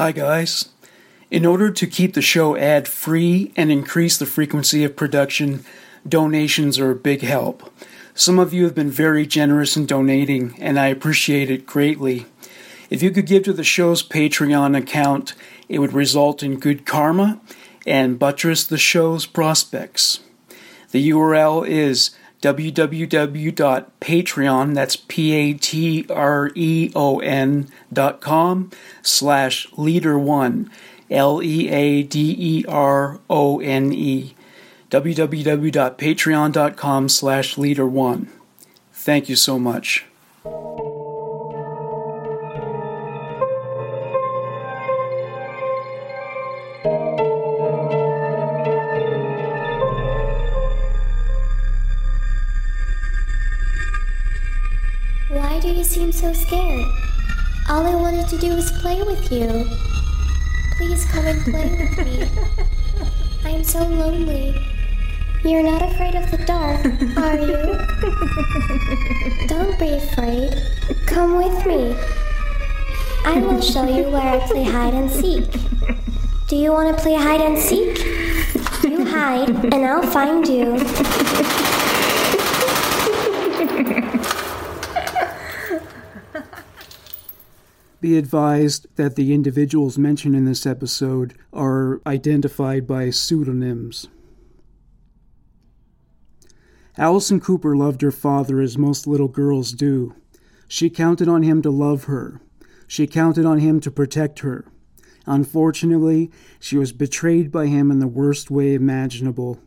Hi, 0.00 0.12
guys. 0.12 0.70
In 1.30 1.44
order 1.44 1.70
to 1.70 1.86
keep 1.86 2.14
the 2.14 2.22
show 2.22 2.56
ad 2.56 2.88
free 2.88 3.52
and 3.54 3.70
increase 3.70 4.16
the 4.16 4.24
frequency 4.24 4.82
of 4.82 4.96
production, 4.96 5.62
donations 6.08 6.78
are 6.78 6.90
a 6.90 6.94
big 6.94 7.20
help. 7.20 7.70
Some 8.14 8.38
of 8.38 8.54
you 8.54 8.64
have 8.64 8.74
been 8.74 8.90
very 8.90 9.26
generous 9.26 9.76
in 9.76 9.84
donating, 9.84 10.56
and 10.58 10.80
I 10.80 10.86
appreciate 10.86 11.50
it 11.50 11.66
greatly. 11.66 12.24
If 12.88 13.02
you 13.02 13.10
could 13.10 13.26
give 13.26 13.42
to 13.42 13.52
the 13.52 13.62
show's 13.62 14.02
Patreon 14.02 14.74
account, 14.74 15.34
it 15.68 15.80
would 15.80 15.92
result 15.92 16.42
in 16.42 16.58
good 16.58 16.86
karma 16.86 17.38
and 17.86 18.18
buttress 18.18 18.64
the 18.64 18.78
show's 18.78 19.26
prospects. 19.26 20.20
The 20.92 21.10
URL 21.10 21.68
is 21.68 22.12
www.patreon, 22.42 24.74
that's 24.74 24.96
P-A-T-R-E-O-N 24.96 26.08
dot 27.92 28.20
com 28.20 28.70
slash 29.02 29.68
leader 29.76 30.18
one, 30.18 30.70
L-E-A-D-E-R-O-N-E, 31.10 32.04
www.patreon.com 34.90 37.08
slash 37.08 37.58
leader 37.58 37.86
one. 37.86 38.28
Thank 38.92 39.28
you 39.28 39.36
so 39.36 39.58
much. 39.58 40.06
Do 55.70 55.76
you 55.76 55.84
seem 55.84 56.10
so 56.10 56.32
scared? 56.32 56.84
All 57.68 57.86
I 57.86 57.94
wanted 57.94 58.26
to 58.30 58.38
do 58.38 58.56
was 58.56 58.72
play 58.82 59.04
with 59.04 59.30
you. 59.30 59.70
Please 60.76 61.04
come 61.04 61.24
and 61.24 61.40
play 61.42 61.70
with 61.78 62.06
me. 62.06 62.28
I 63.44 63.50
am 63.50 63.62
so 63.62 63.86
lonely. 63.86 64.60
You're 65.44 65.62
not 65.62 65.80
afraid 65.82 66.16
of 66.16 66.28
the 66.32 66.38
dark, 66.38 66.84
are 67.16 67.38
you? 67.38 67.78
Don't 69.46 69.78
be 69.78 69.90
afraid. 69.90 70.60
Come 71.06 71.36
with 71.36 71.64
me. 71.64 71.94
I 73.24 73.38
will 73.40 73.60
show 73.60 73.84
you 73.84 74.10
where 74.10 74.40
I 74.40 74.40
play 74.48 74.64
hide 74.64 74.94
and 74.94 75.08
seek. 75.08 75.52
Do 76.48 76.56
you 76.56 76.72
want 76.72 76.96
to 76.96 77.00
play 77.00 77.14
hide 77.14 77.40
and 77.40 77.56
seek? 77.56 77.96
You 78.82 79.04
hide, 79.04 79.50
and 79.72 79.86
I'll 79.86 80.02
find 80.02 80.48
you. 80.48 81.59
Be 88.00 88.16
advised 88.16 88.86
that 88.96 89.14
the 89.14 89.34
individuals 89.34 89.98
mentioned 89.98 90.34
in 90.34 90.46
this 90.46 90.64
episode 90.64 91.34
are 91.52 92.00
identified 92.06 92.86
by 92.86 93.10
pseudonyms. 93.10 94.08
Allison 96.96 97.40
Cooper 97.40 97.76
loved 97.76 98.00
her 98.00 98.10
father 98.10 98.60
as 98.60 98.78
most 98.78 99.06
little 99.06 99.28
girls 99.28 99.72
do. 99.72 100.14
She 100.66 100.88
counted 100.88 101.28
on 101.28 101.42
him 101.42 101.60
to 101.62 101.70
love 101.70 102.04
her. 102.04 102.40
She 102.86 103.06
counted 103.06 103.44
on 103.44 103.58
him 103.58 103.80
to 103.80 103.90
protect 103.90 104.40
her. 104.40 104.64
Unfortunately, 105.26 106.30
she 106.58 106.76
was 106.76 106.92
betrayed 106.92 107.52
by 107.52 107.66
him 107.66 107.90
in 107.90 107.98
the 107.98 108.08
worst 108.08 108.50
way 108.50 108.74
imaginable. 108.74 109.60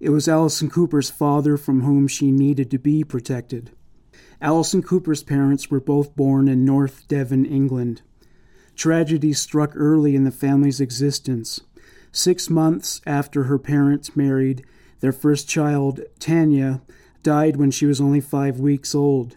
It 0.00 0.10
was 0.10 0.28
Allison 0.28 0.68
Cooper's 0.68 1.10
father 1.10 1.56
from 1.56 1.82
whom 1.82 2.08
she 2.08 2.30
needed 2.30 2.70
to 2.72 2.78
be 2.78 3.04
protected. 3.04 3.70
Allison 4.40 4.82
Cooper's 4.82 5.24
parents 5.24 5.70
were 5.70 5.80
both 5.80 6.14
born 6.14 6.46
in 6.46 6.64
North 6.64 7.06
Devon, 7.08 7.44
England. 7.44 8.02
Tragedy 8.76 9.32
struck 9.32 9.72
early 9.74 10.14
in 10.14 10.22
the 10.22 10.30
family's 10.30 10.80
existence. 10.80 11.60
Six 12.12 12.48
months 12.48 13.00
after 13.04 13.44
her 13.44 13.58
parents 13.58 14.14
married, 14.14 14.64
their 15.00 15.12
first 15.12 15.48
child, 15.48 16.00
Tanya, 16.20 16.80
died 17.24 17.56
when 17.56 17.72
she 17.72 17.86
was 17.86 18.00
only 18.00 18.20
five 18.20 18.60
weeks 18.60 18.94
old. 18.94 19.36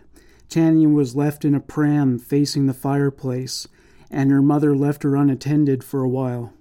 Tanya 0.50 0.90
was 0.90 1.16
left 1.16 1.46
in 1.46 1.56
a 1.56 1.60
pram 1.60 2.20
facing 2.20 2.68
the 2.68 2.74
fireplace, 2.74 3.68
and 4.12 4.30
her 4.30 4.42
mother 4.42 4.76
left 4.76 5.02
her 5.02 5.16
unattended 5.16 5.84
for 5.84 6.04
a 6.04 6.10
while. 6.10 6.54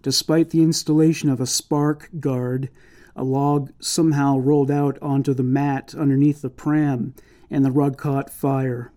Despite 0.00 0.50
the 0.50 0.62
installation 0.62 1.28
of 1.28 1.40
a 1.40 1.46
spark 1.46 2.08
guard, 2.18 2.70
a 3.14 3.22
log 3.22 3.70
somehow 3.80 4.38
rolled 4.38 4.70
out 4.70 4.98
onto 5.02 5.34
the 5.34 5.42
mat 5.42 5.94
underneath 5.94 6.40
the 6.40 6.50
pram, 6.50 7.14
and 7.52 7.64
the 7.64 7.70
rug 7.70 7.96
caught 7.96 8.30
fire. 8.30 8.90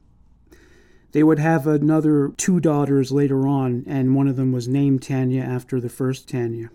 They 1.12 1.24
would 1.24 1.40
have 1.40 1.68
another 1.68 2.32
two 2.36 2.60
daughters 2.60 3.12
later 3.12 3.48
on, 3.48 3.84
and 3.88 4.16
one 4.16 4.28
of 4.28 4.36
them 4.36 4.52
was 4.52 4.68
named 4.68 5.04
Tanya 5.04 5.42
after 5.42 5.80
the 5.80 5.90
first 5.90 6.28
Tanya. 6.28 6.72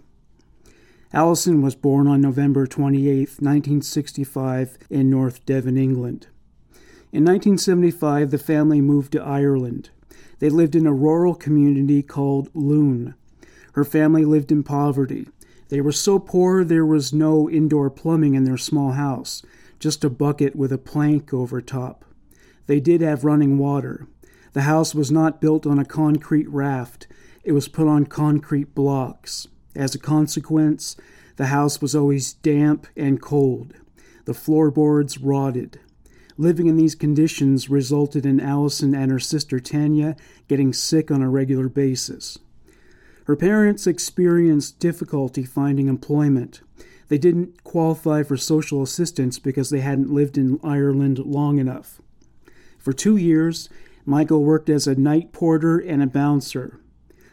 Allison 1.12 1.60
was 1.60 1.74
born 1.74 2.06
on 2.06 2.20
November 2.20 2.66
28, 2.66 3.18
1965, 3.40 4.78
in 4.88 5.10
North 5.10 5.44
Devon, 5.44 5.76
England. 5.76 6.28
In 7.12 7.24
1975, 7.24 8.30
the 8.30 8.38
family 8.38 8.80
moved 8.80 9.12
to 9.12 9.22
Ireland. 9.22 9.90
They 10.38 10.48
lived 10.48 10.76
in 10.76 10.86
a 10.86 10.92
rural 10.92 11.34
community 11.34 12.02
called 12.02 12.48
Loon. 12.54 13.14
Her 13.72 13.84
family 13.84 14.24
lived 14.24 14.52
in 14.52 14.62
poverty. 14.62 15.26
They 15.68 15.80
were 15.80 15.92
so 15.92 16.18
poor 16.18 16.64
there 16.64 16.86
was 16.86 17.12
no 17.12 17.50
indoor 17.50 17.90
plumbing 17.90 18.34
in 18.34 18.44
their 18.44 18.56
small 18.56 18.92
house, 18.92 19.42
just 19.80 20.04
a 20.04 20.10
bucket 20.10 20.54
with 20.54 20.72
a 20.72 20.78
plank 20.78 21.34
over 21.34 21.60
top. 21.60 22.04
They 22.66 22.78
did 22.78 23.00
have 23.00 23.24
running 23.24 23.58
water. 23.58 24.06
The 24.52 24.62
house 24.62 24.94
was 24.94 25.10
not 25.10 25.40
built 25.40 25.66
on 25.66 25.78
a 25.78 25.84
concrete 25.84 26.48
raft, 26.48 27.08
it 27.42 27.52
was 27.52 27.68
put 27.68 27.88
on 27.88 28.06
concrete 28.06 28.74
blocks. 28.74 29.48
As 29.74 29.94
a 29.94 29.98
consequence, 29.98 30.96
the 31.36 31.46
house 31.46 31.80
was 31.80 31.96
always 31.96 32.34
damp 32.34 32.86
and 32.96 33.20
cold. 33.20 33.74
The 34.26 34.34
floorboards 34.34 35.18
rotted. 35.18 35.80
Living 36.36 36.66
in 36.66 36.76
these 36.76 36.94
conditions 36.94 37.70
resulted 37.70 38.26
in 38.26 38.40
Allison 38.40 38.94
and 38.94 39.10
her 39.10 39.18
sister 39.18 39.58
Tanya 39.58 40.16
getting 40.48 40.72
sick 40.72 41.10
on 41.10 41.22
a 41.22 41.30
regular 41.30 41.68
basis. 41.68 42.38
Her 43.24 43.36
parents 43.36 43.86
experienced 43.86 44.78
difficulty 44.78 45.44
finding 45.44 45.88
employment. 45.88 46.60
They 47.10 47.18
didn't 47.18 47.64
qualify 47.64 48.22
for 48.22 48.36
social 48.36 48.82
assistance 48.82 49.40
because 49.40 49.70
they 49.70 49.80
hadn't 49.80 50.14
lived 50.14 50.38
in 50.38 50.60
Ireland 50.62 51.18
long 51.18 51.58
enough. 51.58 52.00
For 52.78 52.92
two 52.92 53.16
years, 53.16 53.68
Michael 54.06 54.44
worked 54.44 54.70
as 54.70 54.86
a 54.86 54.94
night 54.94 55.32
porter 55.32 55.76
and 55.76 56.04
a 56.04 56.06
bouncer. 56.06 56.78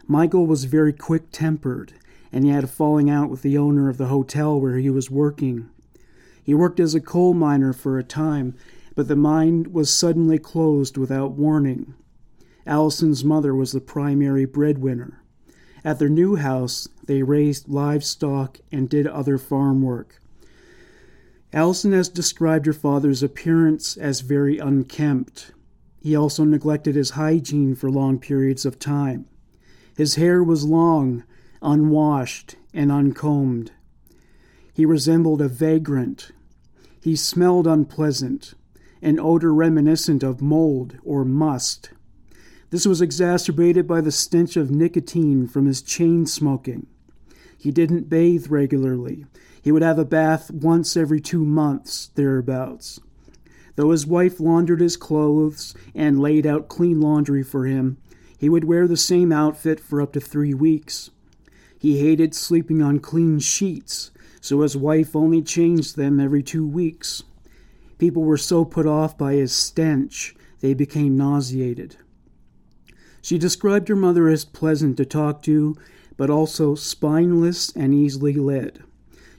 Michael 0.07 0.47
was 0.47 0.63
very 0.63 0.93
quick 0.93 1.31
tempered, 1.31 1.93
and 2.31 2.43
he 2.43 2.49
had 2.49 2.63
a 2.63 2.67
falling 2.67 3.07
out 3.07 3.29
with 3.29 3.43
the 3.43 3.55
owner 3.55 3.87
of 3.87 3.97
the 3.97 4.07
hotel 4.07 4.59
where 4.59 4.77
he 4.77 4.89
was 4.89 5.11
working. 5.11 5.69
He 6.43 6.55
worked 6.55 6.79
as 6.79 6.95
a 6.95 6.99
coal 6.99 7.35
miner 7.35 7.71
for 7.71 7.99
a 7.99 8.03
time, 8.03 8.55
but 8.95 9.07
the 9.07 9.15
mine 9.15 9.71
was 9.71 9.93
suddenly 9.93 10.39
closed 10.39 10.97
without 10.97 11.33
warning. 11.33 11.93
Allison's 12.65 13.23
mother 13.23 13.53
was 13.53 13.73
the 13.73 13.79
primary 13.79 14.45
breadwinner. 14.45 15.21
At 15.87 15.99
their 15.99 16.09
new 16.09 16.35
house, 16.35 16.89
they 17.05 17.23
raised 17.23 17.69
livestock 17.69 18.59
and 18.73 18.89
did 18.89 19.07
other 19.07 19.37
farm 19.37 19.81
work. 19.81 20.21
Allison 21.53 21.93
has 21.93 22.09
described 22.09 22.65
her 22.65 22.73
father's 22.73 23.23
appearance 23.23 23.95
as 23.95 24.19
very 24.19 24.57
unkempt. 24.57 25.53
He 26.01 26.13
also 26.13 26.43
neglected 26.43 26.95
his 26.95 27.11
hygiene 27.11 27.73
for 27.73 27.89
long 27.89 28.19
periods 28.19 28.65
of 28.65 28.79
time. 28.79 29.27
His 29.95 30.15
hair 30.15 30.43
was 30.43 30.65
long, 30.65 31.23
unwashed, 31.61 32.57
and 32.73 32.91
uncombed. 32.91 33.71
He 34.73 34.85
resembled 34.85 35.41
a 35.41 35.47
vagrant. 35.47 36.31
He 36.99 37.15
smelled 37.15 37.65
unpleasant, 37.65 38.55
an 39.01 39.21
odor 39.21 39.53
reminiscent 39.53 40.21
of 40.21 40.41
mold 40.41 40.97
or 41.05 41.23
must. 41.23 41.91
This 42.69 42.85
was 42.85 43.01
exacerbated 43.01 43.87
by 43.87 44.01
the 44.01 44.11
stench 44.11 44.57
of 44.57 44.69
nicotine 44.71 45.47
from 45.47 45.65
his 45.65 45.81
chain 45.81 46.25
smoking. 46.25 46.87
He 47.57 47.71
didn't 47.71 48.09
bathe 48.09 48.47
regularly. 48.49 49.25
He 49.61 49.71
would 49.71 49.81
have 49.81 49.97
a 49.99 50.05
bath 50.05 50.51
once 50.51 50.95
every 50.95 51.19
two 51.19 51.45
months, 51.45 52.11
thereabouts. 52.15 52.99
Though 53.75 53.91
his 53.91 54.05
wife 54.05 54.39
laundered 54.39 54.81
his 54.81 54.97
clothes 54.97 55.75
and 55.95 56.19
laid 56.19 56.45
out 56.45 56.67
clean 56.67 56.99
laundry 56.99 57.43
for 57.43 57.65
him, 57.65 57.97
He 58.37 58.49
would 58.49 58.65
wear 58.65 58.87
the 58.87 58.97
same 58.97 59.31
outfit 59.31 59.79
for 59.79 60.01
up 60.01 60.13
to 60.13 60.19
three 60.19 60.53
weeks. 60.53 61.09
He 61.79 61.99
hated 61.99 62.35
sleeping 62.35 62.81
on 62.81 62.99
clean 62.99 63.39
sheets, 63.39 64.11
so 64.41 64.61
his 64.61 64.77
wife 64.77 65.15
only 65.15 65.41
changed 65.41 65.95
them 65.95 66.19
every 66.19 66.43
two 66.43 66.65
weeks. 66.65 67.23
People 67.97 68.23
were 68.23 68.37
so 68.37 68.63
put 68.63 68.85
off 68.85 69.17
by 69.17 69.33
his 69.33 69.51
stench, 69.51 70.35
they 70.59 70.73
became 70.73 71.17
nauseated. 71.17 71.97
She 73.27 73.37
described 73.37 73.89
her 73.89 73.95
mother 73.97 74.29
as 74.29 74.45
pleasant 74.45 74.95
to 74.95 75.05
talk 75.05 75.41
to, 75.41 75.75
but 76.15 76.29
also 76.29 76.75
spineless 76.75 77.75
and 77.75 77.93
easily 77.93 78.35
led. 78.35 78.85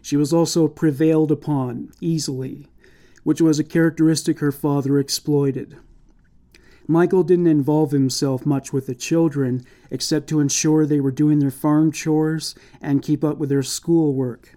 She 0.02 0.14
was 0.14 0.30
also 0.30 0.68
prevailed 0.68 1.32
upon 1.32 1.92
easily, 1.98 2.66
which 3.24 3.40
was 3.40 3.58
a 3.58 3.64
characteristic 3.64 4.40
her 4.40 4.52
father 4.52 4.98
exploited. 4.98 5.78
Michael 6.86 7.22
didn't 7.22 7.46
involve 7.46 7.92
himself 7.92 8.44
much 8.44 8.74
with 8.74 8.88
the 8.88 8.94
children 8.94 9.64
except 9.90 10.28
to 10.28 10.40
ensure 10.40 10.84
they 10.84 11.00
were 11.00 11.10
doing 11.10 11.38
their 11.38 11.50
farm 11.50 11.90
chores 11.90 12.54
and 12.82 13.00
keep 13.00 13.24
up 13.24 13.38
with 13.38 13.48
their 13.48 13.62
schoolwork. 13.62 14.54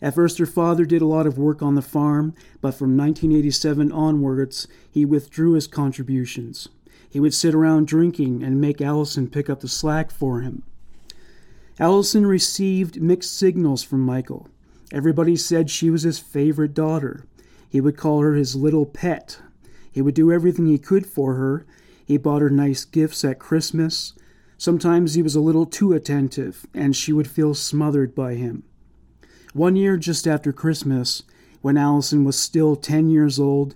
At 0.00 0.14
first, 0.14 0.38
her 0.38 0.46
father 0.46 0.86
did 0.86 1.02
a 1.02 1.06
lot 1.06 1.26
of 1.26 1.36
work 1.36 1.60
on 1.60 1.74
the 1.74 1.82
farm, 1.82 2.32
but 2.62 2.72
from 2.72 2.96
1987 2.96 3.92
onwards, 3.92 4.66
he 4.90 5.04
withdrew 5.04 5.52
his 5.52 5.66
contributions. 5.66 6.70
He 7.10 7.20
would 7.20 7.34
sit 7.34 7.54
around 7.54 7.86
drinking 7.88 8.42
and 8.42 8.60
make 8.60 8.80
Allison 8.80 9.28
pick 9.28 9.50
up 9.50 9.60
the 9.60 9.68
slack 9.68 10.10
for 10.10 10.40
him. 10.40 10.62
Allison 11.78 12.26
received 12.26 13.02
mixed 13.02 13.36
signals 13.36 13.82
from 13.82 14.00
Michael. 14.00 14.48
Everybody 14.92 15.36
said 15.36 15.68
she 15.68 15.90
was 15.90 16.02
his 16.02 16.18
favorite 16.18 16.72
daughter. 16.72 17.26
He 17.68 17.80
would 17.80 17.96
call 17.96 18.20
her 18.20 18.34
his 18.34 18.56
little 18.56 18.86
pet, 18.86 19.40
he 19.92 20.02
would 20.02 20.14
do 20.14 20.32
everything 20.32 20.66
he 20.66 20.78
could 20.78 21.06
for 21.06 21.34
her. 21.34 21.66
He 22.04 22.16
bought 22.16 22.42
her 22.42 22.50
nice 22.50 22.84
gifts 22.84 23.24
at 23.24 23.38
Christmas. 23.38 24.12
Sometimes 24.56 25.14
he 25.14 25.22
was 25.22 25.34
a 25.34 25.40
little 25.40 25.66
too 25.66 25.92
attentive, 25.92 26.66
and 26.74 26.94
she 26.94 27.12
would 27.12 27.28
feel 27.28 27.54
smothered 27.54 28.14
by 28.14 28.34
him. 28.34 28.62
One 29.52 29.74
year, 29.74 29.96
just 29.96 30.26
after 30.26 30.52
Christmas, 30.52 31.22
when 31.60 31.76
Allison 31.76 32.24
was 32.24 32.38
still 32.38 32.76
ten 32.76 33.10
years 33.10 33.38
old, 33.38 33.74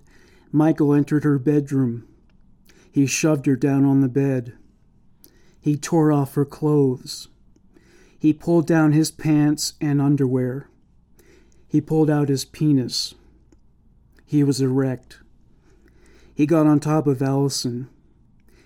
Michael 0.53 0.95
entered 0.95 1.25
her 1.25 1.39
bedroom. 1.39 2.07
He 2.95 3.07
shoved 3.07 3.47
her 3.47 3.57
down 3.57 3.85
on 3.85 4.03
the 4.03 4.09
bed. 4.09 4.53
He 5.61 5.77
tore 5.77 6.13
off 6.13 6.37
her 6.37 6.45
clothes. 6.45 7.27
He 8.17 8.33
pulled 8.33 8.69
down 8.69 8.93
his 8.93 9.11
pants 9.11 9.73
and 9.81 10.01
underwear. 10.01 10.69
He 11.67 11.81
pulled 11.81 12.09
out 12.09 12.29
his 12.29 12.45
penis. 12.45 13.17
He 14.25 14.45
was 14.45 14.61
erect. 14.61 15.19
He 16.37 16.47
got 16.47 16.69
on 16.69 16.79
top 16.79 17.09
of 17.09 17.21
Allison. 17.21 17.89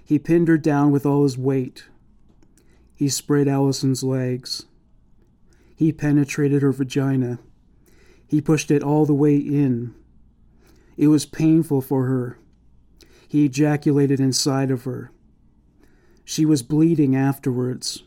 He 0.05 0.19
pinned 0.19 0.49
her 0.49 0.59
down 0.59 0.91
with 0.91 1.07
all 1.07 1.23
his 1.23 1.39
weight. 1.39 1.87
He 2.95 3.09
spread 3.09 3.49
Allison's 3.49 4.05
legs. 4.05 4.67
He 5.75 5.91
penetrated 5.91 6.61
her 6.61 6.73
vagina. 6.73 7.39
He 8.27 8.43
pushed 8.43 8.71
it 8.71 8.83
all 8.83 9.07
the 9.07 9.15
way 9.15 9.39
in. 9.39 9.95
It 10.99 11.07
was 11.07 11.25
painful 11.25 11.81
for 11.81 12.05
her. 12.05 12.39
He 13.29 13.45
ejaculated 13.45 14.19
inside 14.19 14.71
of 14.71 14.85
her. 14.85 15.13
She 16.25 16.45
was 16.45 16.63
bleeding 16.63 17.15
afterwards. 17.15 18.03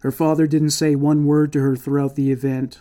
Her 0.00 0.10
father 0.10 0.46
didn't 0.46 0.70
say 0.70 0.96
one 0.96 1.26
word 1.26 1.52
to 1.52 1.60
her 1.60 1.76
throughout 1.76 2.16
the 2.16 2.32
event. 2.32 2.80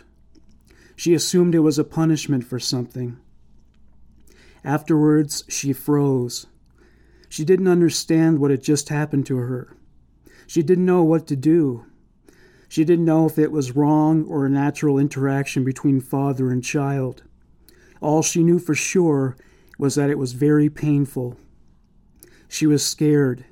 She 0.95 1.13
assumed 1.13 1.53
it 1.53 1.59
was 1.59 1.77
a 1.77 1.83
punishment 1.83 2.45
for 2.45 2.57
something. 2.57 3.17
Afterwards, 4.63 5.43
she 5.47 5.73
froze. 5.73 6.47
She 7.29 7.45
didn't 7.45 7.67
understand 7.67 8.39
what 8.39 8.51
had 8.51 8.63
just 8.63 8.89
happened 8.89 9.25
to 9.27 9.37
her. 9.37 9.75
She 10.47 10.63
didn't 10.63 10.85
know 10.85 11.03
what 11.03 11.27
to 11.27 11.35
do. 11.35 11.85
She 12.67 12.83
didn't 12.85 13.05
know 13.05 13.25
if 13.25 13.37
it 13.37 13.51
was 13.51 13.75
wrong 13.75 14.25
or 14.25 14.45
a 14.45 14.49
natural 14.49 14.97
interaction 14.97 15.63
between 15.63 16.01
father 16.01 16.51
and 16.51 16.63
child. 16.63 17.23
All 17.99 18.21
she 18.21 18.43
knew 18.43 18.59
for 18.59 18.75
sure 18.75 19.35
was 19.81 19.95
that 19.95 20.11
it 20.11 20.19
was 20.19 20.33
very 20.33 20.69
painful. 20.69 21.35
She 22.47 22.67
was 22.67 22.85
scared, 22.85 23.45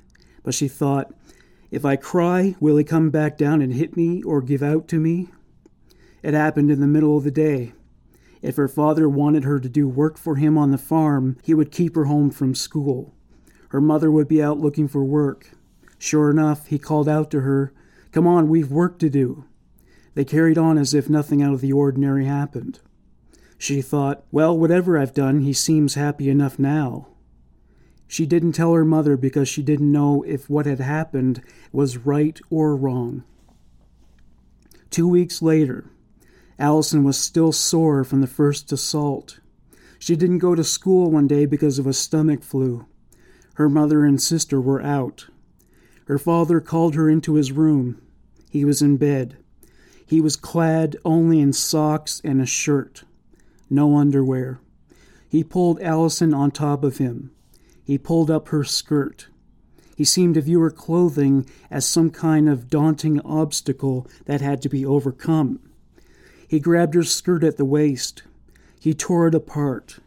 but 0.44 0.54
she 0.54 0.68
thought, 0.68 1.12
if 1.72 1.84
I 1.84 1.96
cry, 1.96 2.54
will 2.60 2.76
he 2.76 2.84
come 2.84 3.10
back 3.10 3.36
down 3.36 3.60
and 3.60 3.72
hit 3.72 3.96
me 3.96 4.22
or 4.22 4.40
give 4.40 4.62
out 4.62 4.86
to 4.88 5.00
me? 5.00 5.30
It 6.22 6.32
happened 6.32 6.70
in 6.70 6.78
the 6.78 6.86
middle 6.86 7.16
of 7.16 7.24
the 7.24 7.32
day. 7.32 7.72
If 8.42 8.54
her 8.54 8.68
father 8.68 9.08
wanted 9.08 9.42
her 9.42 9.58
to 9.58 9.68
do 9.68 9.88
work 9.88 10.16
for 10.16 10.36
him 10.36 10.56
on 10.56 10.70
the 10.70 10.78
farm, 10.78 11.36
he 11.42 11.52
would 11.52 11.72
keep 11.72 11.96
her 11.96 12.04
home 12.04 12.30
from 12.30 12.54
school. 12.54 13.12
Her 13.70 13.80
mother 13.80 14.08
would 14.08 14.28
be 14.28 14.40
out 14.40 14.60
looking 14.60 14.86
for 14.86 15.02
work. 15.02 15.50
Sure 15.98 16.30
enough, 16.30 16.68
he 16.68 16.78
called 16.78 17.08
out 17.08 17.32
to 17.32 17.40
her, 17.40 17.72
Come 18.12 18.28
on, 18.28 18.48
we've 18.48 18.70
work 18.70 19.00
to 19.00 19.10
do. 19.10 19.46
They 20.14 20.24
carried 20.24 20.58
on 20.58 20.78
as 20.78 20.94
if 20.94 21.10
nothing 21.10 21.42
out 21.42 21.54
of 21.54 21.60
the 21.60 21.72
ordinary 21.72 22.26
happened. 22.26 22.78
She 23.60 23.82
thought, 23.82 24.24
Well, 24.32 24.56
whatever 24.56 24.96
I've 24.96 25.12
done, 25.12 25.42
he 25.42 25.52
seems 25.52 25.92
happy 25.92 26.30
enough 26.30 26.58
now. 26.58 27.08
She 28.08 28.24
didn't 28.24 28.52
tell 28.52 28.72
her 28.72 28.86
mother 28.86 29.18
because 29.18 29.50
she 29.50 29.62
didn't 29.62 29.92
know 29.92 30.22
if 30.22 30.48
what 30.48 30.64
had 30.64 30.80
happened 30.80 31.42
was 31.70 31.98
right 31.98 32.40
or 32.48 32.74
wrong. 32.74 33.22
Two 34.88 35.06
weeks 35.06 35.42
later, 35.42 35.90
Allison 36.58 37.04
was 37.04 37.18
still 37.18 37.52
sore 37.52 38.02
from 38.02 38.22
the 38.22 38.26
first 38.26 38.72
assault. 38.72 39.40
She 39.98 40.16
didn't 40.16 40.38
go 40.38 40.54
to 40.54 40.64
school 40.64 41.10
one 41.10 41.26
day 41.26 41.44
because 41.44 41.78
of 41.78 41.86
a 41.86 41.92
stomach 41.92 42.42
flu. 42.42 42.86
Her 43.56 43.68
mother 43.68 44.06
and 44.06 44.22
sister 44.22 44.58
were 44.58 44.80
out. 44.80 45.26
Her 46.06 46.18
father 46.18 46.62
called 46.62 46.94
her 46.94 47.10
into 47.10 47.34
his 47.34 47.52
room. 47.52 48.00
He 48.50 48.64
was 48.64 48.80
in 48.80 48.96
bed. 48.96 49.36
He 50.06 50.22
was 50.22 50.34
clad 50.34 50.96
only 51.04 51.40
in 51.40 51.52
socks 51.52 52.22
and 52.24 52.40
a 52.40 52.46
shirt, 52.46 53.04
no 53.70 53.96
underwear. 53.96 54.60
He 55.28 55.44
pulled 55.44 55.80
Allison 55.80 56.34
on 56.34 56.50
top 56.50 56.82
of 56.82 56.98
him. 56.98 57.30
He 57.84 57.96
pulled 57.98 58.30
up 58.30 58.48
her 58.48 58.64
skirt. 58.64 59.28
He 59.96 60.04
seemed 60.04 60.34
to 60.34 60.40
view 60.40 60.60
her 60.60 60.70
clothing 60.70 61.46
as 61.70 61.86
some 61.86 62.10
kind 62.10 62.48
of 62.48 62.68
daunting 62.68 63.20
obstacle 63.20 64.08
that 64.26 64.40
had 64.40 64.60
to 64.62 64.68
be 64.68 64.84
overcome. 64.84 65.60
He 66.48 66.58
grabbed 66.58 66.94
her 66.94 67.04
skirt 67.04 67.44
at 67.44 67.56
the 67.58 67.64
waist. 67.64 68.22
He 68.80 68.94
tore 68.94 69.28
it 69.28 69.34
apart. 69.34 69.98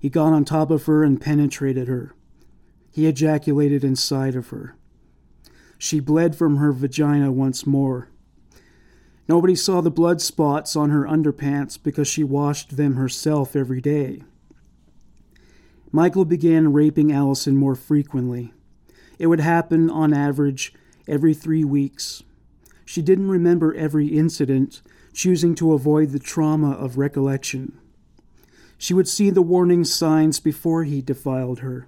He 0.00 0.08
got 0.08 0.32
on 0.32 0.44
top 0.44 0.70
of 0.70 0.86
her 0.86 1.04
and 1.04 1.20
penetrated 1.20 1.88
her. 1.88 2.14
He 2.90 3.06
ejaculated 3.06 3.84
inside 3.84 4.34
of 4.34 4.48
her. 4.48 4.76
She 5.78 6.00
bled 6.00 6.34
from 6.36 6.56
her 6.56 6.72
vagina 6.72 7.30
once 7.30 7.66
more. 7.66 8.08
Nobody 9.28 9.54
saw 9.54 9.80
the 9.80 9.90
blood 9.90 10.20
spots 10.20 10.76
on 10.76 10.90
her 10.90 11.04
underpants 11.04 11.78
because 11.82 12.06
she 12.08 12.22
washed 12.22 12.76
them 12.76 12.96
herself 12.96 13.56
every 13.56 13.80
day. 13.80 14.22
Michael 15.90 16.24
began 16.24 16.72
raping 16.72 17.12
Allison 17.12 17.56
more 17.56 17.74
frequently. 17.74 18.52
It 19.18 19.28
would 19.28 19.40
happen, 19.40 19.88
on 19.88 20.12
average, 20.12 20.74
every 21.06 21.34
three 21.34 21.64
weeks. 21.64 22.22
She 22.84 23.00
didn't 23.00 23.30
remember 23.30 23.74
every 23.74 24.08
incident, 24.08 24.82
choosing 25.12 25.54
to 25.54 25.72
avoid 25.72 26.10
the 26.10 26.18
trauma 26.18 26.72
of 26.72 26.98
recollection. 26.98 27.78
She 28.76 28.92
would 28.92 29.08
see 29.08 29.30
the 29.30 29.40
warning 29.40 29.84
signs 29.84 30.40
before 30.40 30.84
he 30.84 31.00
defiled 31.00 31.60
her. 31.60 31.86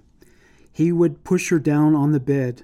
He 0.71 0.91
would 0.91 1.23
push 1.23 1.49
her 1.49 1.59
down 1.59 1.93
on 1.93 2.13
the 2.13 2.19
bed. 2.19 2.63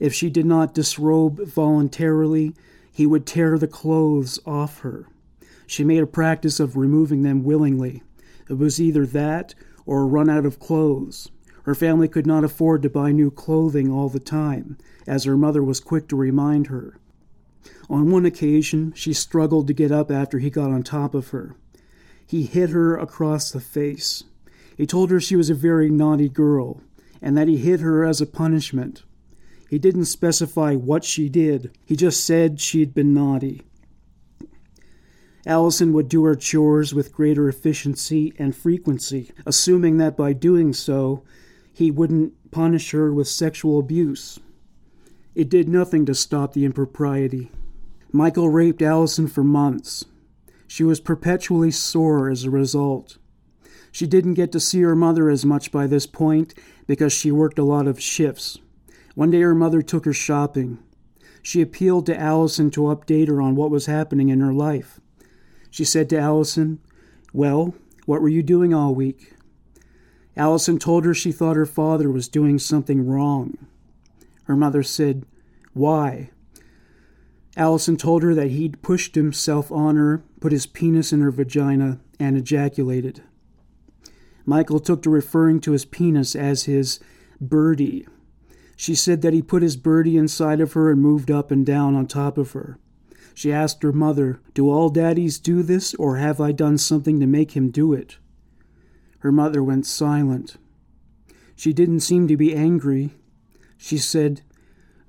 If 0.00 0.14
she 0.14 0.30
did 0.30 0.46
not 0.46 0.74
disrobe 0.74 1.46
voluntarily, 1.46 2.54
he 2.92 3.06
would 3.06 3.26
tear 3.26 3.58
the 3.58 3.66
clothes 3.66 4.38
off 4.46 4.80
her. 4.80 5.08
She 5.66 5.82
made 5.82 6.02
a 6.02 6.06
practice 6.06 6.60
of 6.60 6.76
removing 6.76 7.22
them 7.22 7.42
willingly. 7.42 8.02
It 8.48 8.58
was 8.58 8.80
either 8.80 9.06
that 9.06 9.54
or 9.86 10.06
run 10.06 10.28
out 10.28 10.44
of 10.44 10.60
clothes. 10.60 11.30
Her 11.64 11.74
family 11.74 12.08
could 12.08 12.26
not 12.26 12.44
afford 12.44 12.82
to 12.82 12.90
buy 12.90 13.12
new 13.12 13.30
clothing 13.30 13.90
all 13.90 14.08
the 14.08 14.20
time, 14.20 14.76
as 15.06 15.24
her 15.24 15.36
mother 15.36 15.62
was 15.62 15.80
quick 15.80 16.08
to 16.08 16.16
remind 16.16 16.66
her. 16.66 16.98
On 17.88 18.10
one 18.10 18.26
occasion, 18.26 18.92
she 18.94 19.12
struggled 19.12 19.66
to 19.68 19.72
get 19.72 19.92
up 19.92 20.10
after 20.10 20.38
he 20.38 20.50
got 20.50 20.70
on 20.70 20.82
top 20.82 21.14
of 21.14 21.28
her. 21.28 21.54
He 22.26 22.44
hit 22.44 22.70
her 22.70 22.96
across 22.96 23.50
the 23.50 23.60
face. 23.60 24.24
He 24.76 24.86
told 24.86 25.10
her 25.10 25.20
she 25.20 25.36
was 25.36 25.50
a 25.50 25.54
very 25.54 25.90
naughty 25.90 26.28
girl, 26.28 26.80
and 27.20 27.36
that 27.36 27.48
he 27.48 27.58
hit 27.58 27.80
her 27.80 28.04
as 28.04 28.20
a 28.20 28.26
punishment. 28.26 29.04
He 29.72 29.78
didn't 29.78 30.04
specify 30.04 30.74
what 30.74 31.02
she 31.02 31.30
did, 31.30 31.70
he 31.86 31.96
just 31.96 32.26
said 32.26 32.60
she'd 32.60 32.92
been 32.92 33.14
naughty. 33.14 33.62
Allison 35.46 35.94
would 35.94 36.10
do 36.10 36.24
her 36.24 36.34
chores 36.34 36.92
with 36.92 37.14
greater 37.14 37.48
efficiency 37.48 38.34
and 38.38 38.54
frequency, 38.54 39.32
assuming 39.46 39.96
that 39.96 40.14
by 40.14 40.34
doing 40.34 40.74
so, 40.74 41.24
he 41.72 41.90
wouldn't 41.90 42.34
punish 42.50 42.90
her 42.90 43.14
with 43.14 43.28
sexual 43.28 43.78
abuse. 43.78 44.38
It 45.34 45.48
did 45.48 45.70
nothing 45.70 46.04
to 46.04 46.14
stop 46.14 46.52
the 46.52 46.66
impropriety. 46.66 47.50
Michael 48.12 48.50
raped 48.50 48.82
Allison 48.82 49.26
for 49.26 49.42
months. 49.42 50.04
She 50.66 50.84
was 50.84 51.00
perpetually 51.00 51.70
sore 51.70 52.28
as 52.28 52.44
a 52.44 52.50
result. 52.50 53.16
She 53.90 54.06
didn't 54.06 54.34
get 54.34 54.52
to 54.52 54.60
see 54.60 54.82
her 54.82 54.94
mother 54.94 55.30
as 55.30 55.46
much 55.46 55.72
by 55.72 55.86
this 55.86 56.06
point 56.06 56.52
because 56.86 57.14
she 57.14 57.32
worked 57.32 57.58
a 57.58 57.64
lot 57.64 57.86
of 57.86 57.98
shifts. 57.98 58.58
One 59.14 59.30
day 59.30 59.40
her 59.40 59.54
mother 59.54 59.82
took 59.82 60.04
her 60.04 60.12
shopping. 60.12 60.78
She 61.42 61.60
appealed 61.60 62.06
to 62.06 62.18
Allison 62.18 62.70
to 62.72 62.82
update 62.82 63.28
her 63.28 63.42
on 63.42 63.56
what 63.56 63.70
was 63.70 63.86
happening 63.86 64.28
in 64.28 64.40
her 64.40 64.52
life. 64.52 65.00
She 65.70 65.84
said 65.84 66.08
to 66.10 66.18
Allison, 66.18 66.78
Well, 67.32 67.74
what 68.06 68.22
were 68.22 68.28
you 68.28 68.42
doing 68.42 68.72
all 68.72 68.94
week? 68.94 69.34
Allison 70.36 70.78
told 70.78 71.04
her 71.04 71.14
she 71.14 71.32
thought 71.32 71.56
her 71.56 71.66
father 71.66 72.10
was 72.10 72.28
doing 72.28 72.58
something 72.58 73.06
wrong. 73.06 73.58
Her 74.44 74.56
mother 74.56 74.82
said, 74.82 75.24
Why? 75.72 76.30
Allison 77.56 77.96
told 77.96 78.22
her 78.22 78.34
that 78.34 78.50
he'd 78.50 78.82
pushed 78.82 79.14
himself 79.14 79.70
on 79.70 79.96
her, 79.96 80.22
put 80.40 80.52
his 80.52 80.66
penis 80.66 81.12
in 81.12 81.20
her 81.20 81.30
vagina, 81.30 82.00
and 82.18 82.36
ejaculated. 82.36 83.22
Michael 84.46 84.80
took 84.80 85.02
to 85.02 85.10
referring 85.10 85.60
to 85.60 85.72
his 85.72 85.84
penis 85.84 86.34
as 86.34 86.64
his 86.64 86.98
birdie. 87.40 88.06
She 88.82 88.96
said 88.96 89.22
that 89.22 89.32
he 89.32 89.42
put 89.42 89.62
his 89.62 89.76
birdie 89.76 90.16
inside 90.16 90.60
of 90.60 90.72
her 90.72 90.90
and 90.90 91.00
moved 91.00 91.30
up 91.30 91.52
and 91.52 91.64
down 91.64 91.94
on 91.94 92.08
top 92.08 92.36
of 92.36 92.50
her. 92.50 92.80
She 93.32 93.52
asked 93.52 93.84
her 93.84 93.92
mother, 93.92 94.40
Do 94.54 94.68
all 94.68 94.88
daddies 94.88 95.38
do 95.38 95.62
this, 95.62 95.94
or 95.94 96.16
have 96.16 96.40
I 96.40 96.50
done 96.50 96.78
something 96.78 97.20
to 97.20 97.26
make 97.28 97.52
him 97.52 97.70
do 97.70 97.92
it? 97.92 98.16
Her 99.20 99.30
mother 99.30 99.62
went 99.62 99.86
silent. 99.86 100.56
She 101.54 101.72
didn't 101.72 102.00
seem 102.00 102.26
to 102.26 102.36
be 102.36 102.56
angry. 102.56 103.12
She 103.78 103.98
said, 103.98 104.40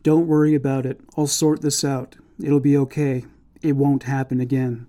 Don't 0.03 0.27
worry 0.27 0.53
about 0.53 0.86
it. 0.86 1.01
I'll 1.18 1.25
sort 1.25 1.63
this 1.63 1.84
out. 1.84 2.15
It'll 2.39 2.60
be 2.60 2.77
okay. 2.77 3.25
It 3.63 3.75
won't 3.75 4.03
happen 4.03 4.39
again. 4.39 4.86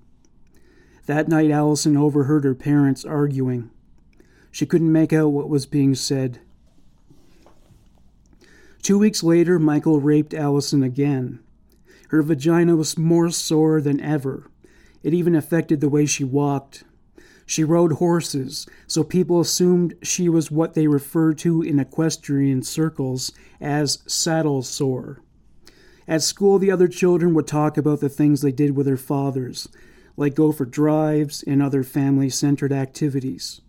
That 1.06 1.26
night, 1.26 1.50
Allison 1.50 1.96
overheard 1.96 2.44
her 2.44 2.54
parents 2.54 3.02
arguing. 3.02 3.70
She 4.50 4.66
couldn't 4.66 4.92
make 4.92 5.14
out 5.14 5.28
what 5.28 5.48
was 5.48 5.64
being 5.64 5.94
said. 5.94 6.40
Two 8.84 8.98
weeks 8.98 9.22
later, 9.22 9.58
Michael 9.58 9.98
raped 9.98 10.34
Allison 10.34 10.82
again. 10.82 11.40
Her 12.10 12.20
vagina 12.20 12.76
was 12.76 12.98
more 12.98 13.30
sore 13.30 13.80
than 13.80 13.98
ever. 13.98 14.50
It 15.02 15.14
even 15.14 15.34
affected 15.34 15.80
the 15.80 15.88
way 15.88 16.04
she 16.04 16.22
walked. 16.22 16.84
She 17.46 17.64
rode 17.64 17.92
horses, 17.92 18.66
so 18.86 19.02
people 19.02 19.40
assumed 19.40 19.94
she 20.02 20.28
was 20.28 20.50
what 20.50 20.74
they 20.74 20.86
refer 20.86 21.32
to 21.32 21.62
in 21.62 21.78
equestrian 21.78 22.62
circles 22.62 23.32
as 23.58 24.02
saddle 24.06 24.60
sore. 24.60 25.22
At 26.06 26.22
school, 26.22 26.58
the 26.58 26.70
other 26.70 26.86
children 26.86 27.32
would 27.32 27.46
talk 27.46 27.78
about 27.78 28.00
the 28.00 28.10
things 28.10 28.42
they 28.42 28.52
did 28.52 28.76
with 28.76 28.84
their 28.84 28.98
fathers, 28.98 29.66
like 30.18 30.34
go 30.34 30.52
for 30.52 30.66
drives 30.66 31.42
and 31.46 31.62
other 31.62 31.84
family 31.84 32.28
centered 32.28 32.70
activities. 32.70 33.62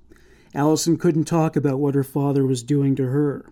Allison 0.54 0.98
couldn't 0.98 1.24
talk 1.24 1.56
about 1.56 1.80
what 1.80 1.96
her 1.96 2.04
father 2.04 2.46
was 2.46 2.64
doing 2.64 2.98
to 2.98 3.06
her. 3.06 3.46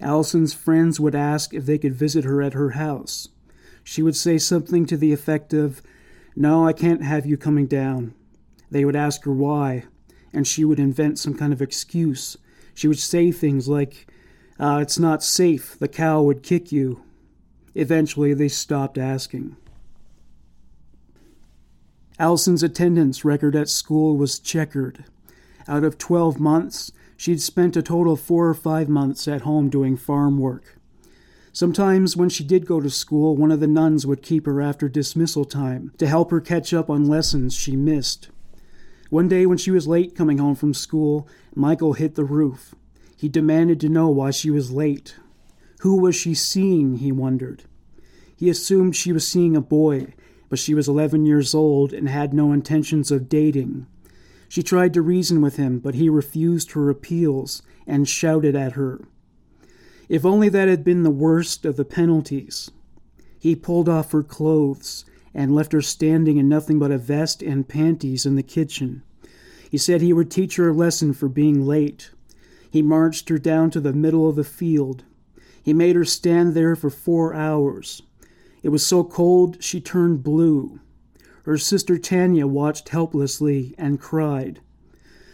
Allison's 0.00 0.54
friends 0.54 0.98
would 1.00 1.14
ask 1.14 1.54
if 1.54 1.66
they 1.66 1.78
could 1.78 1.94
visit 1.94 2.24
her 2.24 2.42
at 2.42 2.54
her 2.54 2.70
house. 2.70 3.28
She 3.82 4.02
would 4.02 4.16
say 4.16 4.38
something 4.38 4.86
to 4.86 4.96
the 4.96 5.12
effect 5.12 5.52
of, 5.52 5.82
No, 6.34 6.66
I 6.66 6.72
can't 6.72 7.02
have 7.02 7.26
you 7.26 7.36
coming 7.36 7.66
down. 7.66 8.14
They 8.70 8.84
would 8.84 8.96
ask 8.96 9.24
her 9.24 9.32
why, 9.32 9.84
and 10.32 10.46
she 10.46 10.64
would 10.64 10.78
invent 10.78 11.18
some 11.18 11.34
kind 11.34 11.52
of 11.52 11.62
excuse. 11.62 12.36
She 12.74 12.88
would 12.88 12.98
say 12.98 13.30
things 13.30 13.68
like, 13.68 14.06
uh, 14.58 14.78
It's 14.82 14.98
not 14.98 15.22
safe, 15.22 15.78
the 15.78 15.88
cow 15.88 16.22
would 16.22 16.42
kick 16.42 16.72
you, 16.72 17.02
Eventually, 17.74 18.34
they 18.34 18.48
stopped 18.48 18.98
asking. 18.98 19.56
Allison's 22.18 22.62
attendance 22.62 23.24
record 23.24 23.56
at 23.56 23.68
school 23.68 24.16
was 24.16 24.38
checkered. 24.38 25.04
Out 25.66 25.82
of 25.82 25.98
12 25.98 26.38
months, 26.38 26.92
she'd 27.16 27.40
spent 27.40 27.76
a 27.76 27.82
total 27.82 28.14
of 28.14 28.20
four 28.20 28.48
or 28.48 28.54
five 28.54 28.88
months 28.88 29.26
at 29.28 29.42
home 29.42 29.68
doing 29.68 29.96
farm 29.96 30.38
work. 30.38 30.78
Sometimes, 31.52 32.16
when 32.16 32.28
she 32.28 32.42
did 32.42 32.66
go 32.66 32.80
to 32.80 32.90
school, 32.90 33.36
one 33.36 33.52
of 33.52 33.60
the 33.60 33.68
nuns 33.68 34.06
would 34.06 34.22
keep 34.22 34.44
her 34.46 34.60
after 34.60 34.88
dismissal 34.88 35.44
time 35.44 35.92
to 35.98 36.06
help 36.06 36.32
her 36.32 36.40
catch 36.40 36.74
up 36.74 36.90
on 36.90 37.04
lessons 37.04 37.54
she 37.54 37.76
missed. 37.76 38.28
One 39.08 39.28
day, 39.28 39.46
when 39.46 39.58
she 39.58 39.70
was 39.70 39.86
late 39.86 40.16
coming 40.16 40.38
home 40.38 40.56
from 40.56 40.74
school, 40.74 41.28
Michael 41.54 41.92
hit 41.92 42.16
the 42.16 42.24
roof. 42.24 42.74
He 43.16 43.28
demanded 43.28 43.78
to 43.80 43.88
know 43.88 44.08
why 44.08 44.32
she 44.32 44.50
was 44.50 44.72
late. 44.72 45.14
Who 45.80 46.00
was 46.00 46.16
she 46.16 46.34
seeing, 46.34 46.96
he 46.96 47.12
wondered. 47.12 47.62
He 48.36 48.50
assumed 48.50 48.96
she 48.96 49.12
was 49.12 49.26
seeing 49.26 49.56
a 49.56 49.60
boy, 49.60 50.14
but 50.48 50.58
she 50.58 50.74
was 50.74 50.88
11 50.88 51.24
years 51.24 51.54
old 51.54 51.92
and 51.92 52.08
had 52.08 52.34
no 52.34 52.52
intentions 52.52 53.10
of 53.10 53.28
dating. 53.28 53.86
She 54.54 54.62
tried 54.62 54.94
to 54.94 55.02
reason 55.02 55.40
with 55.40 55.56
him, 55.56 55.80
but 55.80 55.96
he 55.96 56.08
refused 56.08 56.70
her 56.70 56.88
appeals 56.88 57.60
and 57.88 58.08
shouted 58.08 58.54
at 58.54 58.74
her. 58.74 59.00
If 60.08 60.24
only 60.24 60.48
that 60.48 60.68
had 60.68 60.84
been 60.84 61.02
the 61.02 61.10
worst 61.10 61.64
of 61.64 61.74
the 61.74 61.84
penalties. 61.84 62.70
He 63.36 63.56
pulled 63.56 63.88
off 63.88 64.12
her 64.12 64.22
clothes 64.22 65.04
and 65.34 65.52
left 65.52 65.72
her 65.72 65.82
standing 65.82 66.36
in 66.36 66.48
nothing 66.48 66.78
but 66.78 66.92
a 66.92 66.98
vest 66.98 67.42
and 67.42 67.66
panties 67.66 68.24
in 68.24 68.36
the 68.36 68.44
kitchen. 68.44 69.02
He 69.68 69.76
said 69.76 70.00
he 70.00 70.12
would 70.12 70.30
teach 70.30 70.54
her 70.54 70.68
a 70.68 70.72
lesson 70.72 71.14
for 71.14 71.28
being 71.28 71.66
late. 71.66 72.12
He 72.70 72.80
marched 72.80 73.30
her 73.30 73.38
down 73.38 73.70
to 73.72 73.80
the 73.80 73.92
middle 73.92 74.28
of 74.28 74.36
the 74.36 74.44
field 74.44 75.02
he 75.64 75.72
made 75.72 75.96
her 75.96 76.04
stand 76.04 76.52
there 76.52 76.76
for 76.76 76.90
four 76.90 77.32
hours. 77.32 78.02
It 78.62 78.68
was 78.68 78.86
so 78.86 79.02
cold 79.02 79.64
she 79.64 79.80
turned 79.80 80.22
blue. 80.22 80.78
Her 81.44 81.58
sister 81.58 81.98
Tanya 81.98 82.46
watched 82.46 82.88
helplessly 82.88 83.74
and 83.76 84.00
cried. 84.00 84.60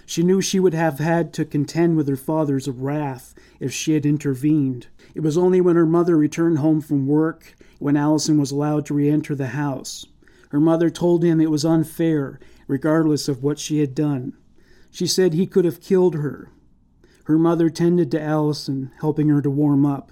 She 0.07 0.25
knew 0.25 0.41
she 0.41 0.59
would 0.59 0.75
have 0.75 0.99
had 0.99 1.33
to 1.35 1.45
contend 1.45 1.97
with 1.97 2.09
her 2.09 2.17
father's 2.17 2.69
wrath 2.69 3.33
if 3.61 3.73
she 3.73 3.93
had 3.93 4.05
intervened. 4.05 4.89
It 5.15 5.21
was 5.21 5.39
only 5.39 5.61
when 5.61 5.77
her 5.77 5.87
mother 5.87 6.17
returned 6.17 6.59
home 6.59 6.81
from 6.81 7.07
work 7.07 7.55
when 7.79 7.97
Allison 7.97 8.39
was 8.39 8.51
allowed 8.51 8.87
to 8.87 8.95
re 8.95 9.09
enter 9.09 9.37
the 9.37 9.49
house. 9.49 10.05
Her 10.49 10.59
mother 10.59 10.91
told 10.91 11.23
him 11.23 11.41
it 11.41 11.51
was 11.51 11.65
unfair, 11.65 12.41
regardless 12.67 13.29
of 13.29 13.45
what 13.45 13.61
she 13.61 13.79
had 13.79 13.95
done. 13.95 14.33
She 14.91 15.07
said 15.07 15.33
he 15.33 15.47
could 15.47 15.65
have 15.65 15.81
killed 15.81 16.17
her. 16.17 16.49
Her 17.25 17.39
mother 17.39 17.71
tended 17.71 18.11
to 18.11 18.21
Allison, 18.21 18.91
helping 19.01 19.29
her 19.29 19.41
to 19.41 19.51
warm 19.51 19.87
up. 19.87 20.11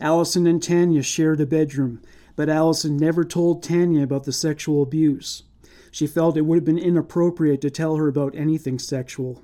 Allison 0.00 0.46
and 0.46 0.62
Tanya 0.62 1.02
shared 1.02 1.40
a 1.40 1.46
bedroom, 1.46 2.00
but 2.36 2.48
Allison 2.48 2.96
never 2.96 3.24
told 3.24 3.62
Tanya 3.62 4.02
about 4.02 4.24
the 4.24 4.32
sexual 4.32 4.82
abuse. 4.82 5.42
She 5.90 6.06
felt 6.06 6.36
it 6.36 6.42
would 6.42 6.56
have 6.56 6.64
been 6.64 6.78
inappropriate 6.78 7.62
to 7.62 7.70
tell 7.70 7.96
her 7.96 8.06
about 8.06 8.36
anything 8.36 8.78
sexual. 8.78 9.42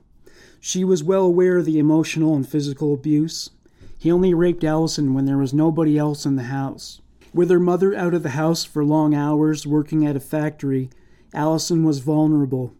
She 0.61 0.85
was 0.85 1.03
well 1.03 1.25
aware 1.25 1.59
of 1.59 1.65
the 1.65 1.79
emotional 1.79 2.37
and 2.37 2.47
physical 2.47 2.93
abuse. 2.93 3.51
He 3.99 4.13
only 4.13 4.35
raped 4.35 4.63
Allison 4.63 5.15
when 5.15 5.25
there 5.25 5.39
was 5.39 5.55
nobody 5.55 5.97
else 5.97 6.27
in 6.27 6.37
the 6.37 6.45
house. 6.45 7.01
With 7.33 7.51
her 7.51 7.59
mother 7.59 7.95
out 7.95 8.13
of 8.13 8.23
the 8.23 8.31
house 8.31 8.63
for 8.65 8.85
long 8.85 9.15
hours 9.15 9.67
working 9.67 10.07
at 10.07 10.17
a 10.17 10.21
factory, 10.21 10.91
Allison 11.33 11.83
was 11.83 12.01
vulnerable. 12.01 12.75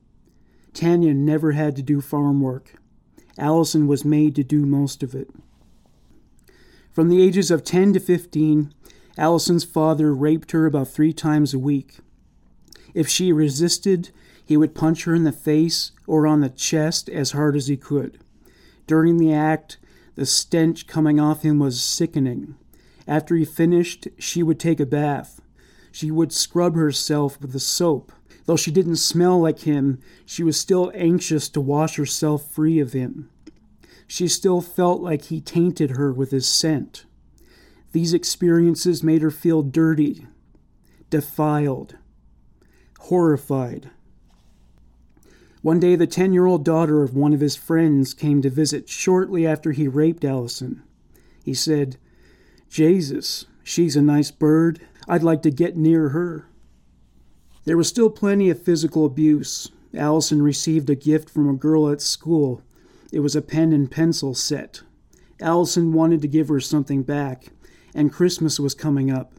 Tanya 0.75 1.15
never 1.15 1.53
had 1.53 1.75
to 1.77 1.83
do 1.83 2.01
farm 2.01 2.41
work. 2.41 2.75
Allison 3.39 3.87
was 3.87 4.05
made 4.05 4.35
to 4.37 4.45
do 4.45 4.67
most 4.67 5.03
of 5.03 5.15
it. 5.15 5.31
From 6.91 7.09
the 7.09 7.23
ages 7.23 7.51
of 7.51 7.65
10 7.65 7.95
to 7.95 8.01
15, 8.01 8.75
Allison's 9.19 9.65
father 9.65 10.15
raped 10.15 10.53
her 10.53 10.67
about 10.67 10.89
three 10.89 11.13
times 11.13 11.53
a 11.53 11.59
week. 11.59 11.99
If 12.95 13.09
she 13.09 13.33
resisted, 13.33 14.11
he 14.45 14.57
would 14.57 14.75
punch 14.75 15.05
her 15.05 15.15
in 15.15 15.25
the 15.25 15.33
face 15.33 15.93
or 16.07 16.27
on 16.27 16.41
the 16.41 16.49
chest 16.49 17.09
as 17.09 17.33
hard 17.33 17.57
as 17.57 17.69
he 17.69 17.77
could. 17.77 18.19
During 18.87 19.17
the 19.17 19.33
act, 19.33 19.79
the 20.15 20.27
stench 20.27 20.87
coming 20.87 21.19
off 21.19 21.43
him 21.43 21.59
was 21.59 21.83
sickening. 21.83 22.57
After 23.07 23.35
he 23.35 23.45
finished, 23.45 24.09
she 24.19 24.43
would 24.43 24.61
take 24.61 24.81
a 24.81 24.87
bath. 24.87 25.41
She 25.91 26.11
would 26.11 26.33
scrub 26.33 26.75
herself 26.75 27.41
with 27.41 27.53
the 27.53 27.61
soap. 27.61 28.13
Though 28.47 28.57
she 28.57 28.71
didn't 28.71 28.97
smell 28.97 29.41
like 29.41 29.61
him, 29.61 30.01
she 30.27 30.43
was 30.43 30.59
still 30.59 30.91
anxious 30.95 31.49
to 31.51 31.61
wash 31.61 31.97
herself 31.97 32.51
free 32.51 32.81
of 32.81 32.93
him 32.93 33.31
she 34.13 34.29
still 34.29 34.61
felt 34.61 35.01
like 35.01 35.23
he 35.25 35.41
tainted 35.41 35.93
her 35.93 36.13
with 36.13 36.33
his 36.33 36.47
scent. 36.47 37.07
These 37.93 38.15
experiences 38.15 39.03
made 39.03 39.23
her 39.23 39.31
feel 39.31 39.63
dirty, 39.63 40.27
defiled, 41.11 41.97
horrified. 43.01 43.91
One 45.61 45.79
day, 45.79 45.95
the 45.95 46.07
10 46.07 46.33
year 46.33 46.47
old 46.47 46.65
daughter 46.65 47.03
of 47.03 47.15
one 47.15 47.33
of 47.33 47.41
his 47.41 47.55
friends 47.55 48.15
came 48.15 48.43
to 48.43 48.51
visit 48.51 48.89
shortly 48.89 49.47
after 49.47 49.73
he 49.73 49.87
raped 49.87 50.25
Allison. 50.25 50.83
He 51.45 51.55
said, 51.55 51.97
Jesus, 52.69 53.47
she's 53.63 53.95
a 53.95 54.03
nice 54.03 54.31
bird. 54.31 54.81
I'd 55.07 55.23
like 55.23 55.43
to 55.43 55.51
get 55.51 55.77
near 55.77 56.09
her. 56.09 56.47
There 57.65 57.77
was 57.77 57.89
still 57.89 58.11
plenty 58.11 58.51
of 58.51 58.61
physical 58.61 59.05
abuse. 59.07 59.71
Allison 59.95 60.43
received 60.43 60.91
a 60.91 60.95
gift 60.97 61.31
from 61.31 61.49
a 61.49 61.55
girl 61.55 61.91
at 61.91 62.01
school 62.01 62.63
it 63.13 63.21
was 63.21 63.37
a 63.37 63.43
pen 63.43 63.73
and 63.73 63.91
pencil 63.91 64.35
set. 64.35 64.81
Allison 65.39 65.93
wanted 65.93 66.23
to 66.23 66.29
give 66.29 66.49
her 66.49 66.61
something 66.61 67.03
back, 67.03 67.49
and 67.95 68.13
Christmas 68.13 68.59
was 68.59 68.75
coming 68.75 69.11
up. 69.11 69.33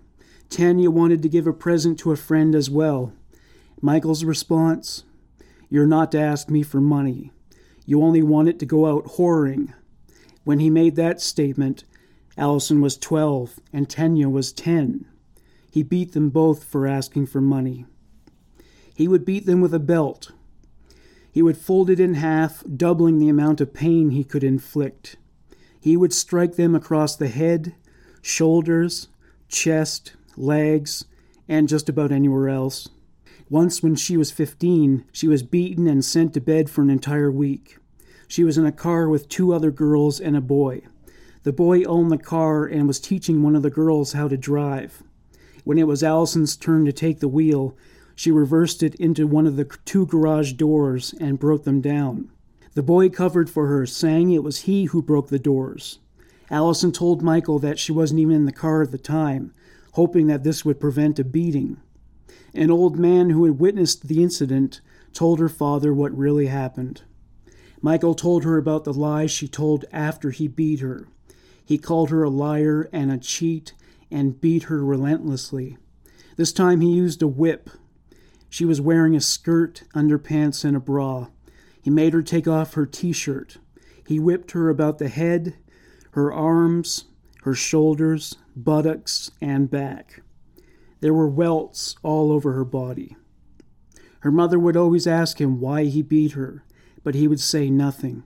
Tanya 0.50 0.92
wanted 0.92 1.22
to 1.22 1.30
give 1.30 1.48
a 1.48 1.54
present 1.54 2.00
to 2.00 2.12
a 2.12 2.18
friend 2.18 2.54
as 2.54 2.70
well. 2.70 3.14
Michael's 3.82 4.24
response 4.24 5.04
You're 5.70 5.88
not 5.88 6.12
to 6.12 6.20
ask 6.20 6.50
me 6.50 6.64
for 6.64 6.80
money. 6.80 7.32
You 7.86 8.02
only 8.02 8.22
want 8.22 8.50
it 8.50 8.60
to 8.60 8.66
go 8.66 8.86
out 8.86 9.18
whoring. 9.18 9.74
When 10.44 10.60
he 10.60 10.70
made 10.70 10.96
that 10.96 11.22
statement, 11.22 11.84
Allison 12.38 12.82
was 12.82 12.98
12 12.98 13.60
and 13.72 13.90
Tanya 13.90 14.30
was 14.30 14.54
10. 14.54 15.06
He 15.70 15.84
beat 15.84 16.14
them 16.14 16.30
both 16.30 16.64
for 16.64 16.88
asking 16.88 17.28
for 17.28 17.42
money. 17.42 17.86
He 18.96 19.08
would 19.08 19.26
beat 19.26 19.46
them 19.46 19.60
with 19.60 19.74
a 19.74 19.80
belt. 19.80 20.32
He 21.32 21.42
would 21.42 21.58
fold 21.58 21.90
it 21.90 22.00
in 22.00 22.14
half, 22.14 22.64
doubling 22.76 23.18
the 23.18 23.30
amount 23.30 23.60
of 23.60 23.74
pain 23.74 24.12
he 24.12 24.24
could 24.24 24.44
inflict. 24.44 25.16
He 25.80 25.98
would 25.98 26.14
strike 26.14 26.56
them 26.56 26.76
across 26.76 27.16
the 27.16 27.28
head, 27.28 27.74
shoulders, 28.24 29.10
chest, 29.50 30.14
legs, 30.38 31.06
and 31.48 31.68
just 31.68 31.90
about 31.90 32.12
anywhere 32.12 32.50
else. 32.50 32.90
Once, 33.50 33.84
when 33.84 33.96
she 33.96 34.18
was 34.18 34.32
15, 34.32 35.04
she 35.12 35.28
was 35.28 35.44
beaten 35.44 35.86
and 35.86 36.04
sent 36.04 36.34
to 36.34 36.42
bed 36.42 36.70
for 36.70 36.82
an 36.82 36.90
entire 36.90 37.30
week. 37.30 37.78
She 38.28 38.44
was 38.44 38.58
in 38.58 38.66
a 38.66 38.72
car 38.72 39.10
with 39.10 39.30
two 39.30 39.54
other 39.54 39.70
girls 39.70 40.20
and 40.20 40.36
a 40.36 40.42
boy. 40.42 40.82
The 41.44 41.52
boy 41.52 41.84
owned 41.84 42.10
the 42.10 42.18
car 42.18 42.66
and 42.66 42.88
was 42.88 43.02
teaching 43.02 43.44
one 43.44 43.56
of 43.56 43.62
the 43.62 43.70
girls 43.70 44.14
how 44.14 44.30
to 44.30 44.38
drive. 44.38 45.04
When 45.66 45.78
it 45.78 45.88
was 45.88 46.02
Allison's 46.02 46.56
turn 46.56 46.86
to 46.86 46.94
take 46.94 47.20
the 47.20 47.28
wheel, 47.28 47.78
she 48.16 48.32
reversed 48.32 48.82
it 48.82 48.96
into 48.96 49.28
one 49.28 49.46
of 49.46 49.58
the 49.58 49.66
two 49.84 50.06
garage 50.06 50.54
doors 50.54 51.14
and 51.20 51.38
broke 51.38 51.66
them 51.66 51.82
down. 51.82 52.30
The 52.74 52.84
boy 52.84 53.10
covered 53.10 53.50
for 53.50 53.68
her, 53.68 53.86
saying 53.86 54.32
it 54.32 54.44
was 54.44 54.62
he 54.62 54.86
who 54.86 55.02
broke 55.02 55.28
the 55.28 55.38
doors. 55.38 56.00
Allison 56.54 56.92
told 56.92 57.24
Michael 57.24 57.58
that 57.58 57.80
she 57.80 57.92
wasn't 57.92 58.20
even 58.20 58.36
in 58.36 58.46
the 58.46 58.52
car 58.52 58.84
at 58.84 58.92
the 58.92 59.00
time, 59.00 59.52
hoping 59.94 60.28
that 60.28 60.44
this 60.44 60.64
would 60.64 60.80
prevent 60.80 61.18
a 61.18 61.24
beating. 61.24 61.78
An 62.54 62.70
old 62.70 62.96
man 62.96 63.32
who 63.32 63.46
had 63.46 63.58
witnessed 63.60 64.08
the 64.08 64.22
incident 64.22 64.80
told 65.14 65.40
her 65.40 65.50
father 65.50 65.92
what 65.96 66.16
really 66.16 66.46
happened. 66.46 67.02
Michael 67.82 68.14
told 68.14 68.44
her 68.44 68.58
about 68.58 68.84
the 68.84 68.94
lies 68.94 69.32
she 69.32 69.48
told 69.48 69.86
after 69.92 70.30
he 70.30 70.48
beat 70.48 70.80
her. 70.80 71.08
He 71.66 71.80
called 71.80 72.12
her 72.12 72.22
a 72.22 72.30
liar 72.30 72.88
and 72.94 73.12
a 73.12 73.18
cheat 73.18 73.74
and 74.12 74.40
beat 74.40 74.64
her 74.64 74.86
relentlessly. 74.86 75.78
This 76.36 76.54
time 76.54 76.82
he 76.82 76.92
used 76.92 77.24
a 77.24 77.28
whip. 77.28 77.72
She 78.48 78.64
was 78.64 78.80
wearing 78.80 79.16
a 79.16 79.22
skirt, 79.22 79.86
underpants, 79.96 80.64
and 80.64 80.78
a 80.78 80.80
bra. 80.80 81.30
He 81.82 81.90
made 81.90 82.14
her 82.14 82.22
take 82.22 82.48
off 82.48 82.76
her 82.76 82.86
t 82.86 83.12
shirt. 83.12 83.58
He 84.06 84.20
whipped 84.20 84.52
her 84.52 84.70
about 84.70 85.00
the 85.00 85.10
head, 85.10 85.56
her 86.14 86.32
arms, 86.32 87.06
her 87.42 87.56
shoulders, 87.56 88.38
buttocks, 88.56 89.32
and 89.42 89.70
back. 89.70 90.22
There 91.00 91.14
were 91.14 91.28
welts 91.28 91.96
all 92.04 92.32
over 92.32 92.54
her 92.54 92.64
body. 92.64 93.16
Her 94.20 94.32
mother 94.32 94.60
would 94.60 94.78
always 94.78 95.08
ask 95.08 95.42
him 95.42 95.60
why 95.60 95.86
he 95.86 96.02
beat 96.02 96.34
her, 96.34 96.64
but 97.04 97.16
he 97.16 97.28
would 97.28 97.40
say 97.40 97.70
nothing. 97.70 98.24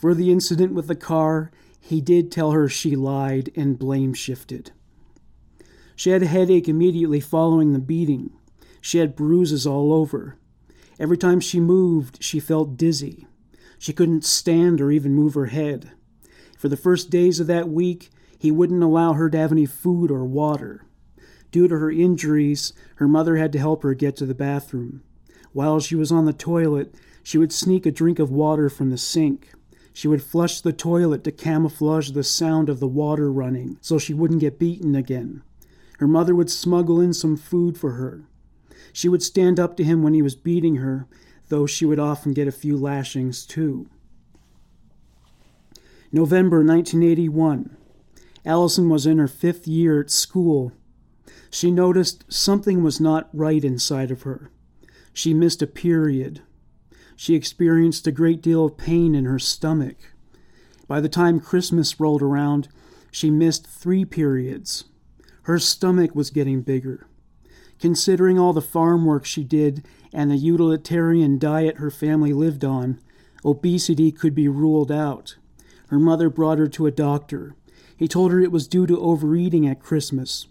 For 0.00 0.14
the 0.14 0.32
incident 0.32 0.72
with 0.72 0.86
the 0.86 0.96
car, 0.96 1.52
he 1.78 2.00
did 2.00 2.32
tell 2.32 2.52
her 2.52 2.68
she 2.68 2.96
lied 2.96 3.50
and 3.54 3.78
blame 3.78 4.14
shifted. 4.14 4.72
She 5.94 6.10
had 6.10 6.22
a 6.22 6.26
headache 6.26 6.68
immediately 6.68 7.20
following 7.20 7.72
the 7.72 7.78
beating. 7.78 8.30
She 8.80 8.98
had 8.98 9.14
bruises 9.14 9.66
all 9.66 9.92
over. 9.92 10.38
Every 10.98 11.18
time 11.18 11.40
she 11.40 11.60
moved, 11.60 12.22
she 12.22 12.40
felt 12.40 12.78
dizzy. 12.78 13.26
She 13.78 13.92
couldn't 13.92 14.24
stand 14.24 14.80
or 14.80 14.90
even 14.90 15.14
move 15.14 15.34
her 15.34 15.46
head. 15.46 15.92
For 16.64 16.70
the 16.70 16.78
first 16.78 17.10
days 17.10 17.40
of 17.40 17.46
that 17.48 17.68
week, 17.68 18.08
he 18.38 18.50
wouldn't 18.50 18.82
allow 18.82 19.12
her 19.12 19.28
to 19.28 19.36
have 19.36 19.52
any 19.52 19.66
food 19.66 20.10
or 20.10 20.24
water. 20.24 20.86
Due 21.52 21.68
to 21.68 21.76
her 21.76 21.90
injuries, 21.90 22.72
her 22.94 23.06
mother 23.06 23.36
had 23.36 23.52
to 23.52 23.58
help 23.58 23.82
her 23.82 23.92
get 23.92 24.16
to 24.16 24.24
the 24.24 24.34
bathroom. 24.34 25.02
While 25.52 25.78
she 25.80 25.94
was 25.94 26.10
on 26.10 26.24
the 26.24 26.32
toilet, 26.32 26.94
she 27.22 27.36
would 27.36 27.52
sneak 27.52 27.84
a 27.84 27.90
drink 27.90 28.18
of 28.18 28.30
water 28.30 28.70
from 28.70 28.88
the 28.88 28.96
sink. 28.96 29.52
She 29.92 30.08
would 30.08 30.22
flush 30.22 30.62
the 30.62 30.72
toilet 30.72 31.22
to 31.24 31.32
camouflage 31.32 32.12
the 32.12 32.24
sound 32.24 32.70
of 32.70 32.80
the 32.80 32.88
water 32.88 33.30
running 33.30 33.76
so 33.82 33.98
she 33.98 34.14
wouldn't 34.14 34.40
get 34.40 34.58
beaten 34.58 34.94
again. 34.94 35.42
Her 35.98 36.08
mother 36.08 36.34
would 36.34 36.48
smuggle 36.48 36.98
in 36.98 37.12
some 37.12 37.36
food 37.36 37.76
for 37.76 37.90
her. 37.90 38.24
She 38.90 39.10
would 39.10 39.22
stand 39.22 39.60
up 39.60 39.76
to 39.76 39.84
him 39.84 40.02
when 40.02 40.14
he 40.14 40.22
was 40.22 40.34
beating 40.34 40.76
her, 40.76 41.08
though 41.50 41.66
she 41.66 41.84
would 41.84 42.00
often 42.00 42.32
get 42.32 42.48
a 42.48 42.52
few 42.52 42.78
lashings 42.78 43.44
too. 43.44 43.90
November 46.14 46.58
1981. 46.58 47.76
Allison 48.46 48.88
was 48.88 49.04
in 49.04 49.18
her 49.18 49.26
fifth 49.26 49.66
year 49.66 50.00
at 50.00 50.12
school. 50.12 50.70
She 51.50 51.72
noticed 51.72 52.24
something 52.32 52.84
was 52.84 53.00
not 53.00 53.28
right 53.32 53.64
inside 53.64 54.12
of 54.12 54.22
her. 54.22 54.52
She 55.12 55.34
missed 55.34 55.60
a 55.60 55.66
period. 55.66 56.40
She 57.16 57.34
experienced 57.34 58.06
a 58.06 58.12
great 58.12 58.42
deal 58.42 58.64
of 58.64 58.76
pain 58.76 59.16
in 59.16 59.24
her 59.24 59.40
stomach. 59.40 59.96
By 60.86 61.00
the 61.00 61.08
time 61.08 61.40
Christmas 61.40 61.98
rolled 61.98 62.22
around, 62.22 62.68
she 63.10 63.28
missed 63.28 63.66
three 63.66 64.04
periods. 64.04 64.84
Her 65.42 65.58
stomach 65.58 66.14
was 66.14 66.30
getting 66.30 66.62
bigger. 66.62 67.08
Considering 67.80 68.38
all 68.38 68.52
the 68.52 68.62
farm 68.62 69.04
work 69.04 69.24
she 69.24 69.42
did 69.42 69.84
and 70.12 70.30
the 70.30 70.36
utilitarian 70.36 71.40
diet 71.40 71.78
her 71.78 71.90
family 71.90 72.32
lived 72.32 72.64
on, 72.64 73.00
obesity 73.44 74.12
could 74.12 74.32
be 74.32 74.46
ruled 74.46 74.92
out. 74.92 75.34
Her 75.94 76.00
mother 76.00 76.28
brought 76.28 76.58
her 76.58 76.66
to 76.66 76.86
a 76.86 76.90
doctor. 76.90 77.54
He 77.96 78.08
told 78.08 78.32
her 78.32 78.40
it 78.40 78.50
was 78.50 78.66
due 78.66 78.84
to 78.84 79.00
overeating 79.00 79.64
at 79.64 79.78
Christmas. 79.78 80.48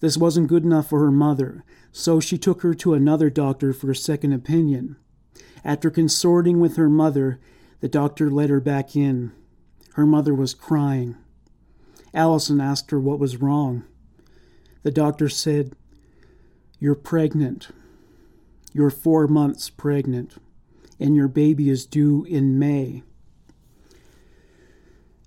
This 0.00 0.16
wasn't 0.16 0.48
good 0.48 0.64
enough 0.64 0.88
for 0.88 1.00
her 1.00 1.10
mother, 1.10 1.64
so 1.92 2.18
she 2.18 2.38
took 2.38 2.62
her 2.62 2.72
to 2.76 2.94
another 2.94 3.28
doctor 3.28 3.74
for 3.74 3.90
a 3.90 3.94
second 3.94 4.32
opinion. 4.32 4.96
After 5.62 5.90
consorting 5.90 6.60
with 6.60 6.76
her 6.76 6.88
mother, 6.88 7.38
the 7.80 7.90
doctor 7.90 8.30
let 8.30 8.48
her 8.48 8.58
back 8.58 8.96
in. 8.96 9.32
Her 9.96 10.06
mother 10.06 10.34
was 10.34 10.54
crying. 10.54 11.16
Allison 12.14 12.58
asked 12.58 12.90
her 12.90 12.98
what 12.98 13.18
was 13.18 13.36
wrong. 13.36 13.84
The 14.82 14.90
doctor 14.90 15.28
said, 15.28 15.76
You're 16.78 16.94
pregnant. 16.94 17.68
You're 18.72 18.88
four 18.88 19.28
months 19.28 19.68
pregnant, 19.68 20.36
and 20.98 21.14
your 21.14 21.28
baby 21.28 21.68
is 21.68 21.84
due 21.84 22.24
in 22.24 22.58
May. 22.58 23.02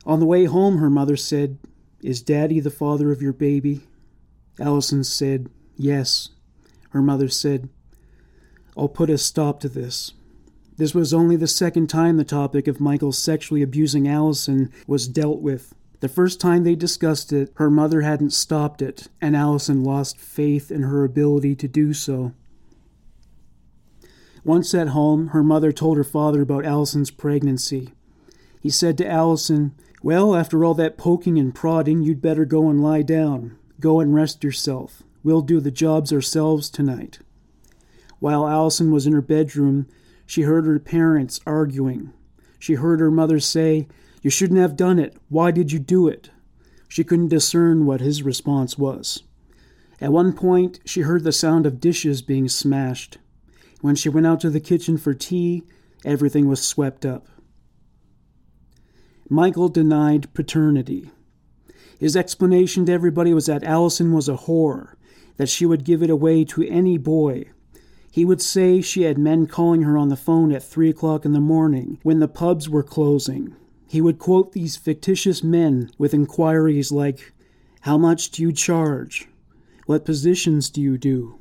On 0.10 0.20
the 0.20 0.26
way 0.26 0.46
home, 0.46 0.80
her 0.80 0.90
mother 0.90 1.16
said, 1.16 1.60
Is 2.02 2.24
Daddy 2.24 2.60
the 2.60 2.72
father 2.72 3.12
of 3.12 3.22
your 3.22 3.32
baby? 3.32 3.82
Allison 4.60 5.04
said, 5.04 5.52
Yes. 5.78 6.30
Her 6.90 7.02
mother 7.04 7.30
said, 7.30 7.70
I'll 8.76 8.88
put 8.88 9.12
a 9.12 9.20
stop 9.20 9.60
to 9.60 9.70
this. 9.70 10.14
This 10.78 10.96
was 10.96 11.14
only 11.14 11.36
the 11.36 11.46
second 11.46 11.92
time 11.92 12.18
the 12.18 12.24
topic 12.24 12.68
of 12.68 12.80
Michael 12.80 13.12
sexually 13.12 13.62
abusing 13.62 14.08
Allison 14.08 14.74
was 14.88 15.08
dealt 15.08 15.42
with. 15.42 15.76
The 16.00 16.10
first 16.10 16.42
time 16.42 16.64
they 16.64 16.74
discussed 16.74 17.32
it, 17.32 17.52
her 17.58 17.70
mother 17.70 18.02
hadn't 18.02 18.34
stopped 18.34 18.82
it, 18.82 19.10
and 19.22 19.36
Allison 19.36 19.84
lost 19.84 20.18
faith 20.18 20.72
in 20.72 20.82
her 20.82 21.04
ability 21.04 21.56
to 21.58 21.68
do 21.68 21.94
so. 21.94 22.34
Once 24.44 24.74
at 24.74 24.88
home, 24.88 25.28
her 25.28 25.44
mother 25.44 25.72
told 25.72 25.98
her 25.98 26.04
father 26.04 26.42
about 26.42 26.66
Allison's 26.66 27.12
pregnancy. 27.12 27.94
He 28.60 28.72
said 28.72 28.98
to 28.98 29.08
Allison, 29.08 29.76
Well, 30.02 30.36
after 30.36 30.64
all 30.64 30.74
that 30.76 30.98
poking 30.98 31.38
and 31.38 31.54
prodding, 31.54 32.02
you'd 32.02 32.22
better 32.22 32.46
go 32.46 32.70
and 32.70 32.82
lie 32.82 33.02
down. 33.02 33.58
Go 33.80 34.00
and 34.00 34.14
rest 34.14 34.44
yourself. 34.44 35.04
We'll 35.24 35.42
do 35.42 35.60
the 35.60 35.72
jobs 35.72 36.14
ourselves 36.14 36.70
tonight. 36.70 37.20
While 38.20 38.48
Allison 38.48 38.92
was 38.92 39.06
in 39.06 39.14
her 39.14 39.22
bedroom, 39.22 39.88
she 40.26 40.44
heard 40.44 40.66
her 40.66 40.80
parents 40.80 41.40
arguing. 41.46 42.14
She 42.60 42.76
heard 42.76 43.00
her 43.00 43.12
mother 43.12 43.40
say, 43.40 43.88
You 44.22 44.30
shouldn't 44.30 44.60
have 44.60 44.78
done 44.78 45.00
it. 45.00 45.18
Why 45.28 45.52
did 45.52 45.72
you 45.72 45.80
do 45.80 46.08
it? 46.08 46.30
She 46.88 47.04
couldn't 47.04 47.30
discern 47.30 47.86
what 47.86 48.02
his 48.02 48.24
response 48.24 48.78
was. 48.78 49.24
At 50.02 50.14
one 50.14 50.34
point, 50.34 50.80
she 50.86 51.02
heard 51.02 51.24
the 51.24 51.32
sound 51.32 51.66
of 51.66 51.82
dishes 51.82 52.22
being 52.22 52.48
smashed. 52.48 53.18
When 53.82 53.96
she 53.96 54.10
went 54.10 54.28
out 54.28 54.40
to 54.42 54.50
the 54.50 54.60
kitchen 54.60 54.98
for 54.98 55.14
tea, 55.14 55.64
everything 56.06 56.48
was 56.48 56.66
swept 56.66 57.06
up. 57.06 57.28
Michael 59.32 59.70
denied 59.70 60.34
paternity. 60.34 61.12
His 62.00 62.16
explanation 62.16 62.88
to 62.88 62.92
everybody 62.92 63.32
was 63.32 63.46
that 63.46 63.64
Allison 63.64 64.12
was 64.12 64.28
a 64.28 64.36
whore, 64.36 64.96
that 65.38 65.50
she 65.50 65.68
would 65.68 65.84
give 65.84 66.02
it 66.02 66.10
away 66.10 66.44
to 66.46 66.68
any 66.68 66.98
boy. 66.98 67.46
He 68.10 68.26
would 68.26 68.42
say 68.42 68.82
she 68.82 69.04
had 69.04 69.20
men 69.20 69.46
calling 69.46 69.84
her 69.84 69.98
on 69.98 70.10
the 70.10 70.16
phone 70.16 70.52
at 70.52 70.64
three 70.64 70.90
o'clock 70.90 71.26
in 71.26 71.34
the 71.34 71.40
morning 71.40 72.00
when 72.02 72.20
the 72.20 72.28
pubs 72.28 72.68
were 72.68 72.82
closing. 72.82 73.56
He 73.88 74.02
would 74.02 74.18
quote 74.18 74.54
these 74.54 74.78
fictitious 74.78 75.44
men 75.44 75.92
with 76.00 76.14
inquiries 76.14 76.92
like, 76.92 77.32
How 77.82 78.00
much 78.00 78.32
do 78.32 78.42
you 78.42 78.52
charge? 78.52 79.28
What 79.86 80.06
positions 80.06 80.72
do 80.72 80.82
you 80.82 80.98
do? 80.98 81.40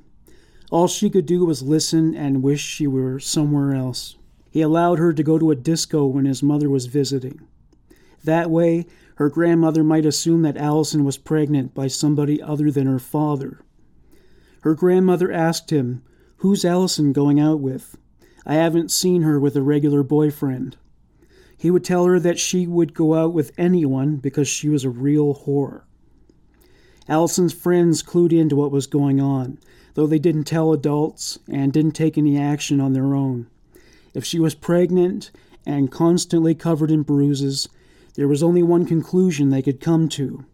All 0.70 0.88
she 0.88 1.09
could 1.09 1.24
do 1.24 1.46
was 1.46 1.62
listen 1.62 2.14
and 2.14 2.42
wish 2.42 2.61
she 2.61 2.87
were 2.87 3.18
somewhere 3.18 3.72
else. 3.72 4.16
He 4.51 4.61
allowed 4.61 4.98
her 4.98 5.14
to 5.14 5.22
go 5.22 5.38
to 5.38 5.51
a 5.51 5.57
disco 5.57 6.05
when 6.07 6.27
his 6.27 6.42
mother 6.42 6.68
was 6.68 6.87
visiting. 6.87 7.46
That 8.24 8.50
way, 8.50 8.87
her 9.16 9.28
grandmother 9.28 9.83
might 9.83 10.07
assume 10.07 10.42
that 10.42 10.57
Allison 10.57 11.04
was 11.04 11.18
pregnant 11.18 11.74
by 11.74 11.88
somebody 11.88 12.40
other 12.42 12.70
than 12.70 12.87
her 12.87 12.98
father. 12.98 13.61
Her 14.62 14.74
grandmother 14.74 15.33
asked 15.33 15.70
him, 15.70 16.02
Who's 16.38 16.64
Allison 16.64 17.12
going 17.12 17.40
out 17.40 17.61
with? 17.61 17.96
I 18.46 18.54
haven't 18.54 18.90
seen 18.90 19.22
her 19.22 19.38
with 19.40 19.57
a 19.57 19.62
regular 19.62 20.02
boyfriend. 20.02 20.76
He 21.57 21.70
would 21.70 21.85
tell 21.85 22.04
her 22.04 22.20
that 22.20 22.38
she 22.38 22.66
would 22.66 22.94
go 22.94 23.14
out 23.14 23.35
with 23.35 23.52
anyone 23.59 24.16
because 24.16 24.46
she 24.46 24.68
was 24.68 24.85
a 24.85 24.90
real 24.90 25.35
whore. 25.35 25.83
Allison's 27.09 27.52
friends 27.52 28.02
clued 28.02 28.33
into 28.33 28.54
what 28.54 28.70
was 28.70 28.87
going 28.87 29.20
on, 29.20 29.59
though 29.94 30.07
they 30.07 30.18
didn't 30.18 30.44
tell 30.44 30.72
adults 30.72 31.38
and 31.50 31.72
didn't 31.72 31.92
take 31.92 32.16
any 32.16 32.38
action 32.38 32.81
on 32.81 32.92
their 32.92 33.14
own. 33.14 33.48
If 34.14 34.24
she 34.24 34.38
was 34.38 34.54
pregnant 34.54 35.31
and 35.66 35.90
constantly 35.90 36.54
covered 36.54 36.90
in 36.90 37.02
bruises, 37.02 37.68
there 38.18 38.26
was 38.26 38.42
only 38.42 38.64
one 38.64 38.85
conclusion 38.85 39.48
they 39.48 39.62
could 39.62 39.81
come 39.81 40.09
to. 40.09 40.44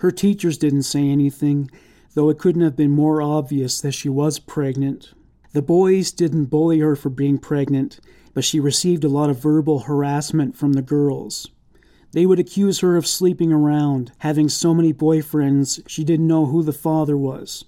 Her 0.00 0.10
teachers 0.10 0.58
didn't 0.58 0.82
say 0.82 1.08
anything, 1.08 1.70
though 2.12 2.28
it 2.28 2.38
couldn't 2.38 2.60
have 2.60 2.76
been 2.76 2.90
more 2.90 3.22
obvious 3.22 3.80
that 3.80 3.92
she 3.92 4.10
was 4.10 4.38
pregnant. 4.38 5.14
The 5.54 5.62
boys 5.62 6.12
didn't 6.12 6.50
bully 6.50 6.80
her 6.80 6.94
for 6.94 7.08
being 7.08 7.38
pregnant, 7.38 8.00
but 8.34 8.44
she 8.44 8.60
received 8.60 9.02
a 9.02 9.08
lot 9.08 9.30
of 9.30 9.40
verbal 9.40 9.78
harassment 9.78 10.58
from 10.58 10.74
the 10.74 10.82
girls. 10.82 11.48
They 12.12 12.26
would 12.26 12.38
accuse 12.38 12.80
her 12.80 12.98
of 12.98 13.06
sleeping 13.06 13.50
around, 13.50 14.12
having 14.18 14.50
so 14.50 14.74
many 14.74 14.92
boyfriends 14.92 15.82
she 15.86 16.04
didn't 16.04 16.26
know 16.26 16.44
who 16.44 16.62
the 16.62 16.74
father 16.74 17.16
was. 17.16 17.64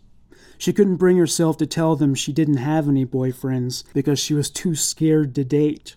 She 0.58 0.74
couldn't 0.74 0.96
bring 0.96 1.16
herself 1.16 1.56
to 1.56 1.66
tell 1.66 1.96
them 1.96 2.14
she 2.14 2.34
didn't 2.34 2.58
have 2.58 2.86
any 2.86 3.06
boyfriends 3.06 3.82
because 3.94 4.18
she 4.18 4.34
was 4.34 4.50
too 4.50 4.74
scared 4.74 5.34
to 5.36 5.44
date. 5.44 5.96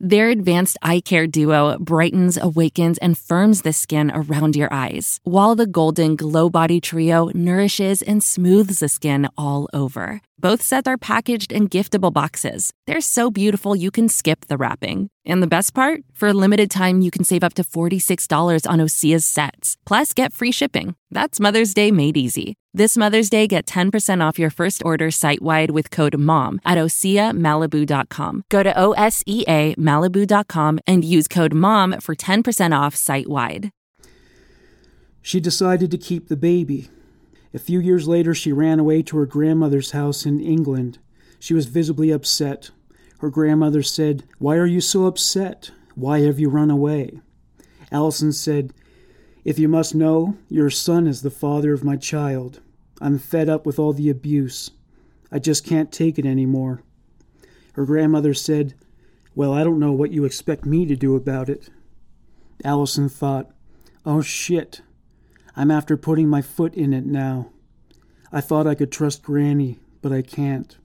Their 0.00 0.28
advanced 0.28 0.76
eye 0.80 1.00
care 1.00 1.26
duo 1.26 1.76
brightens, 1.80 2.36
awakens, 2.36 2.98
and 2.98 3.18
firms 3.18 3.62
the 3.62 3.72
skin 3.72 4.12
around 4.14 4.54
your 4.54 4.72
eyes, 4.72 5.18
while 5.24 5.56
the 5.56 5.66
Golden 5.66 6.14
Glow 6.14 6.48
Body 6.48 6.80
Trio 6.80 7.30
nourishes 7.34 8.00
and 8.00 8.22
smooths 8.22 8.78
the 8.78 8.88
skin 8.88 9.28
all 9.36 9.68
over. 9.74 10.20
Both 10.38 10.62
sets 10.62 10.86
are 10.86 10.96
packaged 10.96 11.50
in 11.50 11.68
giftable 11.68 12.12
boxes. 12.12 12.72
They're 12.86 13.00
so 13.00 13.28
beautiful 13.28 13.74
you 13.74 13.90
can 13.90 14.08
skip 14.08 14.46
the 14.46 14.56
wrapping. 14.56 15.10
And 15.26 15.42
the 15.42 15.46
best 15.46 15.74
part? 15.74 16.02
For 16.14 16.28
a 16.28 16.32
limited 16.32 16.70
time, 16.70 17.00
you 17.00 17.10
can 17.10 17.24
save 17.24 17.44
up 17.44 17.54
to 17.54 17.64
$46 17.64 18.70
on 18.70 18.78
Osea's 18.78 19.26
sets. 19.26 19.76
Plus, 19.84 20.14
get 20.14 20.32
free 20.32 20.52
shipping. 20.52 20.94
That's 21.10 21.38
Mother's 21.38 21.74
Day 21.74 21.90
made 21.90 22.16
easy. 22.16 22.54
This 22.72 22.96
Mother's 22.96 23.28
Day, 23.28 23.46
get 23.46 23.66
10% 23.66 24.22
off 24.22 24.38
your 24.38 24.50
first 24.50 24.82
order 24.84 25.10
site 25.10 25.42
wide 25.42 25.70
with 25.70 25.90
code 25.90 26.16
MOM 26.16 26.60
at 26.64 26.78
OseaMalibu.com. 26.78 28.44
Go 28.48 28.62
to 28.62 28.72
OSEAMalibu.com 28.72 30.78
and 30.86 31.04
use 31.04 31.28
code 31.28 31.54
MOM 31.54 32.00
for 32.00 32.14
10% 32.14 32.78
off 32.78 32.94
site 32.94 33.28
wide. 33.28 33.70
She 35.20 35.40
decided 35.40 35.90
to 35.90 35.98
keep 35.98 36.28
the 36.28 36.36
baby. 36.36 36.88
A 37.52 37.58
few 37.58 37.80
years 37.80 38.06
later, 38.06 38.34
she 38.34 38.52
ran 38.52 38.78
away 38.78 39.02
to 39.02 39.16
her 39.16 39.26
grandmother's 39.26 39.90
house 39.90 40.24
in 40.24 40.40
England. 40.40 40.98
She 41.38 41.54
was 41.54 41.66
visibly 41.66 42.10
upset. 42.10 42.70
Her 43.18 43.30
grandmother 43.30 43.82
said, 43.82 44.24
Why 44.38 44.56
are 44.56 44.66
you 44.66 44.80
so 44.80 45.06
upset? 45.06 45.70
Why 45.94 46.20
have 46.20 46.38
you 46.38 46.48
run 46.48 46.70
away? 46.70 47.20
Allison 47.90 48.32
said, 48.32 48.72
If 49.44 49.58
you 49.58 49.68
must 49.68 49.94
know, 49.94 50.36
your 50.48 50.70
son 50.70 51.06
is 51.06 51.22
the 51.22 51.30
father 51.30 51.72
of 51.72 51.84
my 51.84 51.96
child. 51.96 52.60
I'm 53.00 53.18
fed 53.18 53.48
up 53.48 53.66
with 53.66 53.78
all 53.78 53.92
the 53.92 54.10
abuse. 54.10 54.70
I 55.32 55.38
just 55.38 55.64
can't 55.64 55.92
take 55.92 56.18
it 56.18 56.26
anymore. 56.26 56.82
Her 57.74 57.84
grandmother 57.84 58.34
said, 58.34 58.74
Well, 59.34 59.52
I 59.52 59.64
don't 59.64 59.80
know 59.80 59.92
what 59.92 60.12
you 60.12 60.24
expect 60.24 60.64
me 60.64 60.86
to 60.86 60.96
do 60.96 61.16
about 61.16 61.48
it. 61.48 61.68
Allison 62.64 63.08
thought, 63.08 63.50
Oh 64.06 64.22
shit. 64.22 64.80
I'm 65.56 65.70
after 65.72 65.96
putting 65.96 66.28
my 66.28 66.40
foot 66.40 66.74
in 66.74 66.92
it 66.92 67.04
now. 67.04 67.50
I 68.30 68.40
thought 68.40 68.66
I 68.66 68.76
could 68.76 68.92
trust 68.92 69.24
Granny, 69.24 69.80
but 70.02 70.12
I 70.12 70.22
can't. 70.22 70.76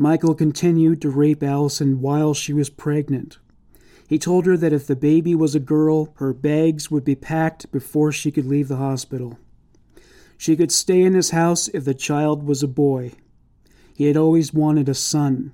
Michael 0.00 0.36
continued 0.36 1.02
to 1.02 1.10
rape 1.10 1.42
Allison 1.42 2.00
while 2.00 2.32
she 2.32 2.52
was 2.52 2.70
pregnant. 2.70 3.38
He 4.06 4.16
told 4.16 4.46
her 4.46 4.56
that 4.56 4.72
if 4.72 4.86
the 4.86 4.94
baby 4.94 5.34
was 5.34 5.56
a 5.56 5.60
girl, 5.60 6.14
her 6.18 6.32
bags 6.32 6.88
would 6.88 7.04
be 7.04 7.16
packed 7.16 7.70
before 7.72 8.12
she 8.12 8.30
could 8.30 8.46
leave 8.46 8.68
the 8.68 8.76
hospital. 8.76 9.40
She 10.36 10.56
could 10.56 10.70
stay 10.70 11.02
in 11.02 11.14
his 11.14 11.30
house 11.30 11.66
if 11.68 11.84
the 11.84 11.94
child 11.94 12.46
was 12.46 12.62
a 12.62 12.68
boy. 12.68 13.14
He 13.92 14.04
had 14.04 14.16
always 14.16 14.54
wanted 14.54 14.88
a 14.88 14.94
son. 14.94 15.52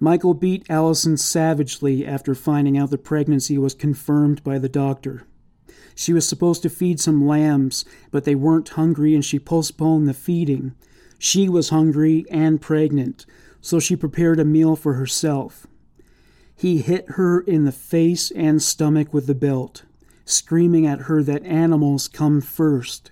Michael 0.00 0.32
beat 0.32 0.64
Allison 0.70 1.18
savagely 1.18 2.06
after 2.06 2.34
finding 2.34 2.78
out 2.78 2.88
the 2.88 2.96
pregnancy 2.96 3.58
was 3.58 3.74
confirmed 3.74 4.42
by 4.42 4.58
the 4.58 4.68
doctor. 4.68 5.26
She 5.94 6.14
was 6.14 6.26
supposed 6.26 6.62
to 6.62 6.70
feed 6.70 7.00
some 7.00 7.26
lambs, 7.26 7.84
but 8.10 8.24
they 8.24 8.34
weren't 8.34 8.70
hungry 8.70 9.14
and 9.14 9.24
she 9.24 9.38
postponed 9.38 10.08
the 10.08 10.14
feeding. 10.14 10.74
She 11.18 11.48
was 11.48 11.68
hungry 11.70 12.24
and 12.30 12.60
pregnant, 12.60 13.26
so 13.60 13.78
she 13.78 13.96
prepared 13.96 14.38
a 14.40 14.44
meal 14.44 14.76
for 14.76 14.94
herself. 14.94 15.66
He 16.56 16.78
hit 16.78 17.12
her 17.12 17.40
in 17.40 17.64
the 17.64 17.72
face 17.72 18.30
and 18.30 18.62
stomach 18.62 19.12
with 19.12 19.26
the 19.26 19.34
belt, 19.34 19.84
screaming 20.24 20.86
at 20.86 21.02
her 21.02 21.22
that 21.22 21.44
animals 21.44 22.08
come 22.08 22.40
first. 22.40 23.10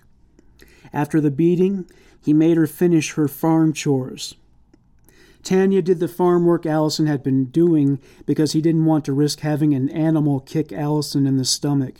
After 0.93 1.19
the 1.19 1.31
beating, 1.31 1.85
he 2.21 2.33
made 2.33 2.57
her 2.57 2.67
finish 2.67 3.13
her 3.13 3.27
farm 3.27 3.73
chores. 3.73 4.35
Tanya 5.43 5.81
did 5.81 5.99
the 5.99 6.07
farm 6.07 6.45
work 6.45 6.65
Allison 6.65 7.05
had 7.05 7.21
been 7.21 7.45
doing 7.45 7.99
because 8.25 8.53
he 8.53 8.61
didn't 8.61 8.85
want 8.85 9.03
to 9.05 9.13
risk 9.13 9.41
having 9.41 9.73
an 9.73 9.89
animal 9.89 10.39
kick 10.39 10.71
Allison 10.71 11.27
in 11.27 11.35
the 11.35 11.43
stomach. 11.43 11.95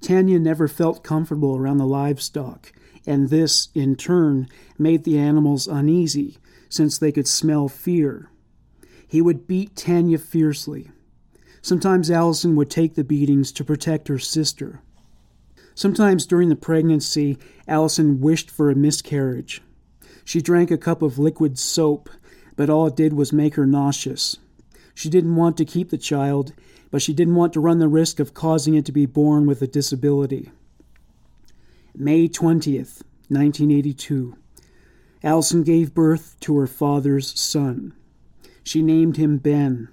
Tanya 0.00 0.38
never 0.38 0.66
felt 0.66 1.04
comfortable 1.04 1.56
around 1.56 1.76
the 1.76 1.86
livestock, 1.86 2.72
and 3.06 3.30
this, 3.30 3.68
in 3.74 3.96
turn, 3.96 4.48
made 4.78 5.04
the 5.04 5.18
animals 5.18 5.66
uneasy, 5.66 6.38
since 6.68 6.98
they 6.98 7.12
could 7.12 7.28
smell 7.28 7.68
fear. 7.68 8.30
He 9.06 9.22
would 9.22 9.46
beat 9.46 9.76
Tanya 9.76 10.18
fiercely. 10.18 10.90
Sometimes 11.62 12.10
Allison 12.10 12.56
would 12.56 12.70
take 12.70 12.94
the 12.94 13.04
beatings 13.04 13.52
to 13.52 13.64
protect 13.64 14.08
her 14.08 14.18
sister. 14.18 14.80
Sometimes 15.74 16.26
during 16.26 16.48
the 16.48 16.56
pregnancy, 16.56 17.38
Allison 17.68 18.20
wished 18.20 18.50
for 18.50 18.70
a 18.70 18.74
miscarriage. 18.74 19.62
She 20.24 20.40
drank 20.40 20.70
a 20.70 20.78
cup 20.78 21.02
of 21.02 21.18
liquid 21.18 21.58
soap, 21.58 22.08
but 22.56 22.70
all 22.70 22.86
it 22.86 22.96
did 22.96 23.12
was 23.12 23.32
make 23.32 23.54
her 23.54 23.66
nauseous. 23.66 24.38
She 24.94 25.10
didn't 25.10 25.36
want 25.36 25.56
to 25.58 25.64
keep 25.64 25.90
the 25.90 25.98
child, 25.98 26.52
but 26.90 27.02
she 27.02 27.12
didn't 27.12 27.34
want 27.34 27.52
to 27.52 27.60
run 27.60 27.78
the 27.78 27.88
risk 27.88 28.18
of 28.18 28.32
causing 28.32 28.74
it 28.74 28.86
to 28.86 28.92
be 28.92 29.06
born 29.06 29.46
with 29.46 29.60
a 29.60 29.66
disability. 29.66 30.50
May 31.98 32.28
20th, 32.28 33.00
1982. 33.30 34.36
Allison 35.24 35.62
gave 35.62 35.94
birth 35.94 36.36
to 36.40 36.54
her 36.58 36.66
father's 36.66 37.40
son. 37.40 37.94
She 38.62 38.82
named 38.82 39.16
him 39.16 39.38
Ben. 39.38 39.88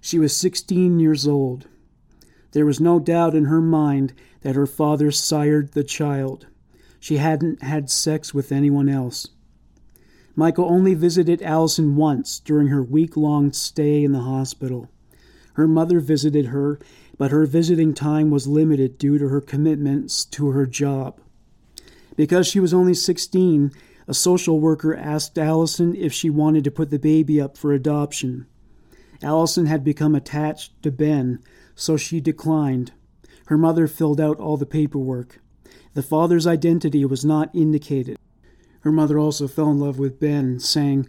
She 0.00 0.20
was 0.20 0.36
16 0.36 1.00
years 1.00 1.26
old. 1.26 1.66
There 2.52 2.64
was 2.64 2.78
no 2.78 3.00
doubt 3.00 3.34
in 3.34 3.46
her 3.46 3.60
mind 3.60 4.12
that 4.42 4.54
her 4.54 4.68
father 4.68 5.10
sired 5.10 5.72
the 5.72 5.82
child. 5.82 6.46
She 7.00 7.16
hadn't 7.16 7.60
had 7.60 7.90
sex 7.90 8.32
with 8.32 8.52
anyone 8.52 8.88
else. 8.88 9.26
Michael 10.36 10.66
only 10.66 10.94
visited 10.94 11.42
Allison 11.42 11.96
once 11.96 12.38
during 12.38 12.68
her 12.68 12.84
week 12.84 13.16
long 13.16 13.52
stay 13.52 14.04
in 14.04 14.12
the 14.12 14.20
hospital. 14.20 14.88
Her 15.54 15.66
mother 15.66 15.98
visited 15.98 16.46
her, 16.46 16.78
but 17.18 17.30
her 17.30 17.46
visiting 17.46 17.94
time 17.94 18.30
was 18.30 18.46
limited 18.46 18.98
due 18.98 19.18
to 19.18 19.28
her 19.28 19.40
commitments 19.40 20.24
to 20.24 20.50
her 20.50 20.66
job. 20.66 21.20
Because 22.16 22.46
she 22.46 22.60
was 22.60 22.74
only 22.74 22.94
16, 22.94 23.72
a 24.08 24.14
social 24.14 24.60
worker 24.60 24.94
asked 24.94 25.38
Allison 25.38 25.94
if 25.94 26.12
she 26.12 26.30
wanted 26.30 26.64
to 26.64 26.70
put 26.70 26.90
the 26.90 26.98
baby 26.98 27.40
up 27.40 27.56
for 27.56 27.72
adoption. 27.72 28.46
Allison 29.22 29.66
had 29.66 29.82
become 29.82 30.14
attached 30.14 30.80
to 30.82 30.90
Ben, 30.90 31.40
so 31.74 31.96
she 31.96 32.20
declined. 32.20 32.92
Her 33.46 33.58
mother 33.58 33.86
filled 33.86 34.20
out 34.20 34.38
all 34.38 34.56
the 34.56 34.66
paperwork. 34.66 35.40
The 35.94 36.02
father's 36.02 36.46
identity 36.46 37.04
was 37.04 37.24
not 37.24 37.54
indicated. 37.54 38.18
Her 38.80 38.92
mother 38.92 39.18
also 39.18 39.48
fell 39.48 39.70
in 39.70 39.80
love 39.80 39.98
with 39.98 40.20
Ben, 40.20 40.60
saying, 40.60 41.08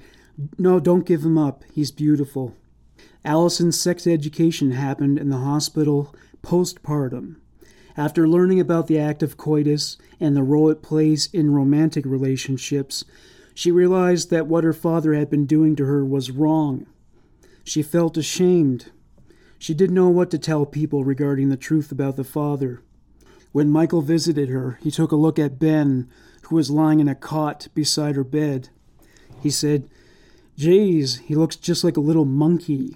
No, 0.58 0.80
don't 0.80 1.06
give 1.06 1.24
him 1.24 1.38
up. 1.38 1.64
He's 1.74 1.92
beautiful. 1.92 2.56
Allison's 3.28 3.78
sex 3.78 4.08
education 4.08 4.72
happened 4.72 5.20
in 5.20 5.30
the 5.30 5.40
hospital 5.40 6.16
postpartum. 6.42 7.36
After 7.98 8.26
learning 8.26 8.62
about 8.62 8.88
the 8.88 8.98
act 8.98 9.22
of 9.22 9.36
coitus 9.36 9.98
and 10.18 10.34
the 10.34 10.44
role 10.44 10.70
it 10.70 10.82
plays 10.82 11.28
in 11.34 11.54
romantic 11.54 12.06
relationships, 12.06 13.04
she 13.54 13.70
realized 13.70 14.30
that 14.30 14.48
what 14.48 14.64
her 14.64 14.72
father 14.72 15.14
had 15.14 15.30
been 15.30 15.46
doing 15.46 15.76
to 15.76 15.84
her 15.84 16.06
was 16.06 16.32
wrong. 16.32 16.86
She 17.66 17.84
felt 17.84 18.16
ashamed. 18.16 18.92
She 19.60 19.74
didn't 19.74 19.96
know 19.96 20.08
what 20.08 20.32
to 20.32 20.38
tell 20.38 20.66
people 20.66 21.04
regarding 21.04 21.50
the 21.50 21.58
truth 21.58 21.92
about 21.92 22.16
the 22.16 22.24
father. 22.24 22.82
When 23.52 23.70
Michael 23.70 24.02
visited 24.02 24.48
her, 24.48 24.80
he 24.82 24.90
took 24.90 25.12
a 25.12 25.18
look 25.18 25.38
at 25.38 25.60
Ben, 25.60 26.08
who 26.44 26.56
was 26.56 26.72
lying 26.72 27.02
in 27.02 27.10
a 27.10 27.16
cot 27.16 27.68
beside 27.74 28.16
her 28.16 28.24
bed. 28.24 28.70
He 29.42 29.50
said, 29.50 29.90
Jays, 30.56 31.18
he 31.18 31.36
looks 31.36 31.58
just 31.58 31.84
like 31.84 31.98
a 31.98 32.02
little 32.02 32.24
monkey. 32.24 32.96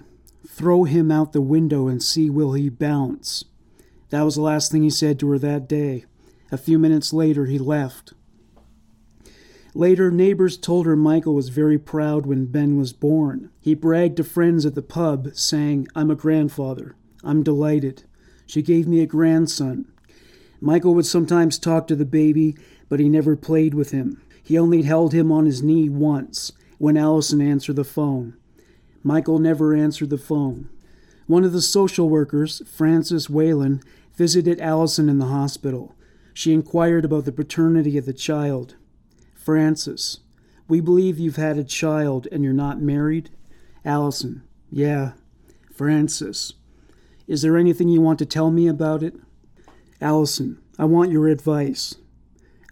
Throw 0.54 0.84
him 0.84 1.10
out 1.10 1.32
the 1.32 1.40
window 1.40 1.88
and 1.88 2.02
see 2.02 2.28
will 2.28 2.52
he 2.52 2.68
bounce. 2.68 3.46
That 4.10 4.20
was 4.20 4.34
the 4.34 4.42
last 4.42 4.70
thing 4.70 4.82
he 4.82 4.90
said 4.90 5.18
to 5.20 5.30
her 5.30 5.38
that 5.38 5.66
day. 5.66 6.04
A 6.50 6.58
few 6.58 6.78
minutes 6.78 7.14
later, 7.14 7.46
he 7.46 7.58
left. 7.58 8.12
Later, 9.74 10.10
neighbors 10.10 10.58
told 10.58 10.84
her 10.84 10.94
Michael 10.94 11.34
was 11.34 11.48
very 11.48 11.78
proud 11.78 12.26
when 12.26 12.44
Ben 12.44 12.76
was 12.76 12.92
born. 12.92 13.50
He 13.62 13.74
bragged 13.74 14.18
to 14.18 14.24
friends 14.24 14.66
at 14.66 14.74
the 14.74 14.82
pub, 14.82 15.28
saying, 15.32 15.88
I'm 15.96 16.10
a 16.10 16.14
grandfather. 16.14 16.96
I'm 17.24 17.42
delighted. 17.42 18.02
She 18.44 18.60
gave 18.60 18.86
me 18.86 19.00
a 19.00 19.06
grandson. 19.06 19.90
Michael 20.60 20.94
would 20.94 21.06
sometimes 21.06 21.58
talk 21.58 21.86
to 21.86 21.96
the 21.96 22.04
baby, 22.04 22.54
but 22.90 23.00
he 23.00 23.08
never 23.08 23.36
played 23.36 23.72
with 23.72 23.92
him. 23.92 24.20
He 24.42 24.58
only 24.58 24.82
held 24.82 25.14
him 25.14 25.32
on 25.32 25.46
his 25.46 25.62
knee 25.62 25.88
once, 25.88 26.52
when 26.76 26.98
Allison 26.98 27.40
answered 27.40 27.76
the 27.76 27.84
phone. 27.84 28.36
Michael 29.02 29.38
never 29.38 29.74
answered 29.74 30.10
the 30.10 30.18
phone. 30.18 30.68
One 31.26 31.44
of 31.44 31.52
the 31.52 31.62
social 31.62 32.08
workers, 32.08 32.62
Frances 32.66 33.30
Whalen, 33.30 33.82
visited 34.14 34.60
Allison 34.60 35.08
in 35.08 35.18
the 35.18 35.26
hospital. 35.26 35.94
She 36.34 36.52
inquired 36.52 37.04
about 37.04 37.24
the 37.24 37.32
paternity 37.32 37.96
of 37.98 38.06
the 38.06 38.12
child. 38.12 38.76
Frances, 39.34 40.20
we 40.68 40.80
believe 40.80 41.18
you've 41.18 41.36
had 41.36 41.58
a 41.58 41.64
child 41.64 42.28
and 42.30 42.44
you're 42.44 42.52
not 42.52 42.80
married. 42.80 43.30
Allison, 43.84 44.42
yeah. 44.70 45.12
Frances, 45.74 46.54
is 47.26 47.42
there 47.42 47.56
anything 47.56 47.88
you 47.88 48.00
want 48.00 48.18
to 48.18 48.26
tell 48.26 48.50
me 48.50 48.68
about 48.68 49.02
it? 49.02 49.14
Allison, 50.00 50.60
I 50.78 50.84
want 50.84 51.10
your 51.10 51.28
advice. 51.28 51.94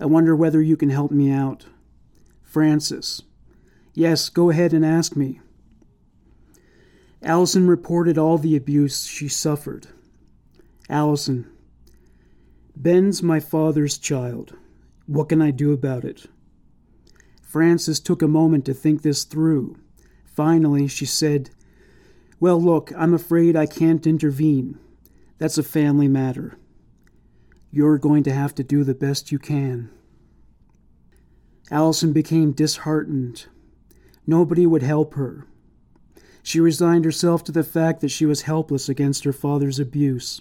I 0.01 0.07
wonder 0.07 0.35
whether 0.35 0.63
you 0.63 0.77
can 0.77 0.91
help 0.91 1.11
me 1.11 1.31
out. 1.31 1.67
Frances, 2.43 3.23
yes, 3.95 4.29
go 4.29 4.51
ahead 4.51 4.73
and 4.73 4.85
ask 4.85 5.17
me. 5.17 5.41
Allison 7.23 7.67
reported 7.67 8.17
all 8.17 8.39
the 8.39 8.57
abuse 8.57 9.07
she 9.07 9.29
suffered. 9.29 9.89
Allison, 10.89 11.47
Ben's 12.75 13.23
my 13.23 13.41
father's 13.41 13.99
child. 13.99 14.57
What 15.07 15.29
can 15.29 15.43
I 15.43 15.51
do 15.51 15.73
about 15.73 16.05
it? 16.05 16.27
Frances 17.43 18.01
took 18.01 18.23
a 18.23 18.29
moment 18.29 18.65
to 18.65 18.75
think 18.75 19.03
this 19.03 19.25
through. 19.25 19.77
Finally, 20.25 20.89
she 20.89 21.05
said, 21.05 21.51
Well, 22.39 22.61
look, 22.61 22.93
I'm 22.97 23.13
afraid 23.13 23.55
I 23.55 23.67
can't 23.67 24.07
intervene. 24.07 24.79
That's 25.37 25.59
a 25.59 25.63
family 25.63 26.09
matter. 26.09 26.59
You're 27.71 27.99
going 27.99 28.23
to 28.23 28.33
have 28.33 28.55
to 28.55 28.65
do 28.65 28.83
the 28.83 28.95
best 28.95 29.31
you 29.31 29.39
can. 29.39 29.91
Allison 31.71 32.13
became 32.13 32.53
disheartened. 32.53 33.47
Nobody 34.27 34.67
would 34.67 34.83
help 34.83 35.15
her. 35.15 35.47
She 36.43 36.61
resigned 36.61 37.05
herself 37.05 37.45
to 37.45 37.53
the 37.53 37.63
fact 37.63 38.01
that 38.01 38.09
she 38.11 38.27
was 38.27 38.43
helpless 38.43 38.89
against 38.89 39.25
her 39.25 39.33
father's 39.33 39.79
abuse. 39.79 40.41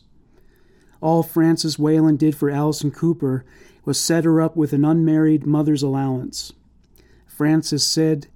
All 1.01 1.23
Frances 1.23 1.79
Whalen 1.79 2.17
did 2.17 2.35
for 2.35 2.49
Allison 2.49 2.91
Cooper 2.91 3.45
was 3.85 3.99
set 3.99 4.25
her 4.25 4.41
up 4.41 4.55
with 4.55 4.73
an 4.73 4.85
unmarried 4.85 5.45
mother's 5.45 5.83
allowance. 5.83 6.53
Frances 7.25 7.85
said, 7.85 8.27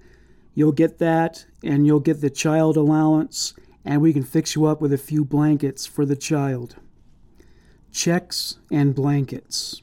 You'll 0.55 0.71
get 0.71 0.99
that, 0.99 1.45
and 1.63 1.85
you'll 1.85 1.99
get 1.99 2.21
the 2.21 2.29
child 2.29 2.77
allowance, 2.77 3.53
and 3.83 4.01
we 4.01 4.13
can 4.13 4.23
fix 4.23 4.55
you 4.55 4.65
up 4.65 4.81
with 4.81 4.93
a 4.93 4.97
few 4.97 5.25
blankets 5.25 5.85
for 5.85 6.05
the 6.05 6.15
child. 6.15 6.75
Checks 7.91 8.59
and 8.71 8.95
blankets. 8.95 9.81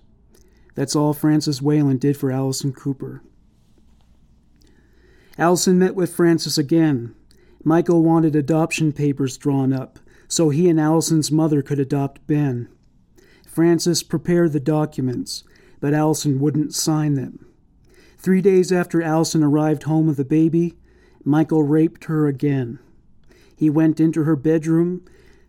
That's 0.74 0.96
all 0.96 1.12
Frances 1.12 1.60
Whalen 1.60 1.98
did 1.98 2.16
for 2.16 2.30
Allison 2.30 2.72
Cooper. 2.72 3.22
Allison 5.36 5.78
met 5.78 5.94
with 5.94 6.14
Frances 6.14 6.56
again. 6.56 7.14
Michael 7.62 8.02
wanted 8.02 8.34
adoption 8.34 8.92
papers 8.92 9.36
drawn 9.36 9.72
up 9.72 9.98
so 10.30 10.48
he 10.48 10.68
and 10.68 10.80
Allison's 10.80 11.32
mother 11.32 11.60
could 11.60 11.80
adopt 11.80 12.24
Ben. 12.28 12.68
Frances 13.44 14.04
prepared 14.04 14.52
the 14.52 14.60
documents, 14.60 15.42
but 15.80 15.92
Allison 15.92 16.38
wouldn't 16.38 16.72
sign 16.72 17.14
them. 17.14 17.44
Three 18.16 18.40
days 18.40 18.70
after 18.70 19.02
Allison 19.02 19.42
arrived 19.42 19.82
home 19.82 20.06
with 20.06 20.18
the 20.18 20.24
baby, 20.24 20.76
Michael 21.24 21.64
raped 21.64 22.04
her 22.04 22.28
again. 22.28 22.78
He 23.56 23.68
went 23.68 23.98
into 23.98 24.22
her 24.22 24.36
bedroom, 24.36 25.04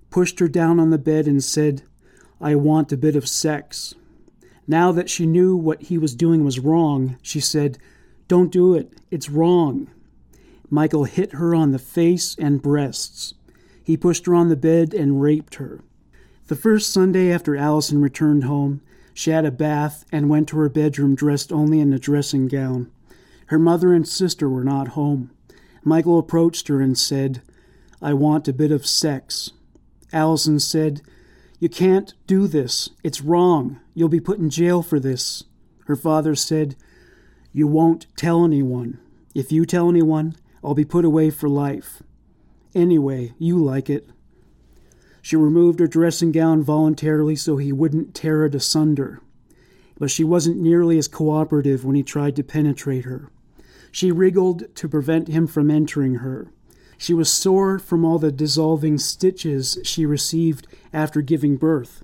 pushed 0.09 0.39
her 0.39 0.47
down 0.47 0.79
on 0.79 0.89
the 0.89 0.97
bed, 0.97 1.27
and 1.27 1.43
said, 1.43 1.83
I 2.41 2.55
want 2.55 2.91
a 2.91 2.97
bit 2.97 3.15
of 3.15 3.29
sex. 3.29 3.93
Now 4.67 4.91
that 4.93 5.11
she 5.11 5.27
knew 5.27 5.55
what 5.55 5.83
he 5.83 5.97
was 5.99 6.15
doing 6.15 6.43
was 6.43 6.59
wrong, 6.59 7.17
she 7.21 7.39
said, 7.39 7.77
Don't 8.27 8.51
do 8.51 8.73
it. 8.73 8.93
It's 9.11 9.29
wrong. 9.29 9.91
Michael 10.73 11.03
hit 11.03 11.33
her 11.33 11.53
on 11.53 11.71
the 11.71 11.79
face 11.79 12.35
and 12.39 12.61
breasts. 12.61 13.33
He 13.83 13.97
pushed 13.97 14.25
her 14.25 14.33
on 14.33 14.47
the 14.47 14.55
bed 14.55 14.93
and 14.93 15.21
raped 15.21 15.55
her. 15.55 15.81
The 16.47 16.55
first 16.55 16.91
Sunday 16.91 17.31
after 17.31 17.57
Allison 17.57 18.01
returned 18.01 18.45
home, 18.45 18.81
she 19.13 19.31
had 19.31 19.45
a 19.45 19.51
bath 19.51 20.05
and 20.13 20.29
went 20.29 20.47
to 20.49 20.57
her 20.57 20.69
bedroom 20.69 21.13
dressed 21.13 21.51
only 21.51 21.81
in 21.81 21.91
a 21.91 21.99
dressing 21.99 22.47
gown. 22.47 22.89
Her 23.47 23.59
mother 23.59 23.93
and 23.93 24.07
sister 24.07 24.49
were 24.49 24.63
not 24.63 24.89
home. 24.89 25.31
Michael 25.83 26.17
approached 26.17 26.69
her 26.69 26.79
and 26.79 26.97
said, 26.97 27.41
I 28.01 28.13
want 28.13 28.47
a 28.47 28.53
bit 28.53 28.71
of 28.71 28.87
sex. 28.87 29.51
Allison 30.13 30.59
said, 30.59 31.01
You 31.59 31.67
can't 31.67 32.13
do 32.27 32.47
this. 32.47 32.91
It's 33.03 33.21
wrong. 33.21 33.81
You'll 33.93 34.09
be 34.09 34.21
put 34.21 34.39
in 34.39 34.49
jail 34.49 34.81
for 34.81 35.01
this. 35.01 35.43
Her 35.87 35.97
father 35.97 36.33
said, 36.33 36.77
You 37.51 37.67
won't 37.67 38.07
tell 38.15 38.45
anyone. 38.45 38.99
If 39.35 39.51
you 39.51 39.65
tell 39.65 39.89
anyone, 39.89 40.35
I'll 40.63 40.75
be 40.75 40.85
put 40.85 41.05
away 41.05 41.29
for 41.29 41.49
life. 41.49 42.03
Anyway, 42.73 43.33
you 43.37 43.57
like 43.57 43.89
it. 43.89 44.09
She 45.21 45.35
removed 45.35 45.79
her 45.79 45.87
dressing 45.87 46.31
gown 46.31 46.63
voluntarily 46.63 47.35
so 47.35 47.57
he 47.57 47.71
wouldn't 47.71 48.15
tear 48.15 48.45
it 48.45 48.55
asunder. 48.55 49.21
But 49.97 50.09
she 50.09 50.23
wasn't 50.23 50.59
nearly 50.59 50.97
as 50.97 51.07
cooperative 51.07 51.85
when 51.85 51.95
he 51.95 52.03
tried 52.03 52.35
to 52.37 52.43
penetrate 52.43 53.05
her. 53.05 53.29
She 53.91 54.11
wriggled 54.11 54.73
to 54.75 54.89
prevent 54.89 55.27
him 55.27 55.47
from 55.47 55.69
entering 55.69 56.15
her. 56.15 56.51
She 56.97 57.13
was 57.13 57.31
sore 57.31 57.77
from 57.77 58.05
all 58.05 58.19
the 58.19 58.31
dissolving 58.31 58.97
stitches 58.97 59.77
she 59.83 60.05
received 60.05 60.67
after 60.93 61.21
giving 61.21 61.57
birth. 61.57 62.03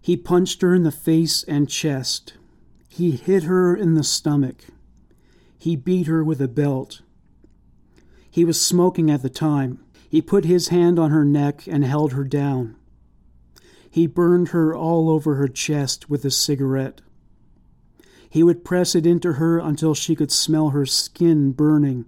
He 0.00 0.16
punched 0.16 0.62
her 0.62 0.74
in 0.74 0.84
the 0.84 0.92
face 0.92 1.42
and 1.44 1.68
chest. 1.68 2.34
He 2.88 3.12
hit 3.12 3.42
her 3.42 3.76
in 3.76 3.94
the 3.94 4.04
stomach. 4.04 4.64
He 5.58 5.76
beat 5.76 6.06
her 6.06 6.24
with 6.24 6.40
a 6.40 6.48
belt. 6.48 7.02
He 8.38 8.44
was 8.44 8.60
smoking 8.60 9.10
at 9.10 9.22
the 9.22 9.28
time. 9.28 9.80
He 10.08 10.22
put 10.22 10.44
his 10.44 10.68
hand 10.68 10.96
on 10.96 11.10
her 11.10 11.24
neck 11.24 11.66
and 11.66 11.84
held 11.84 12.12
her 12.12 12.22
down. 12.22 12.76
He 13.90 14.06
burned 14.06 14.50
her 14.50 14.72
all 14.72 15.10
over 15.10 15.34
her 15.34 15.48
chest 15.48 16.08
with 16.08 16.24
a 16.24 16.30
cigarette. 16.30 17.00
He 18.30 18.44
would 18.44 18.64
press 18.64 18.94
it 18.94 19.06
into 19.06 19.32
her 19.32 19.58
until 19.58 19.92
she 19.92 20.14
could 20.14 20.30
smell 20.30 20.68
her 20.68 20.86
skin 20.86 21.50
burning. 21.50 22.04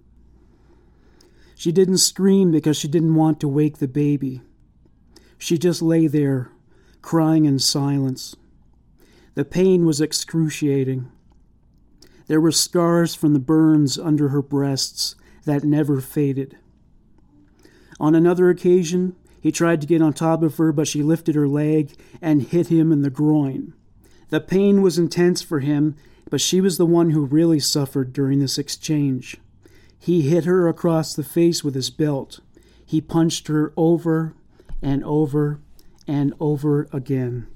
She 1.53 1.73
didn't 1.73 1.97
scream 1.97 2.49
because 2.49 2.77
she 2.77 2.87
didn't 2.87 3.15
want 3.15 3.41
to 3.41 3.49
wake 3.49 3.79
the 3.79 3.89
baby. 3.89 4.41
She 5.37 5.57
just 5.57 5.81
lay 5.81 6.07
there, 6.07 6.49
crying 7.01 7.43
in 7.43 7.59
silence. 7.59 8.37
The 9.33 9.43
pain 9.43 9.85
was 9.85 9.99
excruciating. 9.99 11.11
There 12.27 12.39
were 12.39 12.53
scars 12.53 13.15
from 13.15 13.33
the 13.33 13.39
burns 13.39 13.99
under 13.99 14.29
her 14.29 14.41
breasts 14.41 15.17
that 15.45 15.63
never 15.63 16.01
faded. 16.01 16.57
On 17.99 18.15
another 18.15 18.49
occasion, 18.49 19.15
he 19.39 19.51
tried 19.51 19.81
to 19.81 19.87
get 19.87 20.01
on 20.01 20.13
top 20.13 20.43
of 20.43 20.57
her, 20.57 20.71
but 20.71 20.87
she 20.87 21.03
lifted 21.03 21.35
her 21.35 21.47
leg 21.47 21.93
and 22.21 22.43
hit 22.43 22.67
him 22.67 22.91
in 22.91 23.01
the 23.01 23.09
groin. 23.09 23.73
The 24.29 24.39
pain 24.39 24.81
was 24.81 24.97
intense 24.97 25.41
for 25.41 25.59
him, 25.59 25.95
but 26.29 26.41
she 26.41 26.61
was 26.61 26.77
the 26.77 26.85
one 26.85 27.09
who 27.09 27.25
really 27.25 27.59
suffered 27.59 28.13
during 28.13 28.39
this 28.39 28.57
exchange. 28.57 29.37
He 29.99 30.23
hit 30.23 30.45
her 30.45 30.67
across 30.67 31.13
the 31.13 31.23
face 31.23 31.63
with 31.63 31.75
his 31.75 31.89
belt. 31.89 32.39
He 32.85 33.01
punched 33.01 33.47
her 33.47 33.73
over 33.75 34.33
and 34.81 35.03
over 35.03 35.59
and 36.07 36.33
over 36.39 36.87
again. 36.91 37.47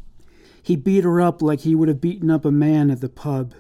He 0.61 0.75
beat 0.75 1.03
her 1.03 1.21
up 1.21 1.41
like 1.41 1.61
he 1.61 1.75
would 1.75 1.87
have 1.87 2.01
beaten 2.01 2.29
up 2.29 2.45
a 2.45 2.51
man 2.51 2.89
at 2.89 3.01
the 3.01 3.09
pub. 3.09 3.53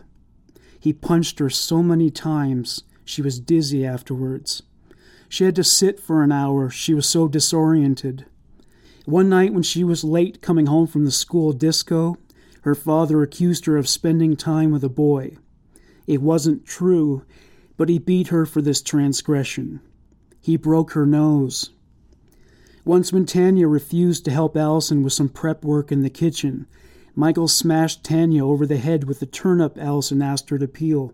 He 0.79 0.93
punched 0.93 1.39
her 1.39 1.49
so 1.49 1.81
many 1.81 2.09
times 2.09 2.83
she 3.05 3.21
was 3.21 3.39
dizzy 3.39 3.85
afterwards. 3.85 4.63
She 5.29 5.45
had 5.45 5.55
to 5.55 5.63
sit 5.63 5.99
for 5.99 6.23
an 6.23 6.31
hour, 6.31 6.69
she 6.69 6.93
was 6.93 7.07
so 7.07 7.27
disoriented. 7.27 8.25
One 9.05 9.29
night, 9.29 9.53
when 9.53 9.63
she 9.63 9.83
was 9.83 10.03
late 10.03 10.41
coming 10.41 10.65
home 10.65 10.87
from 10.87 11.05
the 11.05 11.11
school 11.11 11.53
disco, 11.53 12.17
her 12.61 12.75
father 12.75 13.21
accused 13.21 13.67
her 13.67 13.77
of 13.77 13.87
spending 13.87 14.35
time 14.35 14.71
with 14.71 14.83
a 14.83 14.89
boy. 14.89 15.37
It 16.07 16.21
wasn't 16.21 16.65
true, 16.65 17.23
but 17.77 17.89
he 17.89 17.99
beat 17.99 18.29
her 18.29 18.45
for 18.45 18.61
this 18.61 18.81
transgression. 18.81 19.81
He 20.41 20.57
broke 20.57 20.93
her 20.93 21.05
nose. 21.05 21.69
Once, 22.83 23.11
when 23.11 23.25
Tanya 23.25 23.67
refused 23.67 24.25
to 24.25 24.31
help 24.31 24.55
Allison 24.57 25.03
with 25.03 25.13
some 25.13 25.29
prep 25.29 25.63
work 25.63 25.91
in 25.91 26.01
the 26.01 26.09
kitchen, 26.09 26.67
Michael 27.15 27.47
smashed 27.47 28.03
Tanya 28.03 28.45
over 28.45 28.65
the 28.65 28.77
head 28.77 29.05
with 29.05 29.19
the 29.19 29.25
turnip 29.25 29.77
Allison 29.77 30.21
asked 30.21 30.49
her 30.49 30.59
to 30.59 30.67
peel. 30.67 31.13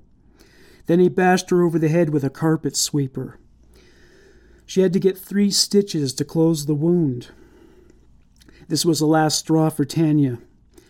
Then 0.88 1.00
he 1.00 1.10
bashed 1.10 1.50
her 1.50 1.64
over 1.64 1.78
the 1.78 1.90
head 1.90 2.10
with 2.10 2.24
a 2.24 2.30
carpet 2.30 2.76
sweeper. 2.76 3.40
She 4.66 4.82
had 4.82 4.94
to 4.94 5.00
get 5.00 5.18
three 5.18 5.52
stitches 5.52 6.14
to 6.14 6.26
close 6.26 6.66
the 6.66 6.76
wound. 6.76 7.30
This 8.68 8.86
was 8.86 9.00
the 9.00 9.06
last 9.06 9.40
straw 9.40 9.70
for 9.70 9.84
Tanya. 9.86 10.40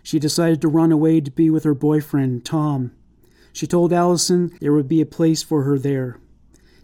She 0.03 0.19
decided 0.19 0.61
to 0.61 0.67
run 0.67 0.91
away 0.91 1.21
to 1.21 1.31
be 1.31 1.49
with 1.49 1.63
her 1.63 1.73
boyfriend, 1.73 2.45
Tom. 2.45 2.91
She 3.53 3.67
told 3.67 3.91
Allison 3.91 4.55
there 4.61 4.73
would 4.73 4.87
be 4.87 5.01
a 5.01 5.05
place 5.05 5.43
for 5.43 5.63
her 5.63 5.77
there. 5.77 6.17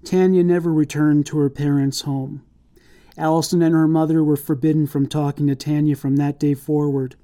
Tanya 0.03 0.43
never 0.43 0.73
returned 0.73 1.25
to 1.27 1.37
her 1.37 1.49
parents' 1.49 2.01
home. 2.01 2.43
Allison 3.17 3.61
and 3.61 3.73
her 3.73 3.87
mother 3.87 4.23
were 4.23 4.37
forbidden 4.37 4.85
from 4.85 5.07
talking 5.07 5.47
to 5.47 5.55
Tanya 5.55 5.95
from 5.95 6.17
that 6.17 6.39
day 6.39 6.53
forward. 6.53 7.15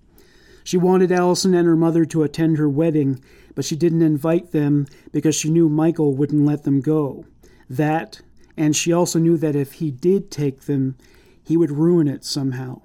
She 0.63 0.77
wanted 0.77 1.11
Allison 1.11 1.53
and 1.53 1.67
her 1.67 1.75
mother 1.75 2.05
to 2.05 2.23
attend 2.23 2.57
her 2.57 2.69
wedding, 2.69 3.23
but 3.55 3.65
she 3.65 3.75
didn't 3.75 4.01
invite 4.01 4.51
them 4.51 4.87
because 5.11 5.35
she 5.35 5.49
knew 5.49 5.69
Michael 5.69 6.15
wouldn't 6.15 6.45
let 6.45 6.63
them 6.63 6.81
go. 6.81 7.25
That, 7.69 8.21
and 8.57 8.75
she 8.75 8.93
also 8.93 9.19
knew 9.19 9.37
that 9.37 9.55
if 9.55 9.73
he 9.73 9.91
did 9.91 10.31
take 10.31 10.61
them, 10.61 10.95
he 11.43 11.57
would 11.57 11.71
ruin 11.71 12.07
it 12.07 12.23
somehow. 12.23 12.81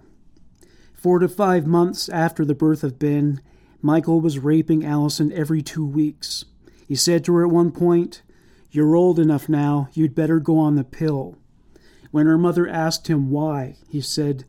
Four 0.95 1.21
to 1.21 1.29
five 1.29 1.67
months 1.67 2.09
after 2.09 2.45
the 2.45 2.55
birth 2.55 2.83
of 2.83 2.99
Ben, 2.99 3.41
Michael 3.81 4.21
was 4.21 4.41
raping 4.41 4.85
Allison 4.85 5.33
every 5.33 5.63
two 5.63 5.87
weeks. 5.87 6.45
He 6.87 6.97
said 6.97 7.25
to 7.25 7.35
her 7.35 7.47
at 7.47 7.53
one 7.53 7.71
point, 7.71 8.23
You're 8.71 8.97
old 8.97 9.19
enough 9.19 9.49
now, 9.49 9.89
you'd 9.93 10.15
better 10.15 10.41
go 10.41 10.59
on 10.59 10.75
the 10.75 10.85
pill. 10.85 11.37
When 12.11 12.27
her 12.27 12.39
mother 12.39 12.67
asked 12.67 13.09
him 13.09 13.31
why, 13.31 13.77
he 13.89 14.01
said, 14.01 14.45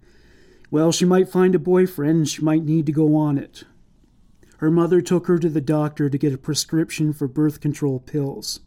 Well, 0.71 0.91
she 0.91 1.05
might 1.05 1.29
find 1.29 1.53
a 1.53 1.59
boyfriend 1.59 2.29
she 2.29 2.41
might 2.41 2.63
need 2.63 2.85
to 2.87 2.91
go 2.91 3.15
on 3.15 3.37
it. 3.37 3.63
Her 4.59 4.69
mother 4.69 5.01
took 5.01 5.27
her 5.27 5.39
to 5.39 5.47
the 5.47 5.61
doctor 5.61 6.09
to 6.09 6.17
get 6.17 6.33
a 6.33 6.37
prescription 6.37 7.13
for 7.13 7.29
birth 7.29 7.61
control 7.61 7.99
pills, 7.99 8.59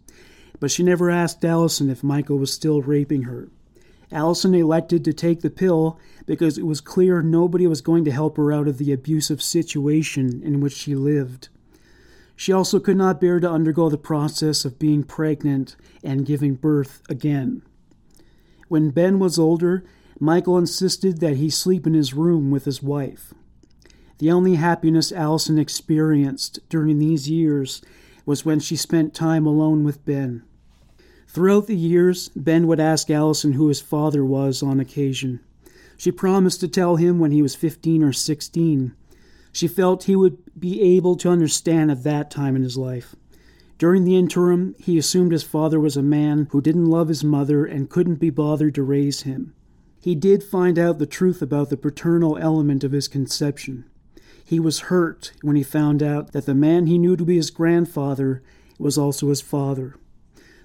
but 0.59 0.71
she 0.71 0.83
never 0.83 1.11
asked 1.11 1.45
Allison 1.45 1.91
if 1.91 2.03
Michael 2.03 2.39
was 2.39 2.51
still 2.51 2.81
raping 2.81 3.25
her. 3.25 3.51
Allison 4.11 4.55
elected 4.55 5.05
to 5.05 5.13
take 5.13 5.43
the 5.43 5.51
pill 5.51 5.99
because 6.25 6.57
it 6.57 6.65
was 6.65 6.81
clear 6.81 7.21
nobody 7.21 7.67
was 7.67 7.83
going 7.83 8.07
to 8.07 8.11
help 8.11 8.39
her 8.39 8.51
out 8.51 8.69
of 8.69 8.79
the 8.79 8.91
abusive 8.91 9.43
situation 9.43 10.41
in 10.43 10.61
which 10.61 10.73
she 10.73 10.95
lived. 10.95 11.51
She 12.37 12.53
also 12.53 12.81
could 12.81 12.97
not 12.97 13.21
bear 13.21 13.39
to 13.39 13.51
undergo 13.51 13.91
the 13.91 13.99
process 13.99 14.65
of 14.65 14.79
being 14.79 15.05
pregnant 15.05 15.77
and 16.03 16.25
giving 16.25 16.55
birth 16.55 17.03
again. 17.11 17.61
When 18.69 18.91
Ben 18.91 19.19
was 19.19 19.39
older, 19.39 19.85
Michael 20.19 20.57
insisted 20.57 21.21
that 21.21 21.37
he 21.37 21.51
sleep 21.51 21.87
in 21.87 21.93
his 21.93 22.15
room 22.15 22.51
with 22.51 22.65
his 22.65 22.83
wife. 22.83 23.35
The 24.23 24.31
only 24.31 24.55
happiness 24.55 25.11
Allison 25.11 25.59
experienced 25.59 26.61
during 26.69 27.01
these 27.01 27.29
years 27.29 27.83
was 28.25 28.45
when 28.45 28.61
she 28.61 28.77
spent 28.77 29.15
time 29.15 29.47
alone 29.47 29.83
with 29.83 30.05
Ben. 30.05 30.45
Throughout 31.27 31.67
the 31.67 31.75
years, 31.75 32.29
Ben 32.37 32.69
would 32.69 32.79
ask 32.79 33.11
Allison 33.11 33.55
who 33.55 33.67
his 33.67 33.81
father 33.81 34.25
was 34.25 34.63
on 34.63 34.79
occasion. 34.79 35.41
She 35.97 36.13
promised 36.13 36.61
to 36.61 36.69
tell 36.69 36.95
him 36.95 37.19
when 37.19 37.33
he 37.33 37.43
was 37.43 37.57
15 37.57 38.05
or 38.05 38.13
16. 38.13 38.95
She 39.51 39.67
felt 39.67 40.05
he 40.05 40.15
would 40.15 40.39
be 40.57 40.81
able 40.81 41.17
to 41.17 41.29
understand 41.29 41.91
at 41.91 42.05
that 42.05 42.31
time 42.31 42.55
in 42.55 42.63
his 42.63 42.79
life. 42.79 43.17
During 43.77 44.05
the 44.05 44.17
interim, 44.17 44.77
he 44.79 44.99
assumed 44.99 45.33
his 45.33 45.43
father 45.43 45.81
was 45.81 45.97
a 45.97 46.01
man 46.01 46.47
who 46.53 46.61
didn't 46.61 46.87
love 46.87 47.09
his 47.09 47.25
mother 47.25 47.65
and 47.65 47.91
couldn't 47.91 48.21
be 48.21 48.31
bothered 48.31 48.77
to 48.77 48.85
raise 48.85 49.23
him. 49.23 49.53
He 50.01 50.15
did 50.15 50.45
find 50.45 50.79
out 50.79 51.01
the 51.01 51.07
truth 51.07 51.43
about 51.43 51.71
the 51.71 51.77
paternal 51.77 52.39
element 52.39 52.85
of 52.85 52.93
his 52.93 53.09
conception. 53.09 53.85
He 54.53 54.61
was 54.61 54.91
hurt 54.91 55.33
when 55.41 55.57
he 55.57 55.63
found 55.63 56.03
out 56.03 56.33
that 56.33 56.45
the 56.45 56.55
man 56.55 56.87
he 56.87 56.99
knew 56.99 57.17
to 57.17 57.25
be 57.25 57.37
his 57.37 57.51
grandfather 57.51 58.43
was 58.79 58.99
also 58.99 59.31
his 59.31 59.41
father. 59.41 59.95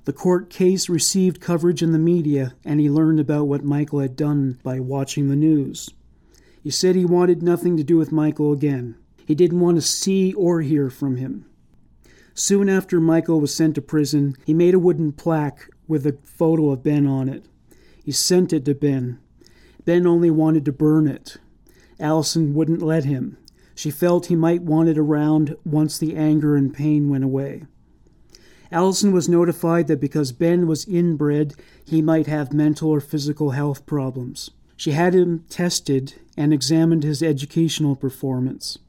The 0.03 0.11
court 0.11 0.49
case 0.49 0.89
received 0.89 1.39
coverage 1.39 1.81
in 1.81 1.93
the 1.93 1.97
media, 1.97 2.53
and 2.65 2.81
he 2.81 2.89
learned 2.89 3.21
about 3.21 3.47
what 3.47 3.63
Michael 3.63 4.01
had 4.01 4.17
done 4.17 4.59
by 4.61 4.81
watching 4.81 5.29
the 5.29 5.37
news. 5.37 5.89
He 6.61 6.69
said 6.69 6.97
he 6.97 7.05
wanted 7.05 7.41
nothing 7.41 7.77
to 7.77 7.83
do 7.85 7.95
with 7.95 8.11
Michael 8.11 8.51
again. 8.51 8.97
He 9.25 9.33
didn't 9.33 9.61
want 9.61 9.77
to 9.77 9.81
see 9.81 10.33
or 10.33 10.59
hear 10.59 10.89
from 10.89 11.15
him. 11.15 11.45
Soon 12.33 12.67
after 12.67 12.99
Michael 12.99 13.39
was 13.39 13.55
sent 13.55 13.75
to 13.75 13.81
prison, 13.81 14.35
he 14.45 14.53
made 14.53 14.73
a 14.73 14.79
wooden 14.79 15.13
plaque 15.13 15.69
with 15.87 16.05
a 16.05 16.17
photo 16.25 16.71
of 16.71 16.83
Ben 16.83 17.07
on 17.07 17.29
it. 17.29 17.45
He 18.03 18.11
sent 18.11 18.51
it 18.51 18.65
to 18.65 18.75
Ben. 18.75 19.19
Ben 19.85 20.05
only 20.05 20.29
wanted 20.29 20.65
to 20.65 20.73
burn 20.73 21.07
it. 21.07 21.37
Allison 22.01 22.53
wouldn't 22.53 22.81
let 22.81 23.05
him. 23.05 23.37
She 23.77 23.91
felt 23.91 24.25
he 24.25 24.35
might 24.35 24.63
want 24.63 24.89
it 24.89 24.97
around 24.97 25.55
once 25.63 25.99
the 25.99 26.15
anger 26.15 26.55
and 26.55 26.73
pain 26.73 27.09
went 27.09 27.23
away. 27.23 27.65
Allison 28.71 29.11
was 29.11 29.29
notified 29.29 29.85
that 29.85 30.01
because 30.01 30.31
Ben 30.31 30.65
was 30.65 30.87
inbred, 30.87 31.53
he 31.85 32.01
might 32.01 32.25
have 32.25 32.51
mental 32.51 32.89
or 32.89 32.99
physical 32.99 33.51
health 33.51 33.85
problems. 33.85 34.49
She 34.75 34.93
had 34.93 35.13
him 35.13 35.45
tested 35.47 36.15
and 36.35 36.51
examined 36.51 37.03
his 37.03 37.21
educational 37.21 37.95
performance. 37.95 38.79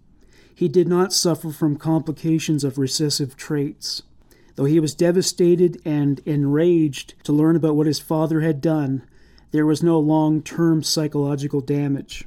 He 0.55 0.69
did 0.69 0.89
not 0.89 1.13
suffer 1.13 1.51
from 1.51 1.77
complications 1.77 2.65
of 2.65 2.79
recessive 2.79 3.37
traits. 3.37 4.03
Though 4.55 4.65
he 4.65 4.81
was 4.81 4.95
devastated 4.95 5.83
and 5.85 6.21
enraged 6.21 7.13
to 7.25 7.35
learn 7.35 7.57
about 7.57 7.77
what 7.77 7.87
his 7.87 8.01
father 8.01 8.41
had 8.41 8.63
done, 8.63 9.03
there 9.51 9.67
was 9.67 9.83
no 9.83 10.01
long 10.01 10.41
term 10.41 10.83
psychological 10.83 11.61
damage. 11.61 12.25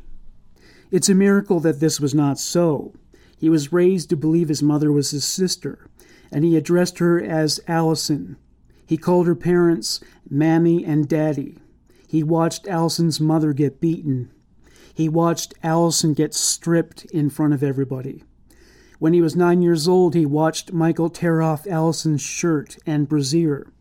It's 0.92 1.08
a 1.08 1.16
miracle 1.16 1.62
that 1.62 1.80
this 1.80 2.02
was 2.02 2.14
not 2.14 2.38
so. 2.38 2.94
He 3.38 3.50
was 3.50 3.72
raised 3.72 4.10
to 4.10 4.18
believe 4.18 4.50
his 4.50 4.62
mother 4.62 4.92
was 4.92 5.12
his 5.12 5.24
sister, 5.24 5.88
and 6.32 6.44
he 6.44 6.58
addressed 6.58 7.00
her 7.00 7.20
as 7.24 7.62
Allison. 7.66 8.36
He 8.86 8.98
called 8.98 9.26
her 9.26 9.36
parents 9.36 10.02
Mammy 10.30 10.84
and 10.84 11.08
Daddy. 11.08 11.58
He 12.10 12.24
watched 12.24 12.68
Allison's 12.68 13.22
mother 13.22 13.54
get 13.54 13.80
beaten. 13.80 14.32
He 14.94 15.08
watched 15.08 15.54
Allison 15.64 16.14
get 16.14 16.34
stripped 16.34 17.06
in 17.06 17.30
front 17.30 17.54
of 17.54 17.64
everybody. 17.64 18.26
When 19.00 19.14
he 19.14 19.22
was 19.22 19.34
nine 19.34 19.62
years 19.62 19.88
old, 19.88 20.14
he 20.14 20.26
watched 20.26 20.74
Michael 20.74 21.10
tear 21.10 21.42
off 21.42 21.66
Allison's 21.66 22.22
shirt 22.22 22.78
and 22.86 23.08
brassiere. 23.08 23.72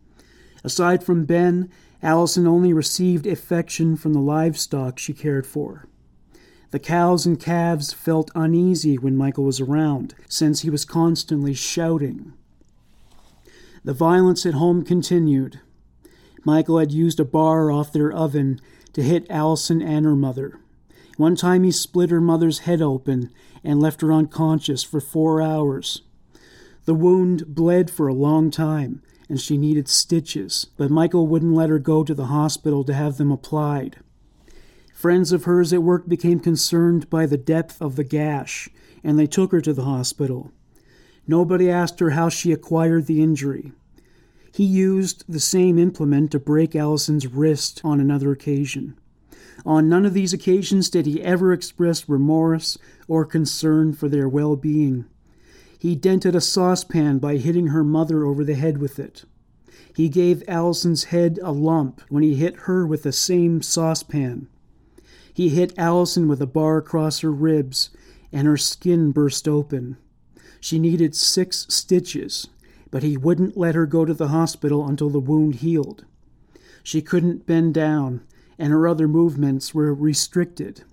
Aside 0.63 1.03
from 1.03 1.25
Ben, 1.25 1.69
Allison 2.01 2.47
only 2.47 2.71
received 2.71 3.27
affection 3.27 3.97
from 3.97 4.13
the 4.13 4.21
livestock 4.21 4.97
she 4.97 5.13
cared 5.13 5.45
for. 5.45 5.89
The 6.71 6.79
cows 6.79 7.25
and 7.25 7.37
calves 7.37 7.91
felt 7.91 8.31
uneasy 8.33 8.97
when 8.97 9.17
Michael 9.17 9.43
was 9.43 9.59
around, 9.59 10.15
since 10.29 10.61
he 10.61 10.69
was 10.69 10.85
constantly 10.85 11.53
shouting. 11.53 12.31
The 13.83 13.93
violence 13.93 14.45
at 14.45 14.53
home 14.53 14.85
continued. 14.85 15.59
Michael 16.45 16.79
had 16.79 16.93
used 16.93 17.19
a 17.19 17.25
bar 17.25 17.69
off 17.69 17.91
their 17.91 18.11
oven 18.11 18.61
to 18.93 19.03
hit 19.03 19.27
Allison 19.29 19.81
and 19.81 20.05
her 20.05 20.15
mother. 20.15 20.59
One 21.17 21.35
time 21.35 21.63
he 21.63 21.71
split 21.71 22.09
her 22.09 22.21
mother's 22.21 22.59
head 22.59 22.81
open 22.81 23.31
and 23.63 23.81
left 23.81 24.01
her 24.01 24.13
unconscious 24.13 24.81
for 24.81 25.01
four 25.01 25.41
hours. 25.41 26.03
The 26.85 26.95
wound 26.95 27.53
bled 27.53 27.91
for 27.91 28.07
a 28.07 28.13
long 28.13 28.49
time, 28.49 29.01
and 29.27 29.39
she 29.39 29.57
needed 29.57 29.87
stitches, 29.89 30.67
but 30.77 30.89
Michael 30.89 31.27
wouldn't 31.27 31.53
let 31.53 31.69
her 31.69 31.79
go 31.79 32.03
to 32.03 32.13
the 32.13 32.25
hospital 32.25 32.83
to 32.85 32.93
have 32.93 33.17
them 33.17 33.31
applied. 33.31 33.97
Friends 35.01 35.31
of 35.31 35.45
hers 35.45 35.73
at 35.73 35.81
work 35.81 36.07
became 36.07 36.39
concerned 36.39 37.09
by 37.09 37.25
the 37.25 37.35
depth 37.35 37.81
of 37.81 37.95
the 37.95 38.03
gash, 38.03 38.69
and 39.03 39.17
they 39.17 39.25
took 39.25 39.51
her 39.51 39.59
to 39.59 39.73
the 39.73 39.85
hospital. 39.85 40.51
Nobody 41.25 41.71
asked 41.71 41.99
her 42.01 42.11
how 42.11 42.29
she 42.29 42.51
acquired 42.51 43.07
the 43.07 43.23
injury. 43.23 43.71
He 44.53 44.63
used 44.63 45.23
the 45.27 45.39
same 45.39 45.79
implement 45.79 46.29
to 46.29 46.39
break 46.39 46.75
Allison's 46.75 47.25
wrist 47.25 47.81
on 47.83 47.99
another 47.99 48.31
occasion. 48.31 48.95
On 49.65 49.89
none 49.89 50.05
of 50.05 50.13
these 50.13 50.33
occasions 50.33 50.87
did 50.87 51.07
he 51.07 51.19
ever 51.23 51.51
express 51.51 52.07
remorse 52.07 52.77
or 53.07 53.25
concern 53.25 53.93
for 53.93 54.07
their 54.07 54.29
well 54.29 54.55
being. 54.55 55.05
He 55.79 55.95
dented 55.95 56.35
a 56.35 56.41
saucepan 56.41 57.17
by 57.17 57.37
hitting 57.37 57.69
her 57.69 57.83
mother 57.83 58.23
over 58.23 58.43
the 58.43 58.53
head 58.53 58.77
with 58.77 58.99
it. 58.99 59.25
He 59.95 60.09
gave 60.09 60.43
Allison's 60.47 61.05
head 61.05 61.39
a 61.41 61.51
lump 61.51 62.01
when 62.09 62.21
he 62.21 62.35
hit 62.35 62.55
her 62.67 62.85
with 62.85 63.01
the 63.01 63.11
same 63.11 63.63
saucepan. 63.63 64.47
He 65.33 65.49
hit 65.49 65.73
Allison 65.77 66.27
with 66.27 66.41
a 66.41 66.47
bar 66.47 66.77
across 66.77 67.19
her 67.19 67.31
ribs, 67.31 67.89
and 68.31 68.47
her 68.47 68.57
skin 68.57 69.11
burst 69.11 69.47
open. 69.47 69.97
She 70.59 70.79
needed 70.79 71.15
six 71.15 71.65
stitches, 71.69 72.47
but 72.91 73.03
he 73.03 73.17
wouldn't 73.17 73.57
let 73.57 73.75
her 73.75 73.85
go 73.85 74.05
to 74.05 74.13
the 74.13 74.29
hospital 74.29 74.87
until 74.87 75.09
the 75.09 75.19
wound 75.19 75.55
healed. 75.55 76.05
She 76.83 77.01
couldn't 77.01 77.45
bend 77.45 77.73
down, 77.73 78.21
and 78.59 78.71
her 78.71 78.87
other 78.87 79.07
movements 79.07 79.73
were 79.73 79.93
restricted. 79.93 80.83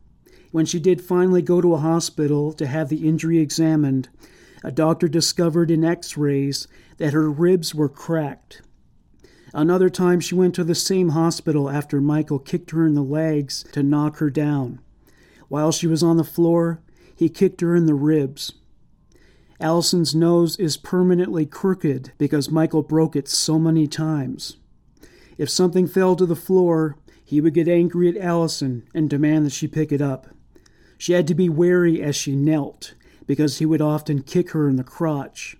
When 0.51 0.65
she 0.65 0.81
did 0.81 1.03
finally 1.03 1.43
go 1.43 1.61
to 1.61 1.75
a 1.75 1.79
hospital 1.79 2.53
to 2.55 2.67
have 2.67 2.89
the 2.89 3.07
injury 3.07 3.39
examined, 3.39 4.09
a 4.65 4.73
doctor 4.73 5.09
discovered 5.09 5.71
in 5.71 5.85
x 5.85 6.17
rays 6.17 6.67
that 6.97 7.13
her 7.13 7.31
ribs 7.31 7.75
were 7.75 7.89
cracked. 7.89 8.63
Another 9.55 9.89
time, 9.89 10.21
she 10.21 10.35
went 10.35 10.55
to 10.57 10.65
the 10.65 10.75
same 10.75 11.11
hospital 11.11 11.71
after 11.71 12.01
Michael 12.01 12.39
kicked 12.39 12.71
her 12.73 12.87
in 12.87 12.95
the 12.95 13.03
legs 13.03 13.65
to 13.73 13.83
knock 13.83 14.19
her 14.19 14.31
down. 14.31 14.81
While 15.49 15.73
she 15.73 15.87
was 15.87 16.03
on 16.03 16.17
the 16.19 16.25
floor, 16.25 16.81
he 17.17 17.29
kicked 17.29 17.61
her 17.63 17.75
in 17.75 17.87
the 17.87 17.95
ribs. 17.95 18.53
Allison's 19.61 20.15
nose 20.15 20.57
is 20.57 20.77
permanently 20.77 21.45
crooked 21.47 22.13
because 22.19 22.51
Michael 22.51 22.83
broke 22.83 23.17
it 23.17 23.29
so 23.29 23.59
many 23.59 23.89
times. 23.89 24.59
If 25.37 25.51
something 25.51 25.87
fell 25.87 26.15
to 26.17 26.27
the 26.27 26.37
floor, 26.37 26.97
he 27.25 27.41
would 27.41 27.55
get 27.55 27.69
angry 27.69 28.09
at 28.09 28.17
Allison 28.17 28.87
and 28.95 29.11
demand 29.11 29.47
that 29.47 29.53
she 29.53 29.67
pick 29.67 29.91
it 29.91 30.01
up. 30.01 30.29
She 30.97 31.13
had 31.13 31.27
to 31.29 31.35
be 31.35 31.49
wary 31.49 32.03
as 32.03 32.17
she 32.17 32.37
knelt, 32.37 32.95
because 33.27 33.59
he 33.59 33.67
would 33.67 33.83
often 33.83 34.23
kick 34.23 34.51
her 34.51 34.69
in 34.69 34.77
the 34.77 34.85
crotch. 34.85 35.57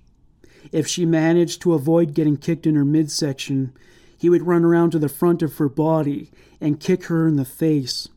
If 0.73 0.87
she 0.87 1.07
managed 1.07 1.63
to 1.63 1.75
avoid 1.75 2.15
getting 2.15 2.37
kicked 2.37 2.67
in 2.67 2.75
her 2.75 2.85
midsection, 2.85 3.73
he 4.19 4.29
would 4.29 4.47
run 4.47 4.65
around 4.65 4.91
to 4.91 4.99
the 4.99 5.09
front 5.09 5.43
of 5.43 5.57
her 5.59 5.69
body 5.69 6.31
and 6.61 6.81
kick 6.81 7.05
her 7.05 7.27
in 7.29 7.37
the 7.37 7.45
face. 7.45 8.09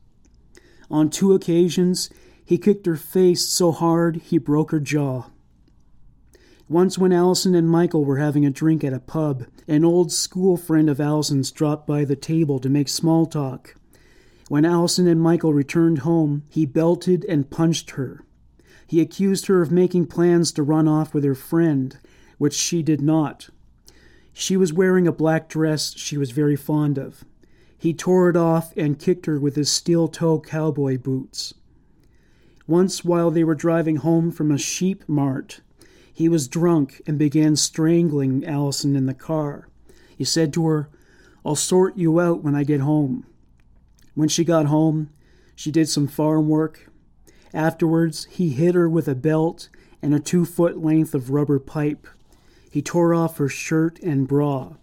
On 0.89 1.09
two 1.09 1.33
occasions, 1.33 2.09
he 2.43 2.57
kicked 2.57 2.85
her 2.85 2.97
face 2.97 3.47
so 3.47 3.71
hard 3.71 4.17
he 4.17 4.37
broke 4.37 4.71
her 4.71 4.79
jaw. 4.79 5.25
Once, 6.67 6.97
when 6.97 7.11
Allison 7.11 7.53
and 7.53 7.69
Michael 7.69 8.05
were 8.05 8.17
having 8.17 8.45
a 8.45 8.49
drink 8.49 8.83
at 8.83 8.93
a 8.93 8.99
pub, 8.99 9.45
an 9.67 9.83
old 9.83 10.11
school 10.11 10.57
friend 10.57 10.89
of 10.89 11.01
Allison's 11.01 11.51
dropped 11.51 11.85
by 11.85 12.05
the 12.05 12.15
table 12.15 12.59
to 12.59 12.69
make 12.69 12.87
small 12.87 13.25
talk. 13.25 13.75
When 14.47 14.65
Allison 14.65 15.07
and 15.07 15.21
Michael 15.21 15.53
returned 15.53 15.99
home, 15.99 16.43
he 16.49 16.65
belted 16.65 17.25
and 17.29 17.49
punched 17.49 17.91
her. 17.91 18.25
He 18.87 18.99
accused 18.99 19.45
her 19.47 19.61
of 19.61 19.71
making 19.71 20.07
plans 20.07 20.51
to 20.53 20.63
run 20.63 20.87
off 20.87 21.13
with 21.13 21.23
her 21.23 21.35
friend, 21.35 21.97
which 22.41 22.55
she 22.55 22.81
did 22.81 23.01
not. 23.01 23.49
She 24.33 24.57
was 24.57 24.73
wearing 24.73 25.07
a 25.07 25.11
black 25.11 25.47
dress 25.47 25.93
she 25.95 26.17
was 26.17 26.31
very 26.31 26.55
fond 26.55 26.97
of. 26.97 27.23
He 27.77 27.93
tore 27.93 28.29
it 28.31 28.35
off 28.35 28.75
and 28.75 28.97
kicked 28.97 29.27
her 29.27 29.39
with 29.39 29.55
his 29.55 29.69
steel 29.69 30.07
toe 30.07 30.39
cowboy 30.39 30.97
boots. 30.97 31.53
Once, 32.65 33.05
while 33.05 33.29
they 33.29 33.43
were 33.43 33.53
driving 33.53 33.97
home 33.97 34.31
from 34.31 34.49
a 34.49 34.57
sheep 34.57 35.03
mart, 35.07 35.61
he 36.11 36.27
was 36.27 36.47
drunk 36.47 36.99
and 37.05 37.19
began 37.19 37.55
strangling 37.55 38.43
Allison 38.43 38.95
in 38.95 39.05
the 39.05 39.13
car. 39.13 39.67
He 40.17 40.23
said 40.23 40.51
to 40.53 40.65
her, 40.65 40.89
I'll 41.45 41.53
sort 41.53 41.95
you 41.95 42.19
out 42.19 42.43
when 42.43 42.55
I 42.55 42.63
get 42.63 42.81
home. 42.81 43.27
When 44.15 44.29
she 44.29 44.43
got 44.43 44.65
home, 44.65 45.11
she 45.55 45.69
did 45.69 45.89
some 45.89 46.07
farm 46.07 46.49
work 46.49 46.91
Afterwards, 47.53 48.25
he 48.25 48.49
hit 48.49 48.75
her 48.75 48.89
with 48.89 49.07
a 49.07 49.15
belt 49.15 49.69
and 50.01 50.15
a 50.15 50.19
two 50.19 50.45
foot 50.45 50.81
length 50.81 51.13
of 51.13 51.29
rubber 51.29 51.59
pipe. 51.59 52.07
He 52.71 52.81
tore 52.81 53.13
off 53.13 53.37
her 53.37 53.49
shirt 53.49 53.99
and 53.99 54.27
bra. 54.27 54.77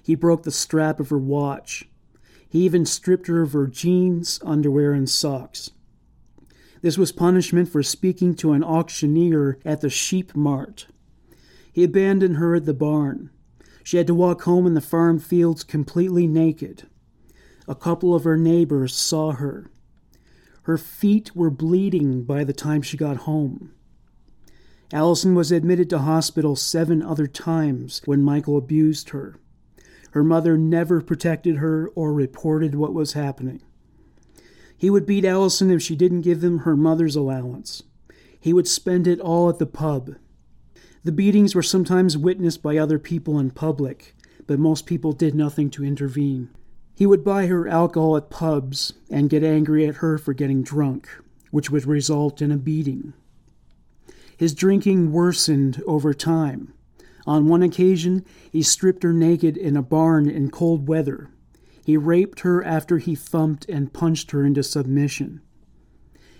He 0.00 0.14
broke 0.14 0.44
the 0.44 0.52
strap 0.52 1.00
of 1.00 1.10
her 1.10 1.18
watch. 1.18 1.88
He 2.48 2.60
even 2.60 2.86
stripped 2.86 3.26
her 3.26 3.42
of 3.42 3.52
her 3.52 3.66
jeans, 3.66 4.38
underwear, 4.44 4.92
and 4.92 5.10
socks. 5.10 5.72
This 6.82 6.96
was 6.96 7.10
punishment 7.10 7.68
for 7.68 7.82
speaking 7.82 8.34
to 8.36 8.52
an 8.52 8.62
auctioneer 8.62 9.58
at 9.64 9.80
the 9.80 9.90
sheep 9.90 10.36
mart. 10.36 10.86
He 11.72 11.82
abandoned 11.82 12.36
her 12.36 12.54
at 12.54 12.64
the 12.64 12.74
barn. 12.74 13.30
She 13.82 13.96
had 13.96 14.06
to 14.06 14.14
walk 14.14 14.42
home 14.42 14.64
in 14.64 14.74
the 14.74 14.80
farm 14.80 15.18
fields 15.18 15.64
completely 15.64 16.28
naked. 16.28 16.86
A 17.66 17.74
couple 17.74 18.14
of 18.14 18.22
her 18.22 18.36
neighbors 18.36 18.94
saw 18.94 19.32
her. 19.32 19.70
Her 20.62 20.78
feet 20.78 21.34
were 21.34 21.50
bleeding 21.50 22.22
by 22.22 22.44
the 22.44 22.52
time 22.52 22.82
she 22.82 22.96
got 22.96 23.18
home. 23.18 23.72
Allison 24.94 25.34
was 25.34 25.50
admitted 25.50 25.90
to 25.90 25.98
hospital 25.98 26.54
seven 26.54 27.02
other 27.02 27.26
times 27.26 28.00
when 28.04 28.22
Michael 28.22 28.56
abused 28.56 29.10
her. 29.10 29.34
Her 30.12 30.22
mother 30.22 30.56
never 30.56 31.00
protected 31.00 31.56
her 31.56 31.88
or 31.96 32.12
reported 32.12 32.76
what 32.76 32.94
was 32.94 33.14
happening. 33.14 33.60
He 34.78 34.90
would 34.90 35.04
beat 35.04 35.24
Allison 35.24 35.68
if 35.72 35.82
she 35.82 35.96
didn't 35.96 36.20
give 36.20 36.44
him 36.44 36.60
her 36.60 36.76
mother's 36.76 37.16
allowance. 37.16 37.82
He 38.38 38.52
would 38.52 38.68
spend 38.68 39.08
it 39.08 39.18
all 39.18 39.48
at 39.48 39.58
the 39.58 39.66
pub. 39.66 40.14
The 41.02 41.10
beatings 41.10 41.56
were 41.56 41.62
sometimes 41.64 42.16
witnessed 42.16 42.62
by 42.62 42.78
other 42.78 43.00
people 43.00 43.40
in 43.40 43.50
public, 43.50 44.14
but 44.46 44.60
most 44.60 44.86
people 44.86 45.12
did 45.12 45.34
nothing 45.34 45.70
to 45.70 45.84
intervene. 45.84 46.50
He 46.94 47.04
would 47.04 47.24
buy 47.24 47.46
her 47.46 47.66
alcohol 47.66 48.16
at 48.16 48.30
pubs 48.30 48.92
and 49.10 49.28
get 49.28 49.42
angry 49.42 49.88
at 49.88 49.96
her 49.96 50.18
for 50.18 50.34
getting 50.34 50.62
drunk, 50.62 51.08
which 51.50 51.68
would 51.68 51.84
result 51.84 52.40
in 52.40 52.52
a 52.52 52.56
beating. 52.56 53.12
His 54.36 54.54
drinking 54.54 55.12
worsened 55.12 55.82
over 55.86 56.12
time. 56.12 56.72
On 57.26 57.48
one 57.48 57.62
occasion, 57.62 58.24
he 58.50 58.62
stripped 58.62 59.02
her 59.02 59.12
naked 59.12 59.56
in 59.56 59.76
a 59.76 59.82
barn 59.82 60.28
in 60.28 60.50
cold 60.50 60.88
weather. 60.88 61.30
He 61.84 61.96
raped 61.96 62.40
her 62.40 62.64
after 62.64 62.98
he 62.98 63.14
thumped 63.14 63.68
and 63.68 63.92
punched 63.92 64.30
her 64.30 64.44
into 64.44 64.62
submission. 64.62 65.40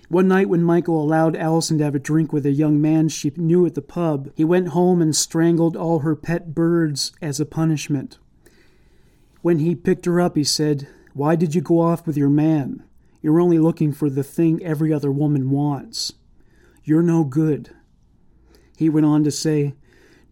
One 0.09 0.29
night, 0.29 0.49
when 0.49 0.63
Michael 0.63 1.03
allowed 1.03 1.37
Allison 1.37 1.79
to 1.79 1.85
have 1.85 1.95
a 1.95 1.99
drink 1.99 2.33
with 2.33 2.45
a 2.45 2.53
young 2.53 2.81
man 2.81 3.09
she 3.09 3.33
knew 3.37 3.65
at 3.65 3.75
the 3.75 3.83
pub, 3.83 4.31
he 4.35 4.45
went 4.45 4.69
home 4.69 5.01
and 5.01 5.17
strangled 5.17 5.77
all 5.77 6.01
her 6.01 6.15
pet 6.15 6.55
birds 6.55 7.13
as 7.23 7.41
a 7.41 7.47
punishment. 7.47 8.19
When 9.41 9.59
he 9.59 9.75
picked 9.75 10.05
her 10.05 10.21
up, 10.21 10.37
he 10.37 10.45
said, 10.45 10.89
Why 11.15 11.37
did 11.37 11.55
you 11.55 11.61
go 11.61 11.81
off 11.81 12.07
with 12.07 12.17
your 12.17 12.29
man? 12.29 12.83
You're 13.23 13.41
only 13.41 13.59
looking 13.59 13.93
for 13.93 14.11
the 14.11 14.23
thing 14.23 14.63
every 14.63 14.93
other 14.93 15.11
woman 15.11 15.51
wants. 15.51 16.13
You're 16.83 17.03
no 17.03 17.25
good. 17.25 17.71
He 18.77 18.89
went 18.89 19.07
on 19.07 19.25
to 19.25 19.31
say, 19.31 19.75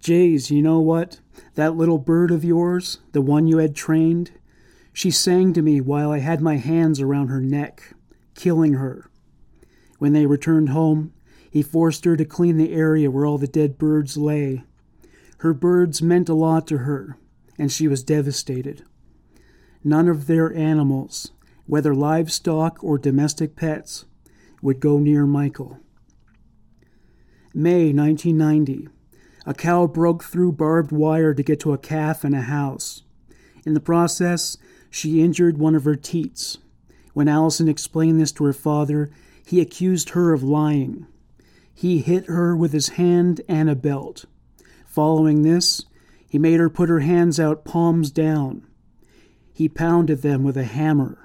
Jays, 0.01 0.51
you 0.51 0.62
know 0.62 0.80
what? 0.80 1.20
That 1.55 1.76
little 1.76 1.99
bird 1.99 2.30
of 2.30 2.45
yours, 2.45 2.99
the 3.12 3.20
one 3.20 3.47
you 3.47 3.59
had 3.59 3.74
trained, 3.76 4.32
she 4.93 5.11
sang 5.11 5.53
to 5.53 5.62
me 5.62 5.80
while 5.80 6.11
I 6.11 6.18
had 6.18 6.40
my 6.40 6.57
hands 6.57 7.01
around 7.01 7.28
her 7.28 7.40
neck, 7.40 7.95
killing 8.34 8.74
her. 8.74 9.11
When 9.99 10.12
they 10.12 10.26
returned 10.26 10.70
home, 10.70 11.12
he 11.51 11.62
forced 11.62 12.05
her 12.05 12.16
to 12.16 12.24
clean 12.24 12.57
the 12.57 12.72
area 12.72 13.11
where 13.11 13.24
all 13.24 13.38
the 13.38 13.47
dead 13.47 13.78
birds 13.78 14.16
lay. 14.16 14.64
Her 15.38 15.55
birds 15.55 16.03
meant 16.03 16.28
a 16.28 16.34
lot 16.34 16.66
to 16.68 16.78
her, 16.78 17.16
and 17.59 17.70
she 17.70 17.86
was 17.86 18.03
devastated 18.03 18.84
none 19.84 20.09
of 20.09 20.26
their 20.26 20.55
animals, 20.55 21.32
whether 21.66 21.95
livestock 21.95 22.82
or 22.82 22.99
domestic 22.99 23.57
pets, 23.57 24.05
would 24.61 24.80
go 24.80 24.99
near 24.99 25.26
Michael. 25.26 25.80
May 27.55 27.92
1990. 27.92 28.88
A 29.44 29.55
cow 29.55 29.86
broke 29.86 30.24
through 30.24 30.53
barbed 30.53 30.90
wire 30.90 31.34
to 31.34 31.42
get 31.42 31.61
to 31.61 31.72
a 31.72 31.78
calf 31.78 32.24
in 32.24 32.32
a 32.32 32.40
house. 32.40 33.03
In 33.66 33.74
the 33.74 33.80
process, 33.80 34.57
she 34.88 35.22
injured 35.22 35.59
one 35.59 35.74
of 35.74 35.84
her 35.84 35.96
teats. 35.96 36.59
When 37.12 37.28
Allison 37.28 37.68
explained 37.68 38.18
this 38.18 38.32
to 38.32 38.44
her 38.44 38.53
father, 38.55 39.11
he 39.44 39.61
accused 39.61 40.11
her 40.11 40.32
of 40.32 40.42
lying. 40.42 41.07
He 41.74 41.98
hit 41.98 42.26
her 42.26 42.57
with 42.57 42.72
his 42.72 42.90
hand 42.90 43.42
and 43.48 43.68
a 43.68 43.74
belt. 43.74 44.24
Following 44.86 45.42
this, 45.42 45.84
he 46.26 46.38
made 46.38 46.59
her 46.59 46.70
put 46.70 46.88
her 46.88 47.00
hands 47.00 47.38
out 47.38 47.64
palms 47.64 48.11
down. 48.11 48.66
He 49.53 49.68
pounded 49.68 50.22
them 50.22 50.42
with 50.42 50.57
a 50.57 50.64
hammer. 50.64 51.21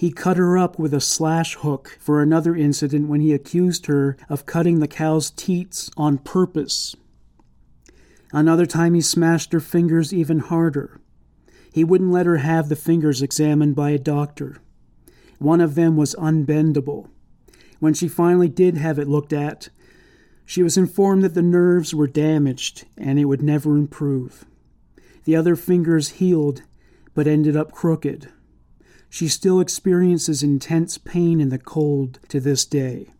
He 0.00 0.10
cut 0.10 0.38
her 0.38 0.56
up 0.56 0.78
with 0.78 0.94
a 0.94 1.00
slash 1.02 1.56
hook 1.56 1.98
for 2.00 2.22
another 2.22 2.56
incident 2.56 3.10
when 3.10 3.20
he 3.20 3.34
accused 3.34 3.84
her 3.84 4.16
of 4.30 4.46
cutting 4.46 4.80
the 4.80 4.88
cow's 4.88 5.30
teats 5.30 5.90
on 5.94 6.16
purpose. 6.16 6.96
Another 8.32 8.64
time 8.64 8.94
he 8.94 9.02
smashed 9.02 9.52
her 9.52 9.60
fingers 9.60 10.10
even 10.10 10.38
harder. 10.38 11.02
He 11.70 11.84
wouldn't 11.84 12.12
let 12.12 12.24
her 12.24 12.38
have 12.38 12.70
the 12.70 12.76
fingers 12.76 13.20
examined 13.20 13.76
by 13.76 13.90
a 13.90 13.98
doctor. 13.98 14.56
One 15.38 15.60
of 15.60 15.74
them 15.74 15.98
was 15.98 16.14
unbendable. 16.14 17.10
When 17.78 17.92
she 17.92 18.08
finally 18.08 18.48
did 18.48 18.78
have 18.78 18.98
it 18.98 19.06
looked 19.06 19.34
at, 19.34 19.68
she 20.46 20.62
was 20.62 20.78
informed 20.78 21.22
that 21.24 21.34
the 21.34 21.42
nerves 21.42 21.94
were 21.94 22.06
damaged 22.06 22.86
and 22.96 23.18
it 23.18 23.26
would 23.26 23.42
never 23.42 23.76
improve. 23.76 24.46
The 25.24 25.36
other 25.36 25.56
fingers 25.56 26.12
healed, 26.12 26.62
but 27.12 27.26
ended 27.26 27.54
up 27.54 27.70
crooked. 27.70 28.30
She 29.10 29.26
still 29.26 29.60
experiences 29.60 30.44
intense 30.44 30.96
pain 30.96 31.40
in 31.40 31.48
the 31.48 31.58
cold 31.58 32.20
to 32.28 32.38
this 32.38 32.64
day. 32.64 33.10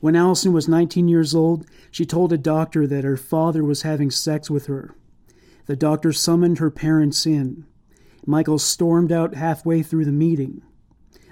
When 0.00 0.16
Allison 0.16 0.52
was 0.52 0.66
19 0.66 1.08
years 1.08 1.34
old, 1.34 1.66
she 1.90 2.04
told 2.04 2.32
a 2.32 2.38
doctor 2.38 2.86
that 2.86 3.04
her 3.04 3.16
father 3.16 3.62
was 3.62 3.82
having 3.82 4.10
sex 4.10 4.50
with 4.50 4.66
her. 4.66 4.94
The 5.66 5.76
doctor 5.76 6.12
summoned 6.12 6.58
her 6.58 6.70
parents 6.70 7.26
in. 7.26 7.64
Michael 8.26 8.58
stormed 8.58 9.12
out 9.12 9.34
halfway 9.34 9.82
through 9.82 10.04
the 10.04 10.12
meeting. 10.12 10.62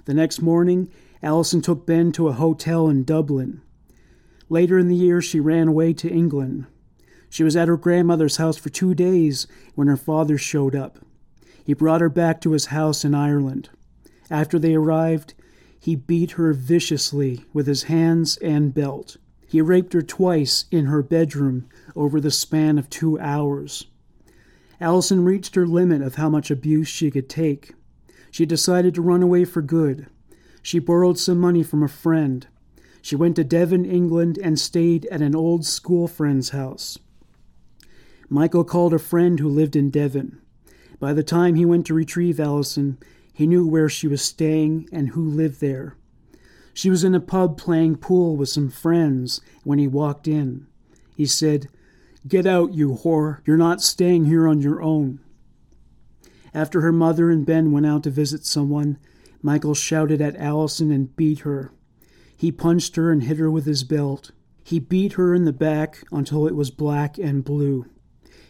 The 0.05 0.14
next 0.14 0.41
morning, 0.41 0.89
Allison 1.21 1.61
took 1.61 1.87
Ben 1.87 2.12
to 2.12 2.29
a 2.29 2.33
hotel 2.33 2.89
in 2.89 3.03
Dublin. 3.03 3.62
Later 4.49 4.79
in 4.79 4.89
the 4.89 4.95
year, 4.95 5.21
she 5.21 5.41
ran 5.41 5.66
away 5.66 5.93
to 5.95 6.11
England. 6.11 6.66
She 7.29 7.43
was 7.43 7.57
at 7.57 7.69
her 7.69 7.77
grandmother's 7.77 8.37
house 8.37 8.57
for 8.57 8.71
two 8.71 8.95
days 8.95 9.47
when 9.75 9.89
her 9.89 9.97
father 9.97 10.39
showed 10.39 10.77
up. 10.77 11.01
He 11.69 11.75
brought 11.75 12.01
her 12.01 12.09
back 12.09 12.41
to 12.41 12.53
his 12.53 12.66
house 12.73 13.05
in 13.05 13.14
Ireland. 13.14 13.69
After 14.31 14.59
they 14.59 14.75
arrived, 14.75 15.35
he 15.79 15.97
beat 15.97 16.31
her 16.31 16.55
viciously 16.55 17.45
with 17.53 17.66
his 17.66 17.83
hands 17.83 18.39
and 18.39 18.73
belt. 18.73 19.19
He 19.47 19.61
raped 19.61 19.93
her 19.93 20.01
twice 20.01 20.64
in 20.71 20.87
her 20.87 21.03
bedroom 21.03 21.69
over 21.95 22.23
the 22.23 22.31
span 22.31 22.79
of 22.79 22.89
two 22.89 23.21
hours. 23.21 23.85
Allison 24.81 25.27
reached 25.27 25.57
her 25.57 25.66
limit 25.66 26.01
of 26.01 26.14
how 26.14 26.31
much 26.31 26.51
abuse 26.51 26.89
she 26.89 27.11
could 27.11 27.29
take. 27.29 27.75
She 28.31 28.47
decided 28.47 28.95
to 28.95 29.03
run 29.03 29.23
away 29.23 29.45
for 29.45 29.61
good. 29.61 30.07
She 30.62 30.79
borrowed 30.79 31.19
some 31.19 31.39
money 31.39 31.62
from 31.62 31.83
a 31.83 31.89
friend. 31.89 32.47
She 33.03 33.14
went 33.14 33.37
to 33.37 33.45
Devon, 33.45 33.85
England, 33.85 34.39
and 34.43 34.59
stayed 34.59 35.05
at 35.12 35.21
an 35.21 35.37
old 35.37 35.66
school 35.66 36.09
friend's 36.09 36.49
house. 36.49 36.99
Michael 38.31 38.64
called 38.64 38.95
a 38.95 38.99
friend 38.99 39.39
who 39.39 39.51
lived 39.51 39.77
in 39.77 39.91
Devon. 39.91 40.41
By 41.01 41.12
the 41.12 41.22
time 41.22 41.55
he 41.55 41.64
went 41.64 41.86
to 41.86 41.94
retrieve 41.94 42.40
Allison, 42.40 42.99
he 43.32 43.46
knew 43.46 43.66
where 43.66 43.88
she 43.88 44.09
was 44.09 44.22
staying 44.22 44.88
and 44.92 45.11
who 45.11 45.24
lived 45.24 45.61
there. 45.61 45.96
She 46.74 46.90
was 46.90 47.05
in 47.05 47.14
a 47.14 47.20
pub 47.20 47.57
playing 47.57 47.96
pool 47.96 48.36
with 48.36 48.49
some 48.49 48.70
friends 48.70 49.40
when 49.64 49.78
he 49.78 49.86
walked 49.88 50.28
in. 50.28 50.66
He 51.16 51.26
said, 51.26 51.68
Get 52.26 52.46
out, 52.46 52.74
you 52.74 52.94
whore. 52.94 53.40
You're 53.44 53.57
not 53.57 53.80
staying 53.80 54.26
here 54.26 54.46
on 54.46 54.61
your 54.61 54.82
own. 54.82 55.20
After 56.53 56.80
her 56.80 56.92
mother 56.92 57.30
and 57.30 57.46
Ben 57.46 57.72
went 57.72 57.86
out 57.86 58.03
to 58.05 58.11
visit 58.11 58.44
someone, 58.44 58.99
Michael 59.42 59.74
shouted 59.74 60.20
at 60.20 60.36
Allison 60.36 60.90
and 60.90 61.14
beat 61.14 61.40
her. 61.40 61.72
He 62.36 62.53
punched 62.53 62.96
her 62.96 63.11
and 63.11 63.22
hit 63.22 63.38
her 63.38 63.51
with 63.51 63.66
his 63.66 63.84
belt. 63.84 64.32
He 64.64 64.78
beat 64.78 65.14
her 65.14 65.34
in 65.34 65.44
the 65.44 65.53
back 65.53 66.05
until 66.12 66.46
it 66.46 66.55
was 66.55 66.70
black 66.70 67.18
and 67.18 67.44
blue. 67.44 67.86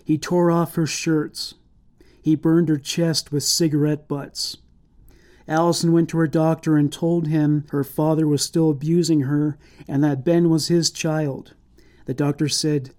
He 0.04 0.18
tore 0.18 0.50
off 0.50 0.74
her 0.74 0.86
shirts. 0.86 1.54
He 2.28 2.36
burned 2.36 2.68
her 2.68 2.76
chest 2.76 3.32
with 3.32 3.42
cigarette 3.42 4.06
butts. 4.06 4.58
Allison 5.48 5.92
went 5.92 6.10
to 6.10 6.18
her 6.18 6.26
doctor 6.26 6.76
and 6.76 6.92
told 6.92 7.26
him 7.26 7.64
her 7.70 7.82
father 7.82 8.28
was 8.28 8.42
still 8.42 8.68
abusing 8.68 9.20
her 9.22 9.56
and 9.88 10.04
that 10.04 10.26
Ben 10.26 10.50
was 10.50 10.68
his 10.68 10.90
child. 10.90 11.54
The 12.04 12.12
doctor 12.12 12.46
said, 12.46 12.92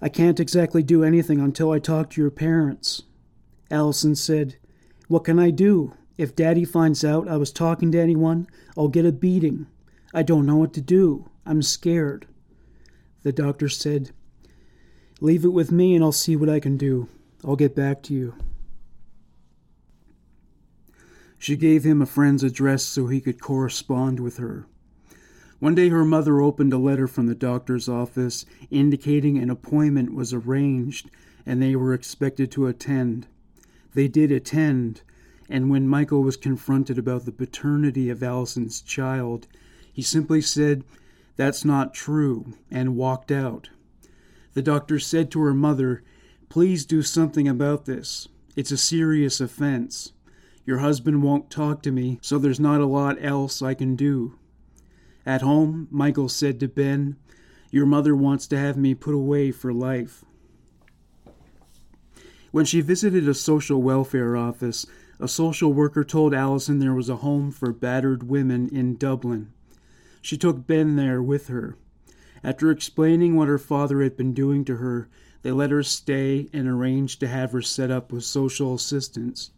I 0.00 0.08
can't 0.08 0.40
exactly 0.40 0.82
do 0.82 1.04
anything 1.04 1.38
until 1.38 1.70
I 1.70 1.78
talk 1.78 2.08
to 2.08 2.20
your 2.22 2.30
parents. 2.30 3.02
Allison 3.70 4.14
said, 4.14 4.56
What 5.06 5.24
can 5.24 5.38
I 5.38 5.50
do? 5.50 5.92
If 6.16 6.34
Daddy 6.34 6.64
finds 6.64 7.04
out 7.04 7.28
I 7.28 7.36
was 7.36 7.52
talking 7.52 7.92
to 7.92 8.00
anyone, 8.00 8.46
I'll 8.74 8.88
get 8.88 9.04
a 9.04 9.12
beating. 9.12 9.66
I 10.14 10.22
don't 10.22 10.46
know 10.46 10.56
what 10.56 10.72
to 10.72 10.80
do. 10.80 11.28
I'm 11.44 11.60
scared. 11.60 12.26
The 13.22 13.32
doctor 13.32 13.68
said, 13.68 14.12
Leave 15.20 15.44
it 15.44 15.52
with 15.52 15.70
me 15.70 15.94
and 15.94 16.02
I'll 16.02 16.10
see 16.10 16.36
what 16.36 16.48
I 16.48 16.58
can 16.58 16.78
do. 16.78 17.10
I'll 17.44 17.56
get 17.56 17.74
back 17.74 18.02
to 18.04 18.14
you. 18.14 18.34
She 21.38 21.56
gave 21.56 21.84
him 21.84 22.00
a 22.00 22.06
friend's 22.06 22.42
address 22.42 22.82
so 22.82 23.06
he 23.06 23.20
could 23.20 23.40
correspond 23.40 24.20
with 24.20 24.38
her. 24.38 24.66
One 25.58 25.74
day 25.74 25.88
her 25.88 26.04
mother 26.04 26.40
opened 26.40 26.72
a 26.72 26.78
letter 26.78 27.06
from 27.06 27.26
the 27.26 27.34
doctor's 27.34 27.88
office 27.88 28.44
indicating 28.70 29.38
an 29.38 29.50
appointment 29.50 30.14
was 30.14 30.32
arranged 30.32 31.10
and 31.46 31.62
they 31.62 31.76
were 31.76 31.94
expected 31.94 32.50
to 32.52 32.66
attend. 32.66 33.26
They 33.94 34.08
did 34.08 34.32
attend, 34.32 35.02
and 35.48 35.70
when 35.70 35.88
Michael 35.88 36.22
was 36.22 36.36
confronted 36.36 36.98
about 36.98 37.24
the 37.24 37.32
paternity 37.32 38.10
of 38.10 38.22
Allison's 38.22 38.82
child, 38.82 39.46
he 39.92 40.02
simply 40.02 40.42
said, 40.42 40.84
That's 41.36 41.64
not 41.64 41.94
true, 41.94 42.54
and 42.70 42.96
walked 42.96 43.30
out. 43.30 43.70
The 44.54 44.62
doctor 44.62 44.98
said 44.98 45.30
to 45.30 45.40
her 45.40 45.54
mother, 45.54 46.02
Please 46.48 46.84
do 46.84 47.02
something 47.02 47.48
about 47.48 47.84
this. 47.84 48.28
It's 48.54 48.70
a 48.70 48.78
serious 48.78 49.40
offense. 49.40 50.12
Your 50.64 50.78
husband 50.78 51.22
won't 51.22 51.50
talk 51.50 51.82
to 51.82 51.92
me, 51.92 52.18
so 52.22 52.38
there's 52.38 52.60
not 52.60 52.80
a 52.80 52.86
lot 52.86 53.22
else 53.22 53.62
I 53.62 53.74
can 53.74 53.94
do. 53.94 54.38
At 55.24 55.42
home, 55.42 55.88
Michael 55.90 56.28
said 56.28 56.58
to 56.60 56.68
Ben, 56.68 57.16
Your 57.70 57.86
mother 57.86 58.16
wants 58.16 58.46
to 58.48 58.58
have 58.58 58.76
me 58.76 58.94
put 58.94 59.14
away 59.14 59.50
for 59.50 59.72
life. 59.72 60.24
When 62.50 62.64
she 62.64 62.80
visited 62.80 63.28
a 63.28 63.34
social 63.34 63.82
welfare 63.82 64.36
office, 64.36 64.86
a 65.20 65.28
social 65.28 65.72
worker 65.72 66.04
told 66.04 66.32
Allison 66.32 66.78
there 66.78 66.94
was 66.94 67.08
a 67.08 67.16
home 67.16 67.50
for 67.50 67.72
battered 67.72 68.22
women 68.22 68.68
in 68.68 68.96
Dublin. 68.96 69.52
She 70.22 70.36
took 70.36 70.66
Ben 70.66 70.96
there 70.96 71.22
with 71.22 71.48
her. 71.48 71.76
After 72.42 72.70
explaining 72.70 73.36
what 73.36 73.48
her 73.48 73.58
father 73.58 74.02
had 74.02 74.16
been 74.16 74.32
doing 74.32 74.64
to 74.66 74.76
her, 74.76 75.08
they 75.46 75.52
let 75.52 75.70
her 75.70 75.84
stay 75.84 76.48
and 76.52 76.66
arranged 76.66 77.20
to 77.20 77.28
have 77.28 77.52
her 77.52 77.62
set 77.62 77.88
up 77.88 78.10
with 78.10 78.24
social 78.24 78.74
assistance. 78.74 79.52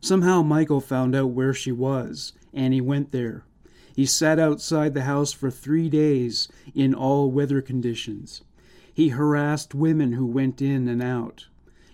Somehow 0.00 0.40
Michael 0.42 0.80
found 0.80 1.16
out 1.16 1.30
where 1.30 1.52
she 1.52 1.72
was, 1.72 2.32
and 2.54 2.72
he 2.72 2.80
went 2.80 3.10
there. 3.10 3.42
He 3.92 4.06
sat 4.06 4.38
outside 4.38 4.94
the 4.94 5.02
house 5.02 5.32
for 5.32 5.50
three 5.50 5.88
days 5.88 6.46
in 6.76 6.94
all 6.94 7.28
weather 7.28 7.60
conditions. 7.60 8.42
He 8.94 9.08
harassed 9.08 9.74
women 9.74 10.12
who 10.12 10.26
went 10.26 10.62
in 10.62 10.86
and 10.86 11.02
out. 11.02 11.48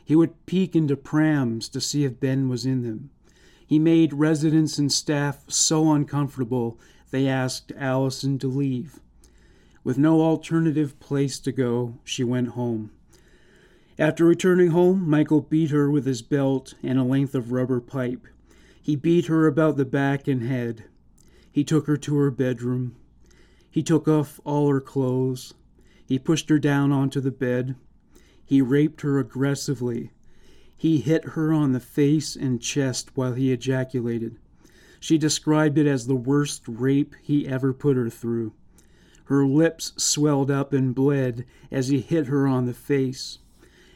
He 0.04 0.14
would 0.14 0.44
peek 0.44 0.76
into 0.76 0.94
prams 0.94 1.70
to 1.70 1.80
see 1.80 2.04
if 2.04 2.20
Ben 2.20 2.50
was 2.50 2.66
in 2.66 2.82
them. 2.82 3.08
He 3.66 3.78
made 3.78 4.12
residents 4.12 4.76
and 4.76 4.92
staff 4.92 5.44
so 5.48 5.90
uncomfortable 5.90 6.78
they 7.10 7.26
asked 7.26 7.72
Allison 7.78 8.38
to 8.40 8.46
leave. 8.46 9.00
With 9.84 9.96
no 9.96 10.20
alternative 10.20 11.00
place 11.00 11.40
to 11.40 11.50
go, 11.50 11.94
she 12.04 12.24
went 12.24 12.48
home. 12.48 12.90
After 14.02 14.24
returning 14.24 14.70
home, 14.70 15.08
Michael 15.08 15.42
beat 15.42 15.70
her 15.70 15.88
with 15.88 16.06
his 16.06 16.22
belt 16.22 16.74
and 16.82 16.98
a 16.98 17.04
length 17.04 17.36
of 17.36 17.52
rubber 17.52 17.80
pipe. 17.80 18.26
He 18.82 18.96
beat 18.96 19.26
her 19.26 19.46
about 19.46 19.76
the 19.76 19.84
back 19.84 20.26
and 20.26 20.42
head. 20.42 20.86
He 21.52 21.62
took 21.62 21.86
her 21.86 21.96
to 21.96 22.16
her 22.16 22.32
bedroom. 22.32 22.96
He 23.70 23.80
took 23.80 24.08
off 24.08 24.40
all 24.42 24.68
her 24.70 24.80
clothes. 24.80 25.54
He 26.04 26.18
pushed 26.18 26.48
her 26.48 26.58
down 26.58 26.90
onto 26.90 27.20
the 27.20 27.30
bed. 27.30 27.76
He 28.44 28.60
raped 28.60 29.02
her 29.02 29.20
aggressively. 29.20 30.10
He 30.76 30.98
hit 30.98 31.24
her 31.36 31.52
on 31.52 31.70
the 31.70 31.78
face 31.78 32.34
and 32.34 32.60
chest 32.60 33.12
while 33.14 33.34
he 33.34 33.52
ejaculated. 33.52 34.36
She 34.98 35.16
described 35.16 35.78
it 35.78 35.86
as 35.86 36.08
the 36.08 36.16
worst 36.16 36.64
rape 36.66 37.14
he 37.22 37.46
ever 37.46 37.72
put 37.72 37.96
her 37.96 38.10
through. 38.10 38.52
Her 39.26 39.46
lips 39.46 39.92
swelled 39.96 40.50
up 40.50 40.72
and 40.72 40.92
bled 40.92 41.44
as 41.70 41.86
he 41.86 42.00
hit 42.00 42.26
her 42.26 42.48
on 42.48 42.66
the 42.66 42.74
face. 42.74 43.38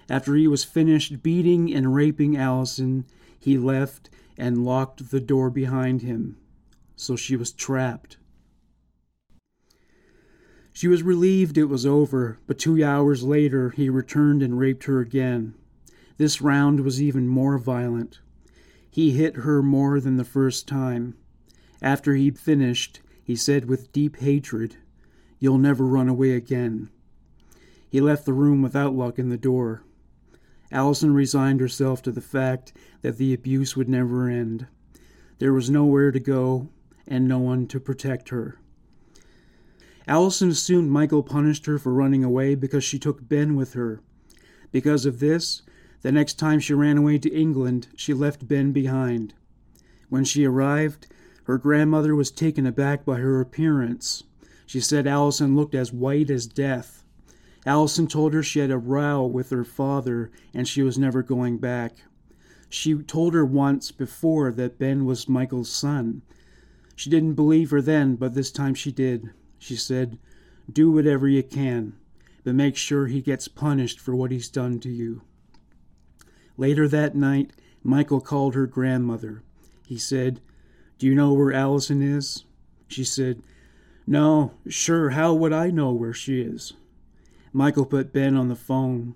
After 0.09 0.34
he 0.34 0.46
was 0.46 0.64
finished 0.64 1.22
beating 1.22 1.72
and 1.72 1.94
raping 1.94 2.36
Allison, 2.36 3.04
he 3.38 3.59
left 3.59 4.09
and 4.36 4.64
locked 4.64 5.11
the 5.11 5.20
door 5.20 5.50
behind 5.50 6.02
him 6.02 6.36
so 6.96 7.14
she 7.14 7.36
was 7.36 7.52
trapped. 7.52 8.16
She 10.72 10.88
was 10.88 11.02
relieved 11.02 11.57
it 11.57 11.64
was 11.64 11.86
over, 11.86 12.38
but 12.46 12.59
two 12.59 12.82
hours 12.84 13.22
later 13.22 13.70
he 13.70 13.88
returned 13.88 14.42
and 14.42 14.59
raped 14.59 14.84
her 14.84 15.00
again. 15.00 15.54
This 16.16 16.40
round 16.40 16.80
was 16.80 17.00
even 17.00 17.28
more 17.28 17.59
violent. 17.59 18.20
He 18.90 19.12
hit 19.12 19.36
her 19.36 19.62
more 19.62 20.00
than 20.00 20.16
the 20.16 20.24
first 20.24 20.66
time. 20.66 21.14
After 21.82 22.14
he'd 22.14 22.38
finished, 22.38 23.00
he 23.22 23.36
said 23.36 23.66
with 23.66 23.92
deep 23.92 24.16
hatred, 24.16 24.76
You'll 25.38 25.59
never 25.59 25.84
run 25.84 26.09
away 26.09 26.32
again. 26.32 26.88
He 27.88 28.00
left 28.00 28.24
the 28.24 28.32
room 28.32 28.62
without 28.62 28.94
locking 28.94 29.28
the 29.28 29.36
door. 29.36 29.82
Allison 30.72 31.14
resigned 31.14 31.60
herself 31.60 32.02
to 32.02 32.12
the 32.12 32.20
fact 32.20 32.72
that 33.02 33.18
the 33.18 33.32
abuse 33.32 33.76
would 33.76 33.88
never 33.88 34.28
end. 34.28 34.66
There 35.38 35.52
was 35.52 35.70
nowhere 35.70 36.10
to 36.10 36.20
go, 36.20 36.68
and 37.06 37.28
no 37.28 37.38
one 37.38 37.66
to 37.68 37.78
protect 37.78 38.30
her. 38.30 38.58
Allison 40.08 40.50
assumed 40.50 40.90
Michael 40.90 41.22
punished 41.22 41.66
her 41.66 41.78
for 41.78 41.92
running 41.92 42.22
away 42.24 42.54
because 42.54 42.84
she 42.84 42.98
took 42.98 43.28
Ben 43.28 43.56
with 43.56 43.74
her. 43.74 44.00
Because 44.72 45.06
of 45.06 45.20
this, 45.20 45.62
the 46.02 46.12
next 46.12 46.34
time 46.34 46.60
she 46.60 46.74
ran 46.74 46.96
away 46.96 47.18
to 47.18 47.32
England, 47.34 47.88
she 47.96 48.14
left 48.14 48.46
Ben 48.46 48.72
behind. 48.72 49.34
When 50.08 50.24
she 50.24 50.44
arrived, 50.44 51.08
her 51.44 51.58
grandmother 51.58 52.14
was 52.14 52.30
taken 52.30 52.66
aback 52.66 53.04
by 53.04 53.18
her 53.18 53.40
appearance. 53.40 54.24
She 54.66 54.80
said 54.80 55.06
Allison 55.06 55.56
looked 55.56 55.74
as 55.74 55.92
white 55.92 56.30
as 56.30 56.46
death. 56.46 56.95
Allison 57.66 58.06
told 58.06 58.32
her 58.32 58.42
she 58.42 58.60
had 58.60 58.70
a 58.70 58.78
row 58.78 59.26
with 59.26 59.50
her 59.50 59.64
father 59.64 60.30
and 60.54 60.66
she 60.66 60.82
was 60.82 60.96
never 60.96 61.22
going 61.22 61.58
back. 61.58 61.96
She 62.70 62.94
told 62.94 63.34
her 63.34 63.44
once 63.44 63.90
before 63.90 64.52
that 64.52 64.78
Ben 64.78 65.04
was 65.04 65.28
Michael's 65.28 65.70
son, 65.70 66.22
she 66.96 67.10
didn't 67.10 67.34
believe 67.34 67.70
her 67.70 67.82
then, 67.82 68.16
but 68.16 68.32
this 68.32 68.50
time 68.50 68.74
she 68.74 68.90
did. 68.90 69.30
She 69.58 69.76
said, 69.76 70.18
Do 70.72 70.90
whatever 70.90 71.28
you 71.28 71.42
can, 71.42 71.92
but 72.42 72.54
make 72.54 72.74
sure 72.74 73.06
he 73.06 73.20
gets 73.20 73.48
punished 73.48 74.00
for 74.00 74.16
what 74.16 74.30
he's 74.30 74.48
done 74.48 74.80
to 74.80 74.88
you. 74.88 75.20
Later 76.56 76.88
that 76.88 77.14
night, 77.14 77.52
Michael 77.82 78.22
called 78.22 78.54
her 78.54 78.66
grandmother. 78.66 79.42
He 79.86 79.98
said, 79.98 80.40
Do 80.98 81.06
you 81.06 81.14
know 81.14 81.34
where 81.34 81.52
Allison 81.52 82.00
is? 82.00 82.44
She 82.88 83.04
said, 83.04 83.42
No, 84.06 84.54
sure, 84.66 85.10
how 85.10 85.34
would 85.34 85.52
I 85.52 85.70
know 85.70 85.92
where 85.92 86.14
she 86.14 86.40
is? 86.40 86.72
Michael 87.57 87.86
put 87.86 88.12
Ben 88.12 88.36
on 88.36 88.48
the 88.48 88.54
phone. 88.54 89.14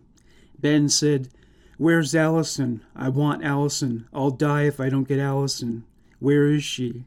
Ben 0.59 0.88
said, 0.88 1.28
Where's 1.76 2.14
Allison? 2.14 2.82
I 2.97 3.11
want 3.11 3.45
Allison. 3.45 4.09
I'll 4.14 4.30
die 4.30 4.62
if 4.62 4.80
I 4.80 4.88
don't 4.88 5.07
get 5.07 5.18
Allison. 5.18 5.84
Where 6.20 6.47
is 6.47 6.64
she? 6.64 7.05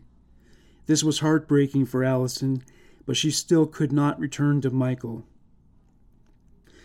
This 0.86 1.04
was 1.04 1.22
heartbreaking 1.22 1.88
for 1.88 2.04
Allison, 2.04 2.62
but 3.08 3.18
she 3.18 3.32
still 3.32 3.66
could 3.66 3.92
not 3.92 4.20
return 4.20 4.62
to 4.62 4.70
Michael. 4.70 5.26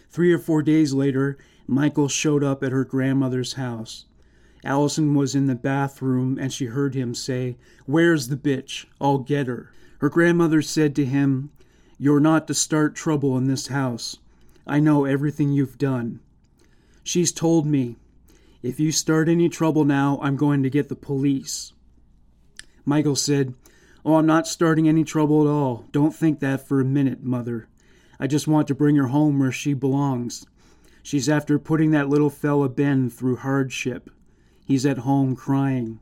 Three 0.09 0.33
or 0.33 0.39
four 0.39 0.63
days 0.63 0.95
later, 0.95 1.37
Michael 1.67 2.09
showed 2.09 2.43
up 2.43 2.65
at 2.65 2.73
her 2.73 2.87
grandmother's 2.87 3.53
house. 3.53 4.07
Allison 4.65 5.15
was 5.15 5.35
in 5.35 5.47
the 5.47 5.57
bathroom 5.57 6.39
and 6.39 6.51
she 6.51 6.65
heard 6.65 6.95
him 6.95 7.15
say, 7.15 7.59
Where's 7.85 8.29
the 8.29 8.37
bitch? 8.37 8.87
I'll 8.99 9.19
get 9.19 9.47
her. 9.47 9.75
Her 9.99 10.09
grandmother 10.09 10.63
said 10.63 10.97
to 10.97 11.05
him, 11.05 11.51
You're 11.99 12.19
not 12.19 12.49
to 12.49 12.55
start 12.55 12.95
trouble 12.95 13.37
in 13.37 13.47
this 13.47 13.67
house. 13.67 14.17
I 14.69 14.81
know 14.81 15.07
everything 15.07 15.53
you've 15.53 15.79
done. 15.79 16.21
She's 17.03 17.33
told 17.33 17.67
me, 17.67 17.97
If 18.63 18.79
you 18.79 18.93
start 18.93 19.29
any 19.29 19.49
trouble 19.49 19.85
now, 19.85 20.19
I'm 20.23 20.37
going 20.37 20.63
to 20.63 20.71
get 20.71 20.91
the 20.91 20.95
police. 20.95 21.73
Michael 22.85 23.17
said, 23.17 23.55
Oh, 24.05 24.17
I'm 24.17 24.27
not 24.27 24.47
starting 24.47 24.87
any 24.87 25.05
trouble 25.05 25.43
at 25.43 25.51
all. 25.51 25.87
Don't 25.91 26.15
think 26.15 26.41
that 26.41 26.67
for 26.67 26.81
a 26.81 26.85
minute, 26.85 27.23
Mother. 27.23 27.69
I 28.21 28.27
just 28.27 28.47
want 28.47 28.69
to 28.69 28.75
bring 28.75 28.97
her 28.97 29.07
home 29.07 29.39
where 29.39 29.53
she 29.53 29.73
belongs. 29.73 30.47
She's 31.03 31.29
after 31.29 31.59
putting 31.59 31.91
that 31.93 32.11
little 32.11 32.31
fella 32.31 32.69
Ben 32.69 33.09
through 33.09 33.37
hardship. 33.37 34.11
He's 34.67 34.85
at 34.85 34.99
home 34.99 35.35
crying. 35.35 36.01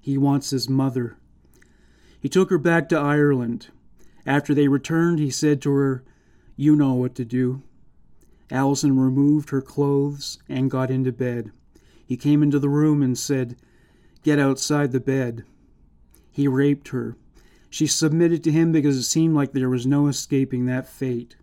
He 0.00 0.18
wants 0.18 0.50
his 0.50 0.68
mother. 0.68 1.16
He 2.18 2.28
took 2.28 2.50
her 2.50 2.58
back 2.58 2.88
to 2.88 2.98
Ireland. 2.98 3.68
After 4.26 4.52
they 4.52 4.66
returned, 4.66 5.20
he 5.20 5.30
said 5.30 5.62
to 5.62 5.70
her, 5.70 6.04
You 6.56 6.74
know 6.74 6.94
what 6.94 7.14
to 7.14 7.24
do. 7.24 7.62
Allison 8.50 8.98
removed 8.98 9.50
her 9.50 9.62
clothes 9.62 10.38
and 10.48 10.70
got 10.70 10.90
into 10.90 11.12
bed. 11.12 11.52
He 12.04 12.16
came 12.16 12.42
into 12.42 12.58
the 12.58 12.68
room 12.68 13.02
and 13.02 13.16
said, 13.16 13.56
Get 14.22 14.38
outside 14.38 14.92
the 14.92 15.00
bed. 15.00 15.44
He 16.30 16.48
raped 16.48 16.88
her. 16.88 17.16
She 17.68 17.86
submitted 17.86 18.42
to 18.44 18.50
him 18.50 18.72
because 18.72 18.96
it 18.96 19.04
seemed 19.04 19.34
like 19.34 19.52
there 19.52 19.70
was 19.70 19.86
no 19.86 20.08
escaping 20.08 20.66
that 20.66 20.88
fate. 20.88 21.36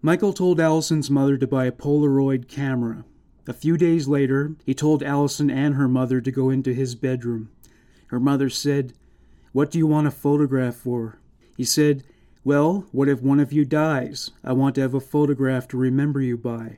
Michael 0.00 0.32
told 0.32 0.60
Allison's 0.60 1.10
mother 1.10 1.36
to 1.36 1.46
buy 1.46 1.66
a 1.66 1.72
Polaroid 1.72 2.48
camera. 2.48 3.04
A 3.46 3.52
few 3.52 3.76
days 3.76 4.08
later, 4.08 4.56
he 4.64 4.74
told 4.74 5.02
Allison 5.02 5.50
and 5.50 5.74
her 5.74 5.88
mother 5.88 6.20
to 6.20 6.30
go 6.30 6.48
into 6.48 6.72
his 6.72 6.94
bedroom. 6.94 7.50
Her 8.06 8.20
mother 8.20 8.48
said, 8.48 8.94
What 9.52 9.70
do 9.70 9.78
you 9.78 9.86
want 9.86 10.06
a 10.06 10.10
photograph 10.10 10.74
for? 10.74 11.18
He 11.56 11.64
said, 11.64 12.04
Well, 12.46 12.84
what 12.92 13.08
if 13.08 13.22
one 13.22 13.40
of 13.40 13.54
you 13.54 13.64
dies? 13.64 14.30
I 14.44 14.52
want 14.52 14.74
to 14.74 14.82
have 14.82 14.92
a 14.92 15.00
photograph 15.00 15.66
to 15.68 15.78
remember 15.78 16.20
you 16.20 16.36
by. 16.36 16.76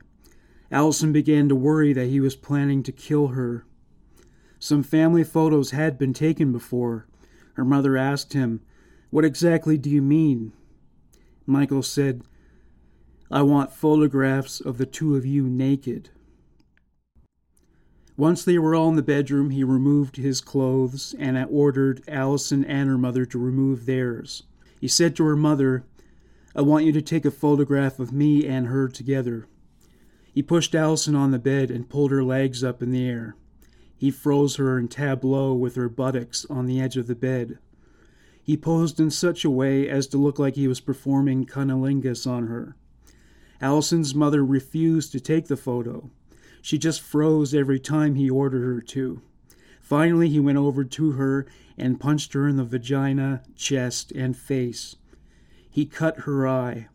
Allison 0.71 1.13
began 1.13 1.49
to 1.49 1.57
worry 1.57 1.93
that 1.93 2.07
he 2.07 2.21
was 2.21 2.37
planning 2.37 2.85
to 2.85 2.93
kill 2.93 3.29
her. 3.29 3.67
Some 4.61 4.85
family 4.85 5.25
photos 5.25 5.73
had 5.73 5.99
been 5.99 6.13
taken 6.13 6.53
before. 6.53 7.09
Her 7.55 7.65
mother 7.65 7.97
asked 7.97 8.33
him, 8.33 8.61
What 9.11 9.25
exactly 9.25 9.77
do 9.77 9.91
you 9.91 10.03
mean? 10.03 10.53
Michael 11.47 11.83
said, 11.83 12.23
I 13.29 13.43
want 13.43 13.73
photographs 13.73 14.61
of 14.61 14.79
the 14.79 14.87
two 14.87 15.17
of 15.17 15.27
you 15.27 15.49
naked. 15.49 16.11
Once 18.17 18.45
they 18.45 18.57
were 18.57 18.77
all 18.77 18.89
in 18.89 18.97
the 18.97 19.03
bedroom, 19.03 19.51
he 19.51 19.65
removed 19.65 20.17
his 20.17 20.41
clothes 20.41 21.13
and 21.19 21.37
ordered 21.51 22.05
Allison 22.07 22.65
and 22.65 22.89
her 22.89 22.97
mother 22.97 23.27
to 23.27 23.39
remove 23.39 23.85
theirs. 23.85 24.45
He 24.81 24.89
said 24.89 25.17
to 25.17 25.25
her 25.25 25.37
mother, 25.37 25.85
I 26.55 26.63
want 26.63 26.85
you 26.85 26.93
to 26.93 27.03
take 27.03 27.25
a 27.25 27.31
photograph 27.31 27.99
of 27.99 28.13
me 28.13 28.47
and 28.47 28.67
her 28.67 28.89
together. 28.89 29.47
He 30.33 30.43
pushed 30.43 30.75
Allison 30.75 31.15
on 31.15 31.31
the 31.31 31.39
bed 31.39 31.71
and 31.71 31.89
pulled 31.89 32.11
her 32.11 32.23
legs 32.23 32.63
up 32.63 32.83
in 32.83 32.91
the 32.91 33.07
air. 33.07 33.37
He 33.97 34.11
froze 34.11 34.57
her 34.57 34.79
in 34.79 34.89
tableau 34.89 35.55
with 35.55 35.75
her 35.77 35.89
buttocks 35.89 36.45
on 36.51 36.67
the 36.67 36.81
edge 36.81 36.97
of 36.97 37.07
the 37.07 37.15
bed. 37.15 37.59
He 38.43 38.57
posed 38.57 39.01
in 39.01 39.11
such 39.11 39.45
a 39.45 39.51
way 39.51 39.89
as 39.89 40.07
to 40.09 40.19
look 40.19 40.39
like 40.39 40.55
he 40.55 40.69
was 40.69 40.81
performing 40.81 41.47
cunnilingus 41.47 42.27
on 42.27 42.47
her. 42.47 42.77
Allison's 43.61 44.15
mother 44.15 44.45
refused 44.45 45.13
to 45.13 45.21
take 45.21 45.49
the 45.49 45.57
photo. 45.57 46.11
She 46.61 46.79
just 46.79 47.01
froze 47.01 47.55
every 47.55 47.81
time 47.81 48.15
he 48.15 48.29
ordered 48.29 48.65
her 48.65 48.81
to. 48.81 49.23
Finally, 49.87 50.29
he 50.29 50.41
went 50.41 50.59
over 50.59 50.83
to 50.83 51.13
her 51.13 51.47
and 51.79 52.01
punched 52.01 52.33
her 52.33 52.49
in 52.49 52.57
the 52.57 52.65
vagina, 52.65 53.41
chest, 53.55 54.11
and 54.11 54.37
face. 54.37 54.97
He 55.71 55.87
cut 55.87 56.23
her 56.23 56.49
eye. 56.49 56.89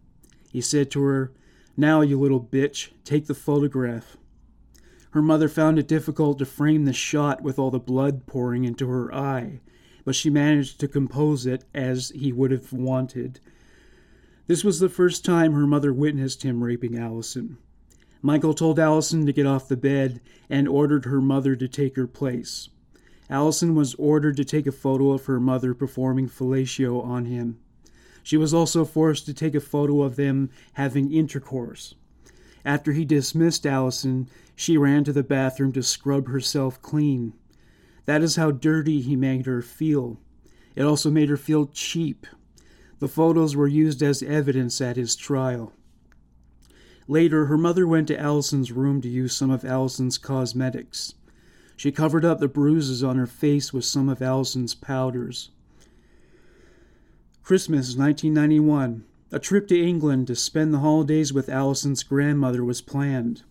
He 0.52 0.60
said 0.60 0.92
to 0.92 1.02
her, 1.04 1.32
Now, 1.78 2.02
you 2.02 2.20
little 2.20 2.44
bitch, 2.44 2.90
take 3.06 3.28
the 3.28 3.34
photograph. 3.34 4.18
Her 5.12 5.22
mother 5.22 5.48
found 5.48 5.80
it 5.80 5.88
difficult 5.88 6.38
to 6.40 6.46
frame 6.46 6.84
the 6.84 6.92
shot 6.92 7.42
with 7.42 7.58
all 7.58 7.72
the 7.72 7.80
blood 7.80 8.26
pouring 8.26 8.66
into 8.66 8.90
her 8.90 9.16
eye, 9.16 9.62
but 10.04 10.14
she 10.14 10.30
managed 10.30 10.78
to 10.82 10.90
compose 10.90 11.46
it 11.46 11.64
as 11.74 12.10
he 12.14 12.34
would 12.34 12.52
have 12.52 12.74
wanted. 12.74 13.40
This 14.48 14.66
was 14.66 14.82
the 14.82 14.90
first 14.90 15.24
time 15.24 15.54
her 15.54 15.66
mother 15.66 15.94
witnessed 15.94 16.44
him 16.44 16.62
raping 16.62 16.98
Allison. 16.98 17.58
Michael 18.22 18.54
told 18.54 18.80
Allison 18.80 19.26
to 19.26 19.32
get 19.32 19.46
off 19.46 19.70
the 19.70 19.78
bed 19.78 20.20
and 20.50 20.68
ordered 20.68 21.06
her 21.06 21.22
mother 21.22 21.56
to 21.56 21.70
take 21.70 21.96
her 21.96 22.06
place. 22.06 22.68
Allison 23.32 23.76
was 23.76 23.96
ordered 23.96 24.36
to 24.36 24.44
take 24.44 24.68
a 24.68 24.74
photo 24.74 25.12
of 25.12 25.26
her 25.26 25.40
mother 25.40 25.74
performing 25.74 26.28
fellatio 26.28 27.02
on 27.02 27.26
him. 27.26 27.58
She 28.24 28.36
was 28.36 28.54
also 28.54 28.84
forced 28.84 29.26
to 29.26 29.34
take 29.34 29.56
a 29.56 29.62
photo 29.62 30.02
of 30.02 30.18
them 30.18 30.50
having 30.74 31.14
intercourse. 31.14 31.96
After 32.66 32.92
he 32.92 33.06
dismissed 33.06 33.66
Allison, 33.66 34.28
she 34.54 34.78
ran 34.78 35.06
to 35.06 35.14
the 35.14 35.24
bathroom 35.24 35.72
to 35.72 35.82
scrub 35.82 36.28
herself 36.28 36.82
clean. 36.82 37.32
That 38.04 38.22
is 38.22 38.36
how 38.36 38.52
dirty 38.52 39.00
he 39.00 39.16
made 39.16 39.46
her 39.46 39.62
feel. 39.62 40.20
It 40.76 40.84
also 40.84 41.10
made 41.10 41.30
her 41.30 41.38
feel 41.38 41.68
cheap. 41.68 42.28
The 43.00 43.08
photos 43.08 43.56
were 43.56 43.68
used 43.68 44.04
as 44.04 44.22
evidence 44.22 44.82
at 44.82 44.98
his 44.98 45.16
trial. 45.16 45.72
Later, 47.08 47.46
her 47.46 47.58
mother 47.58 47.88
went 47.88 48.10
to 48.10 48.20
Allison's 48.20 48.72
room 48.74 49.02
to 49.02 49.10
use 49.10 49.36
some 49.36 49.50
of 49.50 49.64
Allison's 49.64 50.18
cosmetics. 50.18 51.14
She 51.82 51.92
covered 51.92 52.24
up 52.24 52.40
the 52.40 52.48
bruises 52.48 53.04
on 53.04 53.18
her 53.18 53.26
face 53.26 53.74
with 53.74 53.86
some 53.86 54.08
of 54.08 54.22
Allison's 54.22 54.76
powders. 54.76 55.50
Christmas 57.42 57.96
1991. 57.96 59.04
A 59.32 59.40
trip 59.40 59.68
to 59.70 59.84
England 59.84 60.28
to 60.28 60.36
spend 60.36 60.76
the 60.76 60.82
holidays 60.82 61.34
with 61.34 61.50
Allison's 61.50 62.04
grandmother 62.04 62.64
was 62.64 62.82
planned. 62.82 63.42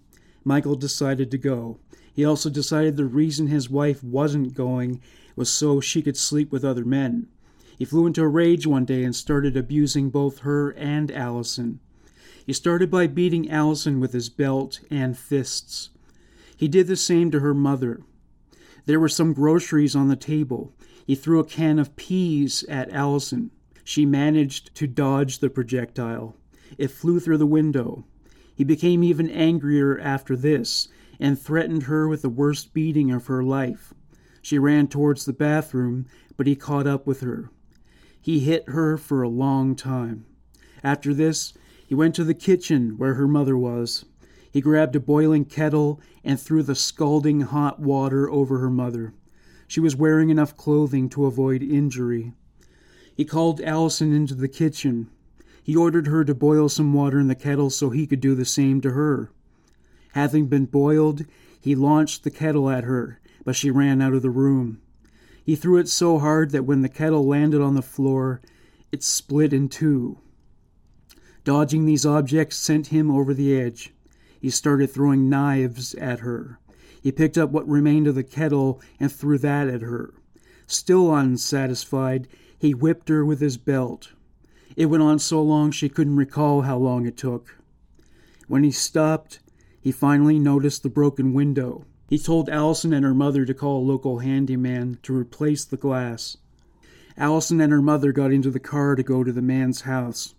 Michael 0.45 0.77
decided 0.77 1.33
to 1.33 1.39
go. 1.39 1.81
He 2.15 2.25
also 2.25 2.49
decided 2.49 2.97
the 2.97 3.05
reason 3.05 3.49
his 3.49 3.69
wife 3.69 4.05
wasn't 4.05 4.55
going 4.55 5.01
was 5.35 5.51
so 5.51 5.81
she 5.81 6.01
could 6.01 6.17
sleep 6.17 6.53
with 6.53 6.65
other 6.65 6.85
men. 6.85 7.27
He 7.77 7.85
flew 7.85 8.07
into 8.07 8.23
a 8.23 8.29
rage 8.29 8.65
one 8.65 8.85
day 8.85 9.03
and 9.03 9.17
started 9.17 9.57
abusing 9.57 10.09
both 10.09 10.43
her 10.43 10.71
and 10.75 11.11
Allison. 11.11 11.81
He 12.47 12.53
started 12.53 12.93
by 12.93 13.09
beating 13.09 13.51
Allison 13.51 13.99
with 13.99 14.13
his 14.13 14.29
belt 14.29 14.79
and 14.89 15.19
fists. 15.19 15.91
He 16.57 16.69
did 16.69 16.87
the 16.87 16.95
same 16.95 17.33
to 17.33 17.41
her 17.41 17.55
mother. 17.55 18.03
There 18.87 19.01
were 19.01 19.09
some 19.09 19.33
groceries 19.33 19.95
on 19.95 20.09
the 20.09 20.17
table. 20.17 20.73
He 21.07 21.15
threw 21.15 21.41
a 21.41 21.45
can 21.45 21.79
of 21.79 21.97
peas 21.97 22.65
at 22.69 22.91
Allison. 22.91 23.51
She 23.85 24.07
managed 24.07 24.75
to 24.77 24.87
dodge 24.87 25.39
the 25.39 25.51
projectile. 25.51 26.37
It 26.79 26.89
flew 26.91 27.21
through 27.21 27.39
the 27.39 27.47
window. 27.47 28.05
He 28.55 28.65
became 28.65 29.03
even 29.03 29.31
angrier 29.31 29.99
after 29.99 30.37
this 30.37 30.89
and 31.19 31.39
threatened 31.39 31.85
her 31.85 32.09
with 32.09 32.23
the 32.23 32.29
worst 32.29 32.73
beating 32.73 33.11
of 33.11 33.27
her 33.27 33.43
life. 33.43 33.93
She 34.43 34.59
ran 34.59 34.89
towards 34.89 35.25
the 35.25 35.33
bathroom, 35.33 36.07
but 36.37 36.47
he 36.47 36.57
caught 36.57 36.87
up 36.87 37.07
with 37.07 37.21
her. 37.21 37.51
He 38.21 38.41
hit 38.41 38.69
her 38.69 38.97
for 38.97 39.23
a 39.23 39.29
long 39.29 39.75
time. 39.75 40.27
After 40.83 41.13
this, 41.13 41.53
he 41.87 41.95
went 41.95 42.15
to 42.15 42.25
the 42.25 42.35
kitchen 42.35 42.97
where 42.97 43.15
her 43.15 43.27
mother 43.29 43.57
was. 43.57 44.05
He 44.51 44.61
grabbed 44.61 44.97
a 44.97 45.01
boiling 45.01 45.45
kettle 45.45 46.01
and 46.25 46.41
threw 46.41 46.63
the 46.63 46.75
scalding 46.75 47.43
hot 47.43 47.81
water 47.81 48.29
over 48.31 48.59
her 48.59 48.71
mother. 48.71 49.15
She 49.69 49.81
was 49.81 49.95
wearing 49.95 50.31
enough 50.31 50.57
clothing 50.57 51.09
to 51.11 51.27
avoid 51.27 51.63
injury. 51.63 52.33
He 53.15 53.25
called 53.25 53.61
Allison 53.61 54.13
into 54.13 54.35
the 54.35 54.49
kitchen. 54.49 55.09
He 55.63 55.77
ordered 55.77 56.09
her 56.09 56.25
to 56.25 56.35
boil 56.35 56.69
some 56.69 56.93
water 56.93 57.21
in 57.21 57.29
the 57.29 57.35
kettle 57.35 57.71
so 57.71 57.91
he 57.91 58.07
could 58.07 58.21
do 58.21 58.35
the 58.35 58.45
same 58.45 58.81
to 58.81 58.91
her. 58.91 59.31
Having 60.13 60.47
been 60.47 60.67
boiled, 60.67 61.25
he 61.61 61.77
launched 61.77 62.25
the 62.25 62.31
kettle 62.31 62.69
at 62.69 62.85
her, 62.85 63.21
but 63.45 63.55
she 63.55 63.71
ran 63.71 64.03
out 64.03 64.15
of 64.15 64.23
the 64.23 64.31
room. 64.31 64.81
He 65.45 65.55
threw 65.55 65.77
it 65.77 65.89
so 65.89 66.19
hard 66.19 66.51
that 66.51 66.65
when 66.65 66.83
the 66.83 66.89
kettle 66.89 67.25
landed 67.25 67.61
on 67.61 67.75
the 67.75 67.83
floor, 67.83 68.41
it 68.91 69.05
split 69.05 69.53
in 69.53 69.69
two. 69.69 70.19
Dodging 71.45 71.85
these 71.85 72.05
objects 72.05 72.57
sent 72.57 72.89
him 72.89 73.11
over 73.11 73.33
the 73.33 73.55
edge. 73.57 73.93
He 74.41 74.51
started 74.51 74.91
throwing 74.91 75.29
knives 75.29 75.95
at 75.95 76.21
her. 76.21 76.59
He 77.03 77.13
picked 77.13 77.39
up 77.39 77.51
what 77.51 77.69
remained 77.69 78.07
of 78.07 78.15
the 78.15 78.25
kettle 78.25 78.81
and 78.99 79.13
threw 79.13 79.39
that 79.39 79.69
at 79.69 79.83
her. 79.83 80.15
Still 80.67 81.15
unsatisfied, 81.15 82.27
he 82.59 82.75
whipped 82.75 83.09
her 83.09 83.25
with 83.25 83.41
his 83.41 83.57
belt. 83.57 84.13
It 84.77 84.87
went 84.87 85.03
on 85.03 85.19
so 85.19 85.43
long 85.43 85.71
she 85.71 85.89
couldn't 85.89 86.17
recall 86.17 86.63
how 86.63 86.79
long 86.79 87.07
it 87.07 87.17
took. 87.17 87.57
When 88.49 88.65
he 88.65 88.71
stopped, 88.71 89.41
he 89.81 89.93
finally 89.93 90.39
noticed 90.39 90.83
the 90.83 90.89
broken 90.89 91.33
window. 91.33 91.85
He 92.09 92.19
told 92.19 92.49
Allison 92.49 92.93
and 92.93 93.05
her 93.05 93.15
mother 93.15 93.45
to 93.45 93.55
call 93.55 93.81
a 93.81 93.89
local 93.89 94.19
handyman 94.19 94.99
to 95.03 95.17
replace 95.17 95.65
the 95.65 95.77
glass. 95.77 96.37
Allison 97.17 97.61
and 97.61 97.73
her 97.73 97.83
mother 97.83 98.13
got 98.13 98.33
into 98.33 98.51
the 98.51 98.61
car 98.61 98.97
to 98.97 99.03
go 99.03 99.23
to 99.23 99.33
the 99.33 99.43
man's 99.43 99.83
house. 99.83 100.35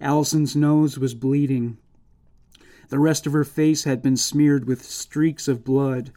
Allison's 0.00 0.54
nose 0.54 0.98
was 0.98 1.14
bleeding. 1.14 1.78
The 2.90 2.98
rest 2.98 3.24
of 3.26 3.32
her 3.32 3.44
face 3.44 3.84
had 3.84 4.02
been 4.02 4.16
smeared 4.16 4.66
with 4.66 4.84
streaks 4.84 5.46
of 5.46 5.64
blood. 5.64 6.10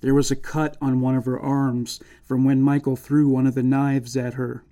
There 0.00 0.14
was 0.14 0.30
a 0.30 0.36
cut 0.36 0.76
on 0.80 1.00
one 1.00 1.14
of 1.14 1.26
her 1.26 1.38
arms 1.38 2.00
from 2.24 2.42
when 2.42 2.62
Michael 2.62 2.96
threw 2.96 3.28
one 3.28 3.46
of 3.46 3.54
the 3.54 3.62
knives 3.62 4.16
at 4.16 4.34
her. 4.34 4.64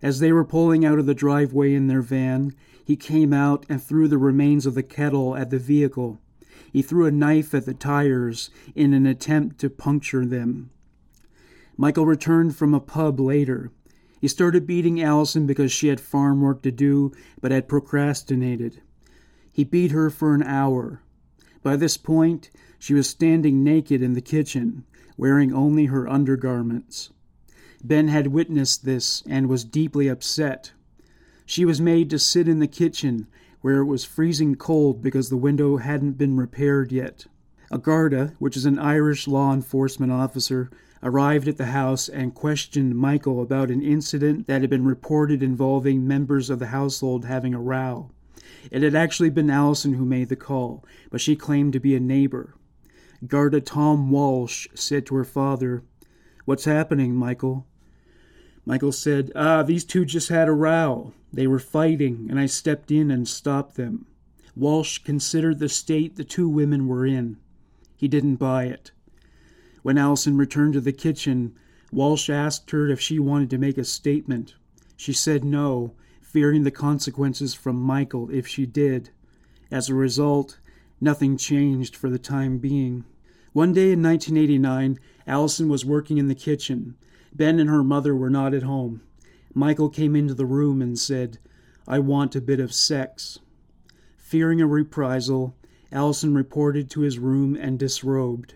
As 0.00 0.20
they 0.20 0.32
were 0.32 0.44
pulling 0.44 0.84
out 0.84 1.00
of 1.00 1.06
the 1.06 1.14
driveway 1.14 1.74
in 1.74 1.88
their 1.88 2.00
van, 2.00 2.54
he 2.84 2.94
came 2.94 3.32
out 3.32 3.66
and 3.68 3.82
threw 3.82 4.06
the 4.06 4.18
remains 4.18 4.66
of 4.66 4.76
the 4.76 4.84
kettle 4.84 5.36
at 5.36 5.50
the 5.50 5.58
vehicle. 5.58 6.20
He 6.72 6.80
threw 6.80 7.06
a 7.06 7.10
knife 7.10 7.54
at 7.54 7.66
the 7.66 7.74
tires 7.74 8.50
in 8.76 8.94
an 8.94 9.04
attempt 9.04 9.58
to 9.58 9.70
puncture 9.70 10.24
them. 10.24 10.70
Michael 11.76 12.06
returned 12.06 12.54
from 12.54 12.72
a 12.72 12.80
pub 12.80 13.18
later. 13.18 13.72
He 14.20 14.28
started 14.28 14.66
beating 14.66 15.02
Allison 15.02 15.44
because 15.44 15.72
she 15.72 15.88
had 15.88 16.00
farm 16.00 16.40
work 16.40 16.62
to 16.62 16.70
do 16.70 17.12
but 17.40 17.50
had 17.50 17.68
procrastinated. 17.68 18.80
He 19.58 19.64
beat 19.64 19.90
her 19.90 20.08
for 20.08 20.36
an 20.36 20.44
hour. 20.44 21.02
By 21.64 21.74
this 21.74 21.96
point, 21.96 22.48
she 22.78 22.94
was 22.94 23.10
standing 23.10 23.64
naked 23.64 24.02
in 24.02 24.12
the 24.12 24.20
kitchen, 24.20 24.84
wearing 25.16 25.52
only 25.52 25.86
her 25.86 26.08
undergarments. 26.08 27.10
Ben 27.82 28.06
had 28.06 28.28
witnessed 28.28 28.84
this 28.84 29.24
and 29.28 29.48
was 29.48 29.64
deeply 29.64 30.06
upset. 30.06 30.74
She 31.44 31.64
was 31.64 31.80
made 31.80 32.08
to 32.10 32.20
sit 32.20 32.46
in 32.46 32.60
the 32.60 32.68
kitchen, 32.68 33.26
where 33.60 33.78
it 33.78 33.86
was 33.86 34.04
freezing 34.04 34.54
cold 34.54 35.02
because 35.02 35.28
the 35.28 35.36
window 35.36 35.78
hadn't 35.78 36.12
been 36.12 36.36
repaired 36.36 36.92
yet. 36.92 37.26
A 37.68 37.78
Garda, 37.78 38.34
which 38.38 38.56
is 38.56 38.64
an 38.64 38.78
Irish 38.78 39.26
law 39.26 39.52
enforcement 39.52 40.12
officer, 40.12 40.70
arrived 41.02 41.48
at 41.48 41.56
the 41.56 41.66
house 41.66 42.08
and 42.08 42.32
questioned 42.32 42.94
Michael 42.94 43.42
about 43.42 43.72
an 43.72 43.82
incident 43.82 44.46
that 44.46 44.60
had 44.60 44.70
been 44.70 44.84
reported 44.84 45.42
involving 45.42 46.06
members 46.06 46.48
of 46.48 46.60
the 46.60 46.68
household 46.68 47.24
having 47.24 47.54
a 47.54 47.60
row. 47.60 48.12
It 48.70 48.82
had 48.82 48.94
actually 48.94 49.30
been 49.30 49.50
Allison 49.50 49.94
who 49.94 50.04
made 50.04 50.28
the 50.28 50.36
call, 50.36 50.84
but 51.10 51.20
she 51.20 51.36
claimed 51.36 51.72
to 51.72 51.80
be 51.80 51.94
a 51.94 52.00
neighbor. 52.00 52.54
Garda 53.26 53.60
Tom 53.60 54.10
Walsh 54.10 54.68
said 54.74 55.06
to 55.06 55.16
her 55.16 55.24
father, 55.24 55.82
What's 56.44 56.64
happening, 56.64 57.14
Michael? 57.14 57.66
Michael 58.64 58.92
said, 58.92 59.32
Ah, 59.34 59.62
these 59.62 59.84
two 59.84 60.04
just 60.04 60.28
had 60.28 60.48
a 60.48 60.52
row. 60.52 61.12
They 61.32 61.46
were 61.46 61.58
fighting, 61.58 62.26
and 62.30 62.38
I 62.38 62.46
stepped 62.46 62.90
in 62.90 63.10
and 63.10 63.26
stopped 63.26 63.76
them. 63.76 64.06
Walsh 64.54 64.98
considered 64.98 65.58
the 65.58 65.68
state 65.68 66.16
the 66.16 66.24
two 66.24 66.48
women 66.48 66.86
were 66.86 67.06
in. 67.06 67.38
He 67.96 68.08
didn't 68.08 68.36
buy 68.36 68.64
it. 68.64 68.92
When 69.82 69.98
Allison 69.98 70.36
returned 70.36 70.74
to 70.74 70.80
the 70.80 70.92
kitchen, 70.92 71.54
Walsh 71.90 72.28
asked 72.28 72.70
her 72.70 72.88
if 72.88 73.00
she 73.00 73.18
wanted 73.18 73.50
to 73.50 73.58
make 73.58 73.78
a 73.78 73.84
statement. 73.84 74.54
She 74.96 75.12
said 75.12 75.44
no, 75.44 75.94
fearing 76.30 76.62
the 76.62 76.70
consequences 76.70 77.54
from 77.54 77.74
Michael 77.74 78.28
if 78.30 78.46
she 78.46 78.66
did. 78.66 79.08
As 79.70 79.88
a 79.88 79.94
result, 79.94 80.58
nothing 81.00 81.38
changed 81.38 81.96
for 81.96 82.10
the 82.10 82.18
time 82.18 82.58
being. 82.58 83.04
One 83.54 83.72
day 83.72 83.92
in 83.92 84.02
1989, 84.02 84.98
Allison 85.26 85.68
was 85.70 85.86
working 85.86 86.18
in 86.18 86.28
the 86.28 86.34
kitchen. 86.34 86.96
Ben 87.34 87.58
and 87.58 87.70
her 87.70 87.82
mother 87.82 88.14
were 88.14 88.28
not 88.28 88.52
at 88.52 88.62
home. 88.62 89.00
Michael 89.54 89.88
came 89.88 90.14
into 90.14 90.34
the 90.34 90.44
room 90.44 90.82
and 90.82 90.98
said, 90.98 91.38
I 91.86 91.98
want 91.98 92.36
a 92.36 92.42
bit 92.42 92.60
of 92.60 92.74
sex. 92.74 93.38
Fearing 94.18 94.60
a 94.60 94.66
reprisal, 94.66 95.56
Allison 95.90 96.34
reported 96.34 96.90
to 96.90 97.00
his 97.00 97.18
room 97.18 97.56
and 97.56 97.78
disrobed. 97.78 98.54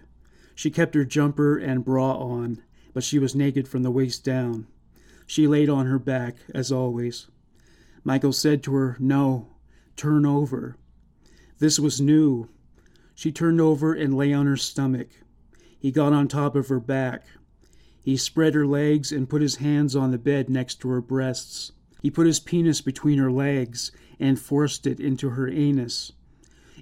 She 0.55 0.71
kept 0.71 0.95
her 0.95 1.07
jumper 1.07 1.57
and 1.57 1.87
bra 1.87 2.13
on, 2.19 2.63
but 2.93 3.03
she 3.03 3.19
was 3.19 3.35
naked 3.35 3.67
from 3.67 3.83
the 3.83 3.91
waist 3.91 4.23
down. 4.23 4.67
She 5.27 5.47
laid 5.47 5.71
on 5.71 5.87
her 5.87 5.99
back, 5.99 6.37
as 6.55 6.71
always. 6.71 7.29
Michael 8.05 8.33
said 8.33 8.63
to 8.65 8.75
her, 8.75 8.97
No, 8.99 9.49
turn 9.97 10.27
over. 10.27 10.77
This 11.59 11.79
was 11.79 12.01
new. 12.01 12.49
She 13.15 13.31
turned 13.31 13.61
over 13.61 13.95
and 13.95 14.17
lay 14.17 14.33
on 14.33 14.47
her 14.47 14.57
stomach. 14.57 15.09
He 15.79 15.93
got 15.93 16.13
on 16.13 16.29
top 16.29 16.57
of 16.57 16.69
her 16.69 16.81
back. 16.81 17.25
He 18.03 18.17
spread 18.17 18.55
her 18.55 18.67
legs 18.67 19.13
and 19.13 19.29
put 19.29 19.43
his 19.43 19.57
hands 19.57 19.95
on 19.95 20.11
the 20.11 20.19
bed 20.19 20.51
next 20.51 20.81
to 20.81 20.89
her 20.89 21.01
breasts. 21.01 21.73
He 22.01 22.11
put 22.11 22.27
his 22.27 22.41
penis 22.41 22.81
between 22.81 23.19
her 23.19 23.31
legs 23.31 23.93
and 24.19 24.41
forced 24.41 24.87
it 24.87 24.99
into 24.99 25.31
her 25.31 25.49
anus. 25.49 26.13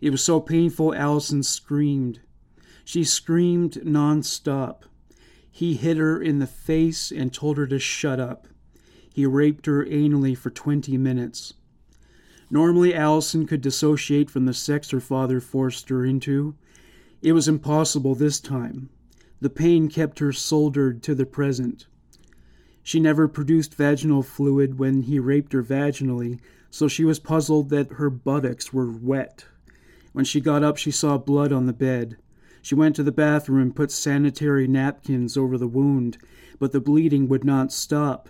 It 0.00 0.10
was 0.10 0.24
so 0.24 0.40
painful, 0.40 0.94
Allison 0.94 1.42
screamed. 1.42 2.20
She 2.84 3.04
screamed 3.04 3.84
non-stop. 3.84 4.86
He 5.50 5.74
hit 5.74 5.98
her 5.98 6.22
in 6.22 6.38
the 6.38 6.46
face 6.46 7.10
and 7.10 7.32
told 7.32 7.58
her 7.58 7.66
to 7.66 7.78
shut 7.78 8.18
up. 8.18 8.48
He 9.12 9.26
raped 9.26 9.66
her 9.66 9.84
anally 9.84 10.36
for 10.36 10.50
20 10.50 10.96
minutes. 10.96 11.54
Normally, 12.50 12.94
Allison 12.94 13.46
could 13.46 13.60
dissociate 13.60 14.30
from 14.30 14.44
the 14.44 14.54
sex 14.54 14.90
her 14.90 15.00
father 15.00 15.40
forced 15.40 15.88
her 15.88 16.04
into. 16.04 16.54
It 17.22 17.32
was 17.32 17.48
impossible 17.48 18.14
this 18.14 18.40
time. 18.40 18.88
The 19.40 19.50
pain 19.50 19.88
kept 19.88 20.18
her 20.18 20.32
soldered 20.32 21.02
to 21.04 21.14
the 21.14 21.26
present. 21.26 21.86
She 22.82 22.98
never 22.98 23.28
produced 23.28 23.74
vaginal 23.74 24.22
fluid 24.22 24.78
when 24.78 25.02
he 25.02 25.18
raped 25.18 25.52
her 25.52 25.62
vaginally, 25.62 26.40
so 26.70 26.88
she 26.88 27.04
was 27.04 27.18
puzzled 27.18 27.68
that 27.70 27.92
her 27.92 28.10
buttocks 28.10 28.72
were 28.72 28.90
wet. 28.90 29.44
When 30.12 30.24
she 30.24 30.40
got 30.40 30.64
up, 30.64 30.76
she 30.76 30.90
saw 30.90 31.18
blood 31.18 31.52
on 31.52 31.66
the 31.66 31.72
bed. 31.72 32.16
She 32.62 32.74
went 32.74 32.96
to 32.96 33.02
the 33.02 33.12
bathroom 33.12 33.62
and 33.62 33.76
put 33.76 33.90
sanitary 33.90 34.66
napkins 34.66 35.36
over 35.36 35.56
the 35.56 35.68
wound, 35.68 36.18
but 36.58 36.72
the 36.72 36.80
bleeding 36.80 37.28
would 37.28 37.44
not 37.44 37.72
stop. 37.72 38.28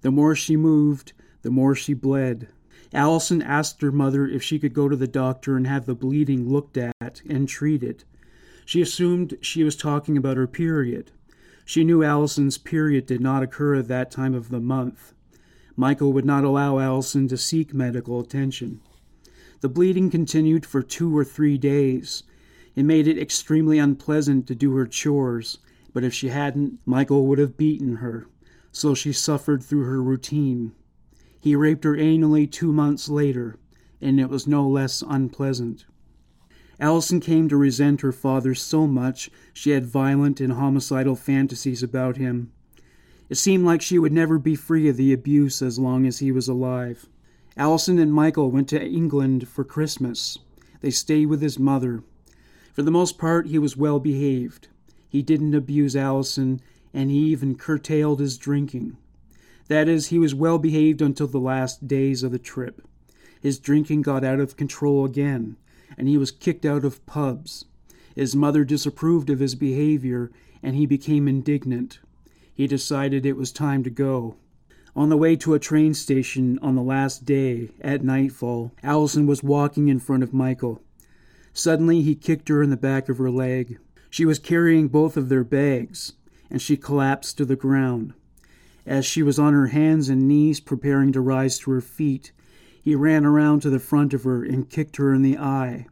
The 0.00 0.10
more 0.10 0.34
she 0.34 0.56
moved, 0.56 1.12
the 1.42 1.50
more 1.50 1.74
she 1.74 1.94
bled. 1.94 2.48
Allison 2.92 3.42
asked 3.42 3.82
her 3.82 3.92
mother 3.92 4.26
if 4.26 4.42
she 4.42 4.58
could 4.58 4.72
go 4.72 4.88
to 4.88 4.96
the 4.96 5.06
doctor 5.06 5.56
and 5.56 5.66
have 5.66 5.86
the 5.86 5.94
bleeding 5.94 6.48
looked 6.48 6.76
at 6.76 7.22
and 7.28 7.48
treated. 7.48 8.04
She 8.64 8.80
assumed 8.80 9.36
she 9.40 9.64
was 9.64 9.76
talking 9.76 10.16
about 10.16 10.36
her 10.36 10.46
period. 10.46 11.10
She 11.64 11.84
knew 11.84 12.02
Allison's 12.02 12.58
period 12.58 13.06
did 13.06 13.20
not 13.20 13.42
occur 13.42 13.74
at 13.74 13.88
that 13.88 14.10
time 14.10 14.34
of 14.34 14.48
the 14.48 14.60
month. 14.60 15.12
Michael 15.76 16.12
would 16.12 16.24
not 16.24 16.44
allow 16.44 16.78
Allison 16.78 17.28
to 17.28 17.36
seek 17.36 17.74
medical 17.74 18.20
attention. 18.20 18.80
The 19.60 19.68
bleeding 19.68 20.10
continued 20.10 20.64
for 20.64 20.82
two 20.82 21.16
or 21.16 21.24
three 21.24 21.58
days. 21.58 22.22
It 22.74 22.84
made 22.84 23.08
it 23.08 23.18
extremely 23.18 23.78
unpleasant 23.78 24.46
to 24.46 24.54
do 24.54 24.74
her 24.76 24.86
chores, 24.86 25.58
but 25.92 26.04
if 26.04 26.14
she 26.14 26.28
hadn't, 26.28 26.78
Michael 26.86 27.26
would 27.26 27.38
have 27.38 27.56
beaten 27.56 27.96
her, 27.96 28.26
so 28.72 28.94
she 28.94 29.12
suffered 29.12 29.62
through 29.62 29.84
her 29.84 30.02
routine. 30.02 30.72
He 31.40 31.54
raped 31.56 31.84
her 31.84 31.96
anally 31.96 32.50
two 32.50 32.72
months 32.72 33.08
later, 33.08 33.56
and 34.00 34.20
it 34.20 34.28
was 34.28 34.46
no 34.46 34.68
less 34.68 35.02
unpleasant. 35.06 35.86
Allison 36.80 37.18
came 37.20 37.48
to 37.48 37.56
resent 37.56 38.02
her 38.02 38.12
father 38.12 38.54
so 38.54 38.86
much 38.86 39.30
she 39.52 39.70
had 39.70 39.84
violent 39.84 40.40
and 40.40 40.52
homicidal 40.52 41.16
fantasies 41.16 41.82
about 41.82 42.16
him. 42.16 42.52
It 43.28 43.34
seemed 43.34 43.64
like 43.64 43.82
she 43.82 43.98
would 43.98 44.12
never 44.12 44.38
be 44.38 44.54
free 44.54 44.88
of 44.88 44.96
the 44.96 45.12
abuse 45.12 45.60
as 45.60 45.78
long 45.78 46.06
as 46.06 46.20
he 46.20 46.32
was 46.32 46.48
alive. 46.48 47.06
Allison 47.56 47.98
and 47.98 48.12
Michael 48.12 48.50
went 48.50 48.68
to 48.68 48.82
England 48.82 49.48
for 49.48 49.64
Christmas. 49.64 50.38
They 50.80 50.90
stayed 50.90 51.26
with 51.26 51.42
his 51.42 51.58
mother. 51.58 52.04
For 52.72 52.82
the 52.82 52.92
most 52.92 53.18
part, 53.18 53.48
he 53.48 53.58
was 53.58 53.76
well 53.76 53.98
behaved. 53.98 54.68
He 55.08 55.22
didn't 55.22 55.54
abuse 55.54 55.96
Allison, 55.96 56.60
and 56.92 57.10
he 57.10 57.18
even 57.18 57.54
curtailed 57.54 58.20
his 58.20 58.38
drinking. 58.38 58.96
That 59.68 59.88
is, 59.88 60.08
he 60.08 60.18
was 60.18 60.34
well 60.34 60.58
behaved 60.58 61.02
until 61.02 61.26
the 61.26 61.38
last 61.38 61.86
days 61.86 62.22
of 62.22 62.32
the 62.32 62.38
trip. 62.38 62.82
His 63.40 63.58
drinking 63.58 64.02
got 64.02 64.24
out 64.24 64.40
of 64.40 64.56
control 64.56 65.04
again, 65.04 65.56
and 65.96 66.08
he 66.08 66.16
was 66.16 66.30
kicked 66.30 66.64
out 66.64 66.84
of 66.84 67.04
pubs. 67.06 67.66
His 68.14 68.34
mother 68.34 68.64
disapproved 68.64 69.30
of 69.30 69.38
his 69.38 69.54
behavior, 69.54 70.30
and 70.62 70.74
he 70.74 70.86
became 70.86 71.28
indignant. 71.28 72.00
He 72.52 72.66
decided 72.66 73.24
it 73.24 73.36
was 73.36 73.52
time 73.52 73.84
to 73.84 73.90
go. 73.90 74.36
On 74.96 75.10
the 75.10 75.16
way 75.16 75.36
to 75.36 75.54
a 75.54 75.60
train 75.60 75.94
station 75.94 76.58
on 76.60 76.74
the 76.74 76.82
last 76.82 77.24
day, 77.24 77.70
at 77.80 78.02
nightfall, 78.02 78.72
Allison 78.82 79.26
was 79.26 79.44
walking 79.44 79.86
in 79.86 80.00
front 80.00 80.24
of 80.24 80.34
Michael. 80.34 80.82
Suddenly, 81.52 82.02
he 82.02 82.16
kicked 82.16 82.48
her 82.48 82.62
in 82.62 82.70
the 82.70 82.76
back 82.76 83.08
of 83.08 83.18
her 83.18 83.30
leg. 83.30 83.78
She 84.10 84.24
was 84.24 84.40
carrying 84.40 84.88
both 84.88 85.16
of 85.16 85.28
their 85.28 85.44
bags, 85.44 86.14
and 86.50 86.60
she 86.60 86.76
collapsed 86.76 87.36
to 87.38 87.44
the 87.44 87.56
ground. 87.56 88.14
As 88.86 89.04
she 89.04 89.22
was 89.22 89.38
on 89.38 89.52
her 89.52 89.66
hands 89.68 90.08
and 90.08 90.26
knees 90.26 90.60
preparing 90.60 91.12
to 91.12 91.20
rise 91.20 91.58
to 91.60 91.70
her 91.72 91.80
feet, 91.80 92.32
he 92.82 92.94
ran 92.94 93.26
around 93.26 93.60
to 93.60 93.70
the 93.70 93.78
front 93.78 94.14
of 94.14 94.24
her 94.24 94.42
and 94.42 94.70
kicked 94.70 94.96
her 94.96 95.12
in 95.12 95.22
the 95.22 95.36
eye. 95.36 95.86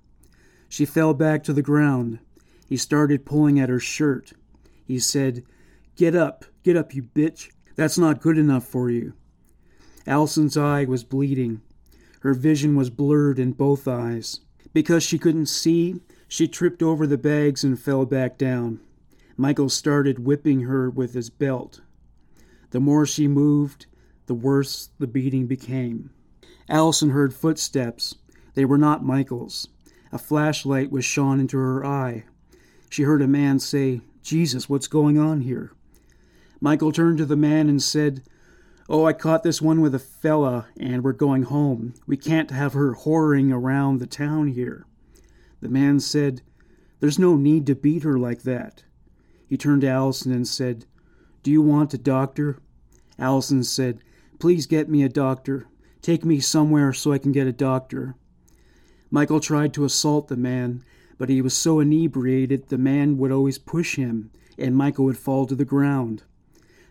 She 0.68 0.86
fell 0.86 1.12
back 1.12 1.42
to 1.44 1.52
the 1.52 1.62
ground. 1.62 2.20
He 2.68 2.76
started 2.76 3.26
pulling 3.26 3.61
at 3.61 3.68
her 3.68 3.78
shirt. 3.78 4.32
He 4.84 4.98
said, 4.98 5.44
Get 5.94 6.14
up, 6.14 6.44
get 6.62 6.76
up, 6.76 6.94
you 6.94 7.02
bitch. 7.02 7.50
That's 7.76 7.98
not 7.98 8.22
good 8.22 8.38
enough 8.38 8.64
for 8.64 8.90
you. 8.90 9.12
Allison's 10.07 10.57
eye 10.57 10.84
was 10.84 11.04
bleeding. 11.04 11.61
Her 12.20 12.32
vision 12.34 12.76
was 12.76 12.90
blurred 12.90 13.38
in 13.38 13.52
both 13.52 13.86
eyes. 13.86 14.40
Because 14.72 15.02
she 15.02 15.18
couldn't 15.18 15.46
see, 15.46 16.00
she 16.28 16.48
tripped 16.48 16.82
over 16.82 17.07
the 17.07 17.18
bags 17.18 17.62
and 17.62 17.78
fell 17.78 18.04
back 18.04 18.38
down. 18.38 18.80
Michael 19.37 19.68
started 19.68 20.24
whipping 20.24 20.62
her 20.62 20.89
with 20.89 21.14
his 21.14 21.30
belt. 21.30 21.80
The 22.70 22.80
more 22.80 23.07
she 23.07 23.28
moved, 23.28 23.87
the 24.26 24.34
worse 24.34 24.91
the 24.99 25.07
beating 25.07 25.47
became. 25.47 26.11
Allison 26.68 27.11
heard 27.11 27.34
footsteps. 27.34 28.14
They 28.55 28.64
were 28.64 28.78
not 28.78 29.05
Michael's. 29.05 29.68
A 30.11 30.18
flashlight 30.18 30.91
was 30.91 31.05
shone 31.05 31.39
into 31.39 31.59
her 31.59 31.84
eye. 31.84 32.24
She 32.89 33.03
heard 33.03 33.22
a 33.22 33.28
man 33.28 33.59
say, 33.59 34.01
Jesus, 34.22 34.68
what's 34.68 34.89
going 34.89 35.18
on 35.18 35.43
here? 35.43 35.72
Michael 36.61 36.91
turned 36.91 37.18
to 37.18 37.26
the 37.26 37.37
man 37.37 37.68
and 37.68 37.82
said, 37.82 38.22
Oh, 38.89 39.05
I 39.05 39.12
caught 39.12 39.43
this 39.43 39.61
one 39.61 39.80
with 39.80 39.95
a 39.95 40.01
fella, 40.01 40.68
and 40.78 41.03
we're 41.03 41.12
going 41.12 41.45
home. 41.45 41.95
We 42.07 42.16
can't 42.16 42.51
have 42.51 42.72
her 42.72 42.95
whoring 42.95 43.53
around 43.53 43.99
the 43.99 44.07
town 44.07 44.49
here. 44.49 44.87
The 45.61 45.68
man 45.68 46.01
said, 46.01 46.43
There's 47.01 47.18
no 47.18 47.37
need 47.37 47.66
to 47.66 47.74
beat 47.74 48.05
her 48.05 48.18
like 48.18 48.43
that. 48.43 48.84
He 49.47 49.57
turned 49.57 49.82
to 49.82 49.88
Allison 49.88 50.32
and 50.32 50.47
said, 50.47 50.84
Do 51.42 51.51
you 51.51 51.62
want 51.62 51.94
a 51.94 51.99
doctor? 51.99 52.59
Allison 53.18 53.62
said, 53.64 54.01
Please 54.38 54.66
get 54.66 54.88
me 54.88 55.03
a 55.03 55.09
doctor. 55.09 55.66
Take 56.03 56.24
me 56.24 56.40
somewhere 56.40 56.92
so 56.92 57.12
I 57.12 57.18
can 57.18 57.32
get 57.32 57.47
a 57.47 57.53
doctor. 57.53 58.16
Michael 59.11 59.40
tried 59.40 59.72
to 59.74 59.84
assault 59.84 60.28
the 60.28 60.36
man, 60.36 60.84
but 61.18 61.28
he 61.28 61.40
was 61.40 61.57
so 61.57 61.80
inebriated 61.80 62.68
the 62.68 62.78
man 62.78 63.16
would 63.18 63.32
always 63.32 63.59
push 63.59 63.97
him, 63.97 64.30
and 64.59 64.76
Michael 64.76 65.05
would 65.05 65.16
fall 65.16 65.47
to 65.47 65.55
the 65.55 65.64
ground. 65.64 66.24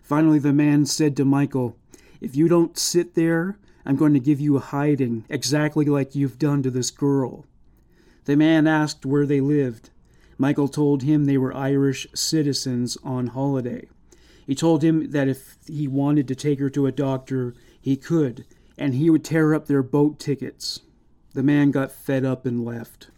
Finally, 0.02 0.38
the 0.38 0.52
man 0.52 0.86
said 0.86 1.16
to 1.16 1.24
Michael, 1.24 1.76
If 2.20 2.34
you 2.34 2.48
don't 2.48 2.78
sit 2.78 3.14
there, 3.14 3.58
I'm 3.84 3.96
going 3.96 4.14
to 4.14 4.20
give 4.20 4.40
you 4.40 4.56
a 4.56 4.60
hiding, 4.60 5.24
exactly 5.28 5.84
like 5.84 6.14
you've 6.14 6.38
done 6.38 6.62
to 6.62 6.70
this 6.70 6.90
girl. 6.90 7.44
The 8.24 8.36
man 8.36 8.66
asked 8.66 9.06
where 9.06 9.26
they 9.26 9.40
lived. 9.40 9.90
Michael 10.38 10.68
told 10.68 11.02
him 11.02 11.24
they 11.24 11.38
were 11.38 11.54
Irish 11.54 12.06
citizens 12.14 12.98
on 13.02 13.28
holiday. 13.28 13.88
He 14.46 14.54
told 14.54 14.84
him 14.84 15.10
that 15.10 15.28
if 15.28 15.56
he 15.66 15.88
wanted 15.88 16.28
to 16.28 16.34
take 16.34 16.60
her 16.60 16.70
to 16.70 16.86
a 16.86 16.92
doctor, 16.92 17.54
he 17.80 17.96
could, 17.96 18.44
and 18.78 18.94
he 18.94 19.10
would 19.10 19.24
tear 19.24 19.54
up 19.54 19.66
their 19.66 19.82
boat 19.82 20.18
tickets. 20.18 20.80
The 21.34 21.42
man 21.42 21.70
got 21.70 21.92
fed 21.92 22.24
up 22.24 22.46
and 22.46 22.64
left. 22.64 23.08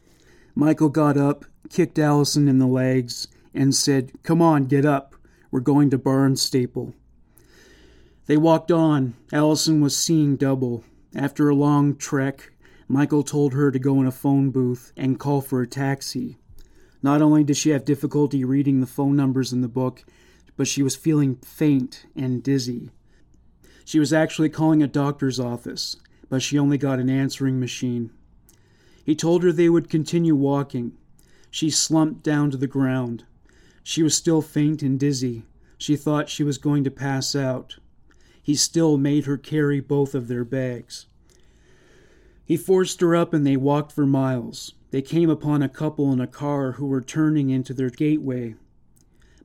Michael 0.55 0.89
got 0.89 1.17
up, 1.17 1.45
kicked 1.69 1.99
Allison 1.99 2.49
in 2.49 2.59
the 2.59 2.67
legs, 2.67 3.29
and 3.55 3.75
said, 3.75 4.13
Come 4.23 4.41
on, 4.41 4.65
get 4.65 4.85
up. 4.85 5.15
We're 5.51 5.61
going 5.61 5.91
to 5.91 5.99
Barnstaple. 5.99 6.95
They 8.27 8.37
walked 8.37 8.71
on. 8.71 9.15
Allison 9.33 9.81
was 9.81 9.97
seeing 9.97 10.37
double. 10.37 10.85
After 11.15 11.49
a 11.49 11.55
long 11.55 11.97
trek, 11.97 12.53
Michael 12.87 13.23
told 13.23 13.55
her 13.55 13.71
to 13.71 13.79
go 13.79 14.01
in 14.01 14.07
a 14.07 14.13
phone 14.13 14.51
booth 14.51 14.93
and 14.97 15.19
call 15.19 15.41
for 15.41 15.63
a 15.63 15.67
taxi. 15.67 16.39
Not 17.03 17.23
only 17.23 17.45
did 17.45 17.57
she 17.57 17.71
have 17.71 17.85
difficulty 17.85 18.45
reading 18.45 18.81
the 18.81 18.87
phone 18.87 19.17
numbers 19.17 19.53
in 19.53 19.61
the 19.61 19.69
book, 19.69 20.05
but 20.57 20.67
she 20.67 20.83
was 20.83 20.97
feeling 20.97 21.37
faint 21.37 22.07
and 22.17 22.43
dizzy. 22.43 22.91
She 23.85 23.99
was 23.99 24.13
actually 24.13 24.49
calling 24.49 24.83
a 24.83 24.89
doctor's 24.89 25.39
office, 25.39 25.97
but 26.29 26.43
she 26.43 26.59
only 26.59 26.77
got 26.77 26.99
an 26.99 27.09
answering 27.09 27.61
machine. 27.61 28.11
He 29.05 29.15
told 29.15 29.43
her 29.43 29.53
they 29.53 29.71
would 29.71 29.89
continue 29.89 30.35
walking. 30.35 30.93
She 31.51 31.71
slumped 31.71 32.23
down 32.23 32.51
to 32.51 32.57
the 32.57 32.67
ground. 32.67 33.25
She 33.83 34.03
was 34.03 34.15
still 34.15 34.43
faint 34.43 34.83
and 34.83 35.01
dizzy. 35.01 35.45
She 35.79 35.97
thought 35.97 36.29
she 36.29 36.45
was 36.45 36.59
going 36.59 36.85
to 36.85 36.91
pass 36.91 37.35
out. 37.35 37.79
He 38.43 38.55
still 38.55 38.99
made 38.99 39.25
her 39.25 39.39
carry 39.39 39.81
both 39.81 40.15
of 40.15 40.29
their 40.29 40.45
bags. 40.45 41.07
He 42.49 42.57
forced 42.57 43.03
her 43.03 43.15
up 43.15 43.35
and 43.35 43.47
they 43.47 43.59
walked 43.59 43.93
for 43.93 44.07
miles. 44.07 44.73
They 44.91 45.03
came 45.03 45.29
upon 45.29 45.63
a 45.63 45.69
couple 45.69 46.11
in 46.15 46.19
a 46.19 46.27
car 46.27 46.73
who 46.73 46.87
were 46.87 47.03
turning 47.03 47.51
into 47.51 47.75
their 47.75 47.91
gateway. 47.91 48.55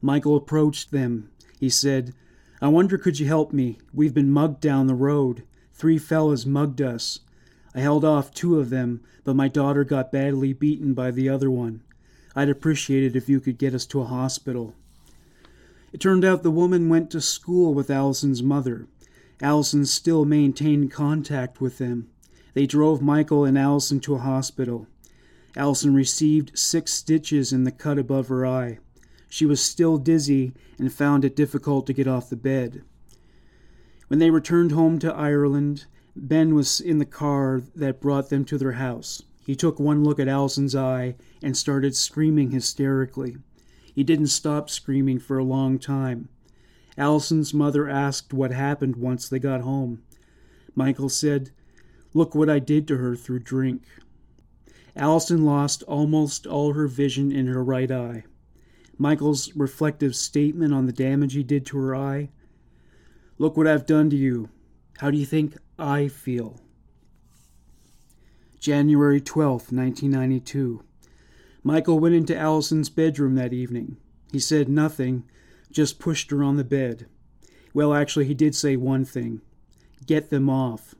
Michael 0.02 0.38
approached 0.38 0.92
them. 0.92 1.30
He 1.60 1.68
said, 1.68 2.14
I 2.62 2.70
wonder 2.70 2.98
could 2.98 3.20
you 3.20 3.28
help 3.28 3.52
me? 3.52 3.78
We've 3.94 4.14
been 4.14 4.32
mugged 4.32 4.62
down 4.62 4.88
the 4.88 4.96
road. 4.96 5.44
Three 5.74 5.98
fellas 5.98 6.46
mugged 6.46 6.82
us. 6.82 7.20
I 7.76 7.82
held 7.82 8.06
off 8.06 8.34
two 8.34 8.58
of 8.58 8.70
them, 8.70 9.02
but 9.26 9.36
my 9.36 9.50
daughter 9.50 9.84
got 9.84 10.14
badly 10.14 10.54
beaten 10.54 10.94
by 10.94 11.12
the 11.12 11.28
other 11.28 11.52
one. 11.52 11.82
I'd 12.38 12.48
appreciate 12.48 13.04
it 13.04 13.18
if 13.18 13.28
you 13.28 13.42
could 13.42 13.58
get 13.58 13.74
us 13.74 13.86
to 13.88 14.00
a 14.00 14.06
hospital. 14.06 14.76
It 15.92 16.00
turned 16.00 16.24
out 16.24 16.42
the 16.42 16.52
woman 16.52 16.88
went 16.88 17.12
to 17.12 17.20
school 17.20 17.74
with 17.74 17.92
Allison's 17.92 18.42
mother. 18.42 18.88
Allison 19.42 19.86
still 19.86 20.24
maintained 20.24 20.90
contact 20.90 21.60
with 21.60 21.80
them. 21.80 22.08
They 22.54 22.66
drove 22.66 23.02
Michael 23.02 23.46
and 23.46 23.58
Allison 23.58 24.00
to 24.02 24.16
a 24.16 24.20
hospital. 24.20 24.88
Allison 25.56 25.94
received 25.94 26.58
six 26.58 26.94
stitches 26.94 27.54
in 27.54 27.64
the 27.64 27.72
cut 27.72 27.98
above 28.00 28.28
her 28.28 28.46
eye. 28.46 28.80
She 29.30 29.46
was 29.46 29.62
still 29.62 29.98
dizzy 29.98 30.54
and 30.78 30.94
found 30.94 31.26
it 31.26 31.36
difficult 31.36 31.88
to 31.88 31.94
get 31.94 32.08
off 32.08 32.30
the 32.30 32.36
bed. 32.36 32.84
When 34.08 34.20
they 34.20 34.30
returned 34.30 34.72
home 34.72 35.00
to 35.00 35.14
Ireland, 35.14 35.86
Ben 36.16 36.54
was 36.54 36.80
in 36.80 37.00
the 37.00 37.06
car 37.06 37.64
that 37.76 38.02
brought 38.02 38.30
them 38.30 38.46
to 38.46 38.58
their 38.58 38.74
house. 38.74 39.24
He 39.46 39.56
took 39.56 39.80
one 39.80 40.04
look 40.04 40.20
at 40.20 40.28
Allison's 40.28 40.76
eye 40.76 41.16
and 41.42 41.58
started 41.58 41.96
screaming 41.96 42.52
hysterically. 42.52 43.38
He 43.94 44.04
didn't 44.04 44.28
stop 44.28 44.70
screaming 44.70 45.20
for 45.20 45.38
a 45.38 45.44
long 45.44 45.80
time. 45.80 46.30
Allison's 46.98 47.54
mother 47.54 47.90
asked 47.90 48.34
what 48.34 48.52
happened 48.52 48.96
once 48.96 49.28
they 49.28 49.40
got 49.40 49.62
home. 49.62 50.04
Michael 50.76 51.10
said, 51.10 51.52
Look 52.14 52.36
what 52.36 52.50
I 52.50 52.60
did 52.60 52.88
to 52.88 52.98
her 52.98 53.16
through 53.16 53.40
drink. 53.40 53.84
Allison 54.96 55.44
lost 55.44 55.82
almost 55.84 56.46
all 56.46 56.74
her 56.74 56.88
vision 56.88 57.32
in 57.32 57.48
her 57.48 57.64
right 57.64 57.92
eye. 57.92 58.24
Michael's 58.98 59.56
reflective 59.56 60.16
statement 60.16 60.74
on 60.74 60.86
the 60.86 60.94
damage 60.94 61.34
he 61.34 61.44
did 61.44 61.66
to 61.68 61.78
her 61.78 61.96
eye. 61.96 62.30
Look 63.40 63.58
what 63.58 63.68
I've 63.68 63.88
done 63.88 64.10
to 64.12 64.16
you. 64.16 64.50
How 65.00 65.10
do 65.10 65.18
you 65.18 65.26
think 65.26 65.58
I 65.80 66.08
feel? 66.08 66.62
January 68.60 69.20
12, 69.20 69.74
1992. 69.74 70.84
Michael 71.64 72.00
went 72.00 72.16
into 72.16 72.38
Allison's 72.38 72.90
bedroom 72.90 73.36
that 73.36 73.54
evening. 73.54 73.98
He 74.32 74.40
said 74.40 74.70
nothing, 74.70 75.24
just 75.72 76.00
pushed 76.00 76.30
her 76.32 76.44
on 76.44 76.58
the 76.58 76.64
bed. 76.64 77.08
Well, 77.74 77.94
actually, 77.94 78.26
he 78.26 78.34
did 78.34 78.56
say 78.56 78.76
one 78.76 79.06
thing 79.06 79.42
get 80.06 80.30
them 80.30 80.50
off. 80.50 80.96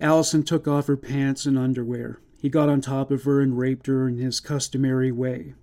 Allison 0.00 0.42
took 0.42 0.68
off 0.68 0.88
her 0.88 0.96
pants 0.96 1.46
and 1.46 1.58
underwear. 1.58 2.20
He 2.40 2.48
got 2.48 2.68
on 2.68 2.80
top 2.80 3.10
of 3.10 3.24
her 3.24 3.40
and 3.40 3.58
raped 3.58 3.86
her 3.86 4.06
in 4.06 4.18
his 4.18 4.40
customary 4.40 5.10
way. 5.10 5.54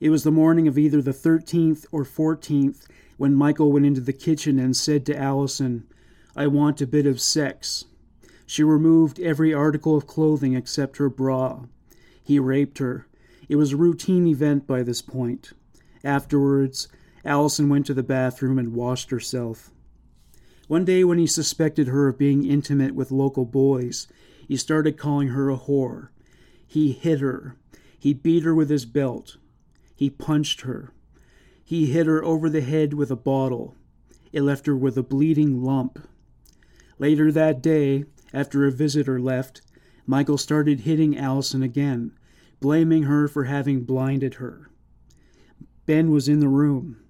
It 0.00 0.10
was 0.10 0.24
the 0.24 0.32
morning 0.32 0.66
of 0.66 0.78
either 0.78 1.00
the 1.00 1.12
13th 1.12 1.86
or 1.92 2.04
14th 2.04 2.86
when 3.18 3.34
Michael 3.34 3.70
went 3.70 3.86
into 3.86 4.00
the 4.00 4.12
kitchen 4.12 4.58
and 4.58 4.76
said 4.76 5.06
to 5.06 5.16
Allison, 5.16 5.86
I 6.34 6.46
want 6.46 6.80
a 6.80 6.86
bit 6.86 7.06
of 7.06 7.20
sex. 7.20 7.84
She 8.46 8.64
removed 8.64 9.20
every 9.20 9.54
article 9.54 9.96
of 9.96 10.06
clothing 10.06 10.54
except 10.54 10.96
her 10.96 11.08
bra. 11.08 11.66
He 12.24 12.38
raped 12.38 12.78
her. 12.78 13.06
It 13.48 13.56
was 13.56 13.72
a 13.72 13.76
routine 13.76 14.26
event 14.26 14.66
by 14.66 14.82
this 14.82 15.02
point. 15.02 15.52
Afterwards, 16.02 16.88
Allison 17.24 17.68
went 17.68 17.86
to 17.86 17.94
the 17.94 18.02
bathroom 18.02 18.58
and 18.58 18.74
washed 18.74 19.10
herself. 19.10 19.70
One 20.72 20.86
day, 20.86 21.04
when 21.04 21.18
he 21.18 21.26
suspected 21.26 21.88
her 21.88 22.08
of 22.08 22.16
being 22.16 22.46
intimate 22.46 22.94
with 22.94 23.10
local 23.10 23.44
boys, 23.44 24.08
he 24.48 24.56
started 24.56 24.96
calling 24.96 25.28
her 25.28 25.50
a 25.50 25.58
whore. 25.58 26.08
He 26.66 26.92
hit 26.92 27.20
her. 27.20 27.56
He 27.98 28.14
beat 28.14 28.42
her 28.44 28.54
with 28.54 28.70
his 28.70 28.86
belt. 28.86 29.36
He 29.94 30.08
punched 30.08 30.62
her. 30.62 30.94
He 31.62 31.92
hit 31.92 32.06
her 32.06 32.24
over 32.24 32.48
the 32.48 32.62
head 32.62 32.94
with 32.94 33.10
a 33.10 33.16
bottle. 33.16 33.76
It 34.32 34.40
left 34.40 34.64
her 34.64 34.74
with 34.74 34.96
a 34.96 35.02
bleeding 35.02 35.62
lump. 35.62 36.08
Later 36.98 37.30
that 37.30 37.60
day, 37.60 38.06
after 38.32 38.64
a 38.64 38.72
visitor 38.72 39.20
left, 39.20 39.60
Michael 40.06 40.38
started 40.38 40.80
hitting 40.80 41.18
Allison 41.18 41.62
again, 41.62 42.12
blaming 42.60 43.02
her 43.02 43.28
for 43.28 43.44
having 43.44 43.84
blinded 43.84 44.36
her. 44.36 44.70
Ben 45.84 46.10
was 46.10 46.28
in 46.28 46.40
the 46.40 46.48
room. 46.48 47.01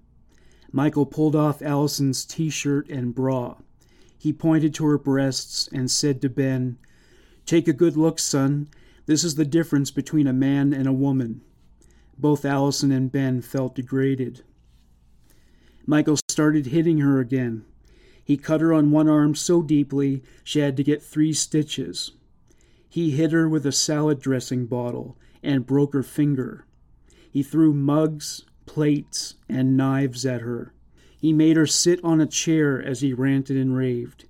Michael 0.75 1.05
pulled 1.05 1.35
off 1.35 1.61
Allison's 1.61 2.25
t 2.25 2.49
shirt 2.49 2.89
and 2.89 3.13
bra. 3.13 3.57
He 4.17 4.33
pointed 4.33 4.73
to 4.73 4.85
her 4.85 4.97
breasts 4.97 5.69
and 5.71 5.89
said 5.89 6.19
to 6.21 6.29
Ben, 6.29 6.77
Take 7.45 7.67
a 7.67 7.73
good 7.73 7.95
look, 7.95 8.17
son. 8.17 8.67
This 9.05 9.23
is 9.23 9.35
the 9.35 9.45
difference 9.45 9.91
between 9.91 10.25
a 10.25 10.33
man 10.33 10.73
and 10.73 10.87
a 10.87 10.93
woman. 10.93 11.41
Both 12.17 12.43
Allison 12.43 12.91
and 12.91 13.11
Ben 13.11 13.41
felt 13.41 13.75
degraded. 13.75 14.41
Michael 15.85 16.17
started 16.29 16.67
hitting 16.67 16.99
her 16.99 17.19
again. 17.19 17.65
He 18.23 18.37
cut 18.37 18.61
her 18.61 18.73
on 18.73 18.91
one 18.91 19.09
arm 19.09 19.35
so 19.35 19.61
deeply 19.61 20.23
she 20.43 20.59
had 20.59 20.75
to 20.77 20.83
get 20.83 21.03
three 21.03 21.33
stitches. 21.33 22.11
He 22.89 23.11
hit 23.11 23.31
her 23.31 23.47
with 23.47 23.65
a 23.65 23.71
salad 23.71 24.21
dressing 24.21 24.65
bottle 24.65 25.17
and 25.43 25.67
broke 25.67 25.93
her 25.93 26.03
finger. 26.03 26.65
He 27.29 27.43
threw 27.43 27.73
mugs, 27.73 28.45
plates, 28.65 29.35
and 29.47 29.77
knives 29.77 30.25
at 30.25 30.41
her. 30.41 30.73
He 31.19 31.31
made 31.31 31.55
her 31.55 31.67
sit 31.67 32.03
on 32.03 32.19
a 32.19 32.25
chair 32.25 32.81
as 32.81 33.01
he 33.01 33.13
ranted 33.13 33.57
and 33.57 33.75
raved. 33.75 34.25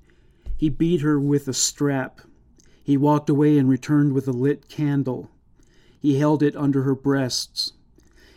He 0.58 0.70
beat 0.70 1.02
her 1.02 1.20
with 1.20 1.48
a 1.48 1.54
strap. 1.54 2.22
He 2.84 2.98
walked 2.98 3.30
away 3.30 3.58
and 3.58 3.68
returned 3.68 4.14
with 4.14 4.28
a 4.28 4.32
lit 4.32 4.70
candle. 4.70 5.32
He 6.00 6.20
held 6.20 6.44
it 6.44 6.56
under 6.56 6.84
her 6.84 6.96
breasts. 6.96 7.74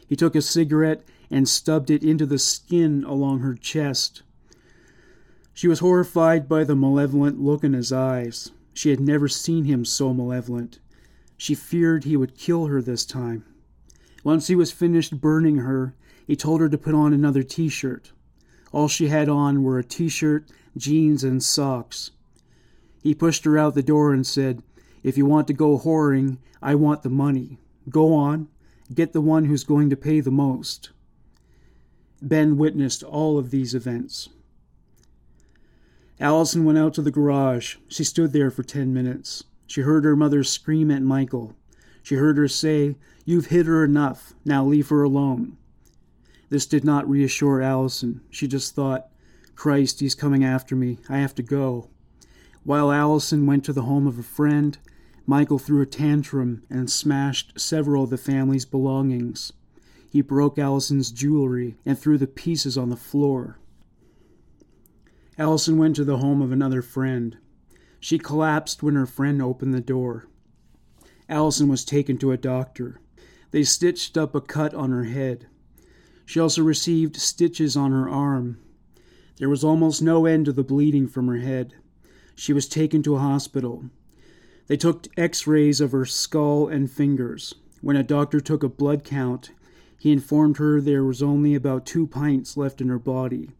He 0.07 0.17
took 0.17 0.35
a 0.35 0.43
cigarette 0.43 1.03
and 1.31 1.49
stubbed 1.49 1.91
it 1.91 2.05
into 2.05 2.27
the 2.27 2.39
skin 2.39 3.05
along 3.05 3.41
her 3.41 3.55
chest. 3.55 4.23
She 5.53 5.69
was 5.69 5.81
horrified 5.81 6.49
by 6.49 6.65
the 6.65 6.77
malevolent 6.77 7.41
look 7.41 7.65
in 7.65 7.73
his 7.73 7.93
eyes. 7.93 8.53
She 8.73 8.91
had 8.91 9.01
never 9.01 9.27
seen 9.27 9.65
him 9.65 9.85
so 9.85 10.13
malevolent. 10.13 10.79
She 11.37 11.55
feared 11.55 12.05
he 12.05 12.17
would 12.17 12.37
kill 12.37 12.67
her 12.67 12.81
this 12.81 13.05
time. 13.05 13.45
Once 14.27 14.49
he 14.49 14.57
was 14.57 14.72
finished 14.72 15.20
burning 15.20 15.59
her, 15.59 15.95
he 16.27 16.35
told 16.35 16.61
her 16.61 16.68
to 16.68 16.77
put 16.77 16.97
on 16.97 17.12
another 17.12 17.45
t 17.45 17.68
shirt. 17.68 18.11
All 18.72 18.89
she 18.89 19.07
had 19.07 19.29
on 19.29 19.62
were 19.62 19.79
a 19.79 19.85
t 19.85 20.09
shirt, 20.09 20.51
jeans, 20.77 21.22
and 21.22 21.41
socks. 21.41 22.11
He 23.05 23.14
pushed 23.14 23.45
her 23.45 23.57
out 23.57 23.77
the 23.77 23.85
door 23.85 24.12
and 24.12 24.27
said, 24.27 24.64
If 25.05 25.16
you 25.16 25.27
want 25.27 25.47
to 25.47 25.53
go 25.53 25.79
whoring, 25.79 26.39
I 26.61 26.74
want 26.74 27.05
the 27.05 27.09
money. 27.09 27.59
Go 27.89 28.12
on, 28.14 28.49
get 28.93 29.12
the 29.12 29.20
one 29.20 29.45
who's 29.45 29.62
going 29.62 29.91
to 29.91 29.97
pay 29.97 30.18
the 30.18 30.33
most. 30.33 30.91
Ben 32.20 32.57
witnessed 32.57 33.05
all 33.05 33.39
of 33.39 33.53
these 33.53 33.77
events. 33.77 34.29
Allison 36.18 36.64
went 36.64 36.79
out 36.79 36.95
to 36.95 37.03
the 37.03 37.12
garage. 37.12 37.77
She 37.87 38.03
stood 38.03 38.33
there 38.33 38.51
for 38.51 38.64
ten 38.64 38.93
minutes. 38.93 39.45
She 39.68 39.83
heard 39.83 40.03
her 40.03 40.16
mother 40.16 40.43
scream 40.43 40.91
at 40.91 41.03
Michael. 41.03 41.55
She 42.03 42.16
heard 42.16 42.39
her 42.39 42.49
say, 42.49 42.97
You've 43.29 43.47
hit 43.47 43.66
her 43.66 43.85
enough. 43.85 44.35
Now 44.45 44.64
leave 44.64 44.89
her 44.89 45.03
alone. 45.03 45.59
This 46.49 46.64
did 46.64 46.85
not 46.85 47.09
reassure 47.09 47.61
Allison. 47.61 48.20
She 48.31 48.47
just 48.47 48.77
thought, 48.77 49.09
Christ, 49.57 49.99
he's 49.99 50.14
coming 50.14 50.45
after 50.45 50.77
me. 50.77 50.99
I 51.09 51.18
have 51.18 51.35
to 51.35 51.43
go. 51.43 51.91
While 52.62 52.93
Allison 52.93 53.45
went 53.45 53.64
to 53.64 53.72
the 53.72 53.83
home 53.83 54.07
of 54.07 54.16
a 54.16 54.22
friend, 54.22 54.79
Michael 55.27 55.59
threw 55.59 55.83
a 55.83 55.87
tantrum 55.87 56.62
and 56.70 56.89
smashed 56.89 57.59
several 57.59 58.05
of 58.05 58.11
the 58.11 58.16
family's 58.16 58.64
belongings. 58.64 59.53
He 60.09 60.20
broke 60.20 60.57
Allison's 60.57 61.11
jewelry 61.11 61.77
and 61.85 61.99
threw 61.99 62.18
the 62.18 62.29
pieces 62.29 62.79
on 62.79 62.91
the 62.91 62.97
floor. 62.97 63.59
Allison 65.37 65.79
went 65.79 65.97
to 65.97 66.05
the 66.05 66.18
home 66.18 66.41
of 66.41 66.53
another 66.53 66.81
friend. 66.81 67.39
She 67.99 68.20
collapsed 68.20 68.85
when 68.85 68.95
her 68.95 69.05
friend 69.05 69.43
opened 69.43 69.74
the 69.74 69.81
door. 69.81 70.29
Allison 71.29 71.66
was 71.66 71.85
taken 71.85 72.18
to 72.18 72.31
a 72.31 72.37
doctor. 72.37 73.01
They 73.57 73.65
stitched 73.65 74.19
up 74.19 74.35
a 74.35 74.43
cut 74.43 74.75
on 74.75 74.91
her 74.91 75.05
head. 75.05 75.47
She 76.27 76.39
also 76.39 76.63
received 76.63 77.17
stitches 77.17 77.75
on 77.75 77.91
her 77.91 78.07
arm. 78.07 78.59
There 79.39 79.49
was 79.49 79.65
almost 79.65 80.03
no 80.03 80.27
end 80.27 80.45
to 80.45 80.53
the 80.53 80.63
bleeding 80.63 81.09
from 81.09 81.27
her 81.29 81.39
head. 81.39 81.73
She 82.35 82.53
was 82.53 82.69
taken 82.69 83.03
to 83.05 83.17
a 83.17 83.21
hospital. 83.21 83.87
They 84.67 84.77
took 84.77 85.07
x 85.17 85.47
rays 85.47 85.81
of 85.81 85.93
her 85.93 86.05
skull 86.05 86.69
and 86.69 86.91
fingers. 86.91 87.55
When 87.81 87.97
a 87.97 88.03
doctor 88.03 88.41
took 88.41 88.63
a 88.63 88.69
blood 88.69 89.05
count, 89.05 89.53
he 89.99 90.13
informed 90.13 90.59
her 90.59 90.79
there 90.79 91.03
was 91.03 91.23
only 91.23 91.55
about 91.55 91.87
two 91.87 92.07
pints 92.07 92.59
left 92.59 92.83
in 92.83 92.91
her 92.91 92.99
body. 92.99 93.53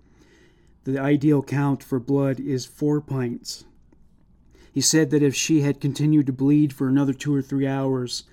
The 0.84 0.99
ideal 0.99 1.42
count 1.42 1.82
for 1.82 1.99
blood 1.99 2.38
is 2.38 2.66
four 2.66 3.01
pints. 3.01 3.64
He 4.70 4.82
said 4.82 5.09
that 5.09 5.22
if 5.22 5.34
she 5.34 5.62
had 5.62 5.80
continued 5.80 6.26
to 6.26 6.34
bleed 6.34 6.74
for 6.74 6.86
another 6.86 7.14
two 7.14 7.34
or 7.34 7.40
three 7.40 7.66
hours, 7.66 8.24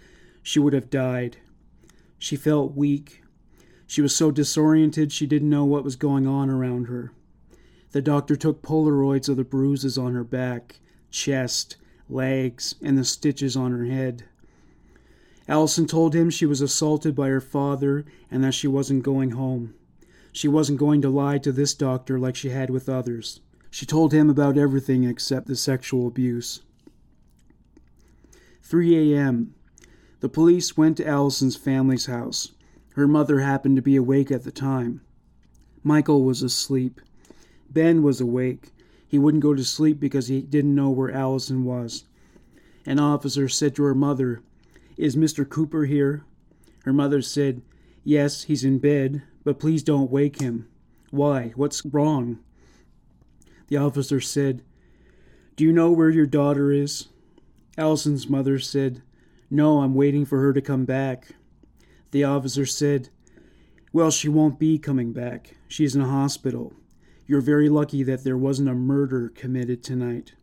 she 0.42 0.60
would 0.60 0.74
have 0.74 0.90
died. 0.90 1.38
She 2.24 2.38
felt 2.38 2.74
weak. 2.74 3.22
She 3.86 4.02
was 4.02 4.16
so 4.16 4.32
disoriented 4.32 5.12
she 5.12 5.28
didn't 5.28 5.50
know 5.50 5.66
what 5.66 5.84
was 5.84 5.98
going 5.98 6.26
on 6.26 6.50
around 6.50 6.86
her. 6.86 7.12
The 7.92 8.02
doctor 8.02 8.38
took 8.38 8.62
Polaroids 8.62 9.28
of 9.28 9.36
the 9.36 9.44
bruises 9.44 9.98
on 9.98 10.14
her 10.14 10.24
back, 10.24 10.80
chest, 11.12 11.76
legs, 12.08 12.76
and 12.82 12.98
the 12.98 13.04
stitches 13.04 13.58
on 13.58 13.74
her 13.74 13.84
head. 13.84 14.24
Allison 15.50 15.86
told 15.86 16.16
him 16.16 16.30
she 16.30 16.46
was 16.46 16.62
assaulted 16.62 17.14
by 17.14 17.28
her 17.28 17.42
father 17.42 18.06
and 18.32 18.42
that 18.42 18.54
she 18.54 18.70
wasn't 18.70 19.04
going 19.04 19.32
home. 19.32 19.74
She 20.32 20.48
wasn't 20.48 20.80
going 20.80 21.02
to 21.02 21.10
lie 21.10 21.40
to 21.40 21.52
this 21.52 21.74
doctor 21.74 22.18
like 22.18 22.38
she 22.38 22.52
had 22.52 22.70
with 22.70 22.88
others. 22.88 23.42
She 23.70 23.86
told 23.86 24.14
him 24.14 24.30
about 24.30 24.58
everything 24.58 25.04
except 25.04 25.48
the 25.48 25.58
sexual 25.58 26.08
abuse. 26.08 26.62
3 28.62 29.14
a.m. 29.14 29.56
The 30.24 30.30
police 30.30 30.78
went 30.78 30.96
to 30.96 31.06
Allison's 31.06 31.58
family's 31.58 32.06
house. 32.06 32.54
Her 32.92 33.10
mother 33.10 33.42
happened 33.42 33.76
to 33.76 33.82
be 33.82 33.98
awake 33.98 34.32
at 34.32 34.46
the 34.46 34.54
time. 34.54 35.02
Michael 35.84 36.24
was 36.24 36.42
asleep. 36.42 37.02
Ben 37.70 38.02
was 38.02 38.22
awake. 38.22 38.72
He 39.06 39.20
wouldn't 39.20 39.44
go 39.44 39.54
to 39.54 39.66
sleep 39.66 40.00
because 40.00 40.30
he 40.30 40.42
didn't 40.42 40.76
know 40.76 40.90
where 40.90 41.12
Allison 41.12 41.66
was. 41.66 42.06
An 42.86 43.00
officer 43.00 43.50
said 43.50 43.76
to 43.76 43.84
her 43.84 43.94
mother, 43.94 44.42
Is 44.96 45.18
Mr. 45.18 45.44
Cooper 45.48 45.84
here? 45.84 46.24
Her 46.86 46.94
mother 46.94 47.22
said, 47.22 47.62
Yes, 48.06 48.44
he's 48.44 48.64
in 48.64 48.80
bed, 48.80 49.24
but 49.44 49.60
please 49.60 49.84
don't 49.84 50.10
wake 50.10 50.40
him. 50.40 50.70
Why? 51.12 51.52
What's 51.58 51.84
wrong? 51.84 52.40
The 53.68 53.76
officer 53.76 54.22
said, 54.22 54.64
Do 55.58 55.66
you 55.66 55.74
know 55.74 55.92
where 55.92 56.10
your 56.10 56.28
daughter 56.28 56.72
is? 56.72 57.10
Allison's 57.78 58.30
mother 58.30 58.58
said, 58.58 59.02
No, 59.54 59.82
I'm 59.82 59.94
waiting 59.94 60.26
for 60.26 60.42
her 60.42 60.52
to 60.52 60.62
come 60.62 60.84
back. 60.84 61.28
The 62.10 62.24
officer 62.24 62.66
said, 62.66 63.10
Well, 63.92 64.10
she 64.10 64.28
won't 64.28 64.58
be 64.58 64.80
coming 64.80 65.14
back. 65.14 65.58
She's 65.68 65.96
in 65.96 66.02
a 66.02 66.08
hospital. 66.08 66.74
You're 67.28 67.40
very 67.40 67.70
lucky 67.70 68.02
that 68.02 68.24
there 68.24 68.36
wasn't 68.36 68.70
a 68.70 68.74
murder 68.74 69.30
committed 69.30 69.84
tonight. 69.84 70.34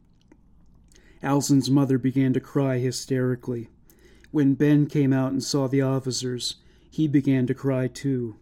Allison's 1.24 1.68
mother 1.68 1.98
began 1.98 2.32
to 2.34 2.40
cry 2.40 2.78
hysterically. 2.78 3.68
When 4.30 4.54
Ben 4.54 4.86
came 4.86 5.12
out 5.12 5.32
and 5.32 5.42
saw 5.42 5.66
the 5.66 5.82
officers, 5.82 6.58
he 6.88 7.08
began 7.08 7.48
to 7.48 7.52
cry 7.54 7.88
too. 7.88 8.36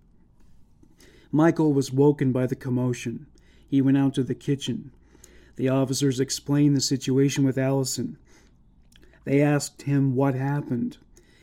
Michael 1.32 1.72
was 1.72 1.94
woken 1.94 2.30
by 2.30 2.46
the 2.46 2.54
commotion. 2.54 3.26
He 3.66 3.80
went 3.80 3.96
out 3.96 4.12
to 4.16 4.22
the 4.22 4.34
kitchen. 4.34 4.90
The 5.56 5.70
officers 5.70 6.20
explained 6.20 6.76
the 6.76 6.82
situation 6.82 7.42
with 7.42 7.56
Allison. 7.56 8.18
They 9.28 9.42
asked 9.42 9.82
him 9.82 10.16
what 10.16 10.34
happened. 10.34 10.96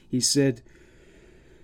He 0.09 0.19
said, 0.19 0.63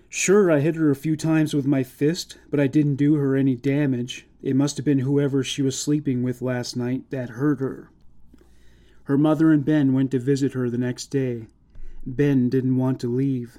Sure, 0.08 0.52
I 0.52 0.60
hit 0.60 0.76
her 0.76 0.88
a 0.88 0.94
few 0.94 1.16
times 1.16 1.52
with 1.52 1.66
my 1.66 1.82
fist, 1.82 2.38
but 2.48 2.60
I 2.60 2.68
didn't 2.68 2.94
do 2.94 3.14
her 3.14 3.34
any 3.34 3.56
damage. 3.56 4.28
It 4.40 4.54
must 4.54 4.76
have 4.76 4.86
been 4.86 5.00
whoever 5.00 5.42
she 5.42 5.62
was 5.62 5.76
sleeping 5.76 6.22
with 6.22 6.40
last 6.40 6.76
night 6.76 7.10
that 7.10 7.30
hurt 7.30 7.58
her. 7.58 7.90
Her 9.04 9.18
mother 9.18 9.50
and 9.50 9.64
Ben 9.64 9.94
went 9.94 10.12
to 10.12 10.20
visit 10.20 10.52
her 10.52 10.70
the 10.70 10.78
next 10.78 11.06
day. 11.06 11.48
Ben 12.06 12.48
didn't 12.48 12.76
want 12.76 13.00
to 13.00 13.12
leave. 13.12 13.58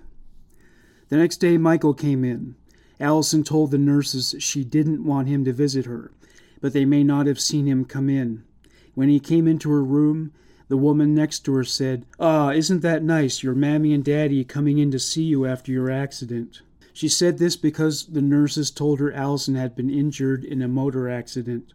The 1.09 1.18
next 1.18 1.41
day, 1.41 1.57
Michael 1.57 1.93
came 1.93 2.24
in. 2.24 2.55
Allison 2.97 3.43
told 3.43 3.72
the 3.72 3.78
nurses 3.78 4.36
she 4.39 4.64
didn't 4.64 5.03
want 5.03 5.28
him 5.28 5.43
to 5.43 5.51
visit 5.51 5.86
her, 5.86 6.14
but 6.61 6.72
they 6.72 6.86
may 6.86 7.03
not 7.03 7.28
have 7.28 7.41
seen 7.41 7.66
him 7.66 7.84
come 7.84 8.09
in. 8.09 8.45
When 8.93 9.09
he 9.09 9.20
came 9.20 9.49
into 9.49 9.70
her 9.70 9.84
room, 9.84 10.32
the 10.68 10.78
woman 10.78 11.14
next 11.14 11.39
to 11.41 11.53
her 11.55 11.64
said, 11.64 12.05
Ah, 12.20 12.51
isn't 12.51 12.82
that 12.82 13.03
nice, 13.03 13.43
your 13.43 13.55
mammy 13.55 13.93
and 13.93 14.03
daddy 14.03 14.43
coming 14.43 14.78
in 14.78 14.91
to 14.91 14.99
see 14.99 15.24
you 15.24 15.45
after 15.45 15.72
your 15.72 15.89
accident? 15.89 16.61
She 16.93 17.07
said 17.07 17.38
this 17.38 17.55
because 17.55 18.05
the 18.05 18.22
nurses 18.22 18.70
told 18.70 18.99
her 18.99 19.11
Allison 19.11 19.55
had 19.55 19.76
been 19.76 19.89
injured 19.89 20.43
in 20.43 20.61
a 20.61 20.68
motor 20.68 21.09
accident. 21.09 21.74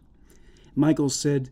Michael 0.75 1.09
said, 1.09 1.49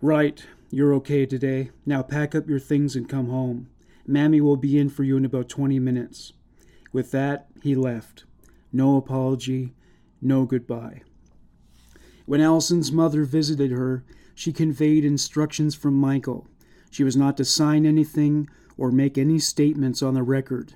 Right, 0.00 0.44
you're 0.70 0.94
okay 0.94 1.26
today. 1.26 1.70
Now 1.84 2.02
pack 2.02 2.34
up 2.34 2.48
your 2.48 2.60
things 2.60 2.94
and 2.94 3.08
come 3.08 3.28
home. 3.28 3.68
Mammy 4.06 4.40
will 4.40 4.56
be 4.56 4.78
in 4.78 4.90
for 4.90 5.02
you 5.02 5.16
in 5.16 5.24
about 5.24 5.48
20 5.48 5.78
minutes. 5.78 6.32
With 6.92 7.10
that, 7.10 7.48
he 7.62 7.74
left. 7.74 8.24
No 8.72 8.96
apology, 8.96 9.72
no 10.20 10.44
goodbye. 10.44 11.02
When 12.26 12.40
Allison's 12.40 12.92
mother 12.92 13.24
visited 13.24 13.70
her, 13.70 14.04
she 14.34 14.52
conveyed 14.52 15.04
instructions 15.04 15.74
from 15.74 15.94
Michael. 15.94 16.48
She 16.94 17.02
was 17.02 17.16
not 17.16 17.36
to 17.38 17.44
sign 17.44 17.86
anything 17.86 18.48
or 18.76 18.92
make 18.92 19.18
any 19.18 19.40
statements 19.40 20.00
on 20.00 20.14
the 20.14 20.22
record. 20.22 20.74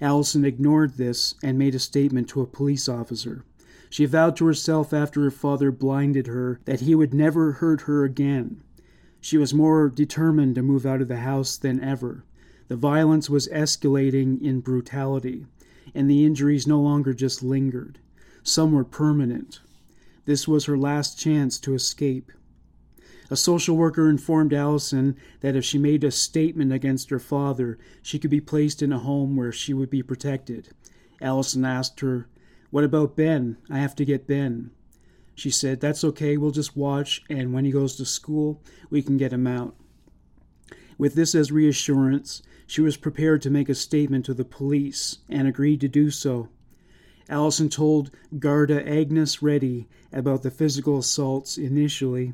Allison 0.00 0.42
ignored 0.46 0.94
this 0.94 1.34
and 1.42 1.58
made 1.58 1.74
a 1.74 1.78
statement 1.78 2.26
to 2.30 2.40
a 2.40 2.46
police 2.46 2.88
officer. 2.88 3.44
She 3.90 4.06
vowed 4.06 4.34
to 4.36 4.46
herself 4.46 4.94
after 4.94 5.20
her 5.24 5.30
father 5.30 5.70
blinded 5.70 6.26
her 6.26 6.58
that 6.64 6.80
he 6.80 6.94
would 6.94 7.12
never 7.12 7.52
hurt 7.52 7.82
her 7.82 8.02
again. 8.02 8.62
She 9.20 9.36
was 9.36 9.52
more 9.52 9.90
determined 9.90 10.54
to 10.54 10.62
move 10.62 10.86
out 10.86 11.02
of 11.02 11.08
the 11.08 11.18
house 11.18 11.58
than 11.58 11.84
ever. 11.84 12.24
The 12.68 12.76
violence 12.76 13.28
was 13.28 13.46
escalating 13.48 14.40
in 14.40 14.60
brutality 14.60 15.44
and 15.94 16.08
the 16.08 16.24
injuries 16.24 16.66
no 16.66 16.80
longer 16.80 17.12
just 17.12 17.42
lingered. 17.42 17.98
Some 18.42 18.72
were 18.72 18.84
permanent. 18.84 19.60
This 20.24 20.48
was 20.48 20.64
her 20.64 20.78
last 20.78 21.18
chance 21.18 21.58
to 21.58 21.74
escape. 21.74 22.32
A 23.30 23.36
social 23.36 23.76
worker 23.76 24.08
informed 24.08 24.54
Allison 24.54 25.16
that 25.40 25.54
if 25.54 25.64
she 25.64 25.78
made 25.78 26.02
a 26.02 26.10
statement 26.10 26.72
against 26.72 27.10
her 27.10 27.18
father, 27.18 27.78
she 28.02 28.18
could 28.18 28.30
be 28.30 28.40
placed 28.40 28.82
in 28.82 28.92
a 28.92 28.98
home 28.98 29.36
where 29.36 29.52
she 29.52 29.74
would 29.74 29.90
be 29.90 30.02
protected. 30.02 30.70
Allison 31.20 31.64
asked 31.64 32.00
her, 32.00 32.28
What 32.70 32.84
about 32.84 33.16
Ben? 33.16 33.58
I 33.68 33.78
have 33.78 33.94
to 33.96 34.04
get 34.04 34.26
Ben. 34.26 34.70
She 35.34 35.50
said, 35.50 35.80
That's 35.80 36.04
okay, 36.04 36.36
we'll 36.36 36.50
just 36.50 36.76
watch, 36.76 37.22
and 37.28 37.52
when 37.52 37.64
he 37.64 37.70
goes 37.70 37.96
to 37.96 38.04
school, 38.04 38.62
we 38.90 39.02
can 39.02 39.18
get 39.18 39.32
him 39.32 39.46
out. 39.46 39.76
With 40.96 41.14
this 41.14 41.34
as 41.34 41.52
reassurance, 41.52 42.42
she 42.66 42.80
was 42.80 42.96
prepared 42.96 43.40
to 43.42 43.50
make 43.50 43.68
a 43.68 43.74
statement 43.74 44.24
to 44.26 44.34
the 44.34 44.44
police 44.44 45.18
and 45.28 45.46
agreed 45.46 45.80
to 45.82 45.88
do 45.88 46.10
so. 46.10 46.48
Allison 47.28 47.68
told 47.68 48.10
Garda 48.38 48.86
Agnes 48.88 49.42
Reddy 49.42 49.86
about 50.12 50.42
the 50.42 50.50
physical 50.50 50.98
assaults 50.98 51.56
initially. 51.56 52.32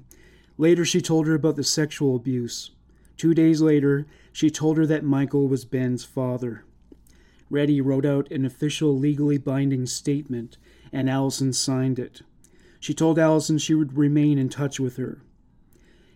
Later, 0.56 0.84
she 0.84 1.00
told 1.00 1.26
her 1.26 1.34
about 1.34 1.56
the 1.56 1.64
sexual 1.64 2.14
abuse. 2.16 2.70
Two 3.16 3.34
days 3.34 3.60
later, 3.60 4.06
She 4.34 4.50
told 4.50 4.78
her 4.78 4.86
that 4.86 5.04
Michael 5.04 5.46
was 5.46 5.64
Ben's 5.64 6.04
father. 6.04 6.64
Reddy 7.48 7.80
wrote 7.80 8.04
out 8.04 8.28
an 8.32 8.44
official 8.44 8.98
legally 8.98 9.38
binding 9.38 9.86
statement, 9.86 10.56
and 10.92 11.08
Allison 11.08 11.52
signed 11.52 12.00
it. 12.00 12.22
She 12.80 12.92
told 12.94 13.16
Allison 13.16 13.58
she 13.58 13.76
would 13.76 13.96
remain 13.96 14.36
in 14.36 14.48
touch 14.48 14.80
with 14.80 14.96
her. 14.96 15.22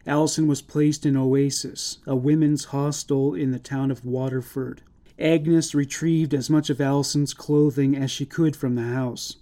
Allison 0.05 0.49
was 0.49 0.63
placed 0.63 1.07
in 1.07 1.17
Oasis, 1.17 1.99
a 2.09 2.17
women's 2.17 2.67
hostel 2.67 3.35
in 3.35 3.53
the 3.53 3.61
town 3.61 3.93
of 3.93 4.05
Waterford. 4.05 4.83
Agnes 5.17 5.77
retrieved 5.77 6.35
as 6.35 6.51
much 6.51 6.69
of 6.69 6.81
Allison's 6.81 7.35
clothing 7.35 7.97
as 7.97 8.11
she 8.11 8.27
could 8.27 8.57
from 8.57 8.75
the 8.75 8.83
house. 8.83 9.37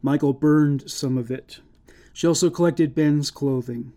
Michael 0.00 0.32
burned 0.32 0.90
some 0.90 1.18
of 1.18 1.30
it. 1.30 1.60
She 2.14 2.26
also 2.26 2.48
collected 2.48 2.94
Ben's 2.94 3.30
clothing. 3.30 3.92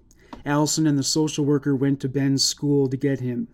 Allison 0.45 0.85
and 0.85 0.97
the 0.97 1.03
social 1.03 1.43
worker 1.43 1.75
went 1.75 1.99
to 2.01 2.09
Ben's 2.09 2.43
school 2.43 2.87
to 2.87 2.97
get 2.97 3.19
him. 3.19 3.47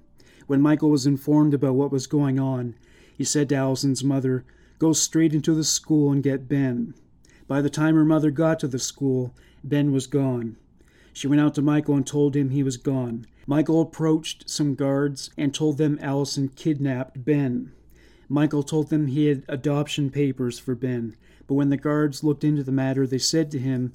When 0.48 0.62
Michael 0.62 0.89
was 0.89 1.06
informed 1.06 1.54
about 1.54 1.76
what 1.76 1.92
was 1.92 2.08
going 2.08 2.39
on, 2.39 2.76
he 3.18 3.24
said 3.24 3.50
to 3.50 3.56
Allison's 3.56 4.04
mother, 4.04 4.44
Go 4.80 4.94
straight 4.94 5.34
into 5.34 5.54
the 5.54 5.64
school 5.64 6.12
and 6.12 6.24
get 6.24 6.50
Ben. 6.50 6.94
By 7.48 7.62
the 7.62 7.70
time 7.70 7.96
her 7.96 8.04
mother 8.04 8.32
got 8.32 8.60
to 8.60 8.68
the 8.68 8.80
school, 8.80 9.34
Ben 9.64 9.92
was 9.92 10.08
gone. 10.08 10.58
She 11.14 11.28
went 11.28 11.42
out 11.42 11.54
to 11.56 11.62
Michael 11.62 11.96
and 11.96 12.08
told 12.08 12.36
him 12.36 12.50
he 12.50 12.64
was 12.64 12.78
gone. 12.78 13.28
Michael 13.46 13.82
approached 13.82 14.50
some 14.50 14.76
guards 14.76 15.30
and 15.38 15.54
told 15.54 15.78
them 15.78 16.00
Allison 16.02 16.50
kidnapped 16.50 17.24
Ben. 17.24 17.72
Michael 18.30 18.64
told 18.64 18.89
them 18.89 19.08
he 19.08 19.26
had 19.26 19.44
adoption 19.48 20.10
papers 20.10 20.58
for 20.58 20.74
Ben, 20.74 21.16
but 21.48 21.56
when 21.56 21.70
the 21.70 21.78
guards 21.78 22.24
looked 22.24 22.44
into 22.44 22.64
the 22.64 22.72
matter, 22.72 23.06
they 23.06 23.18
said 23.18 23.52
to 23.52 23.60
him, 23.60 23.92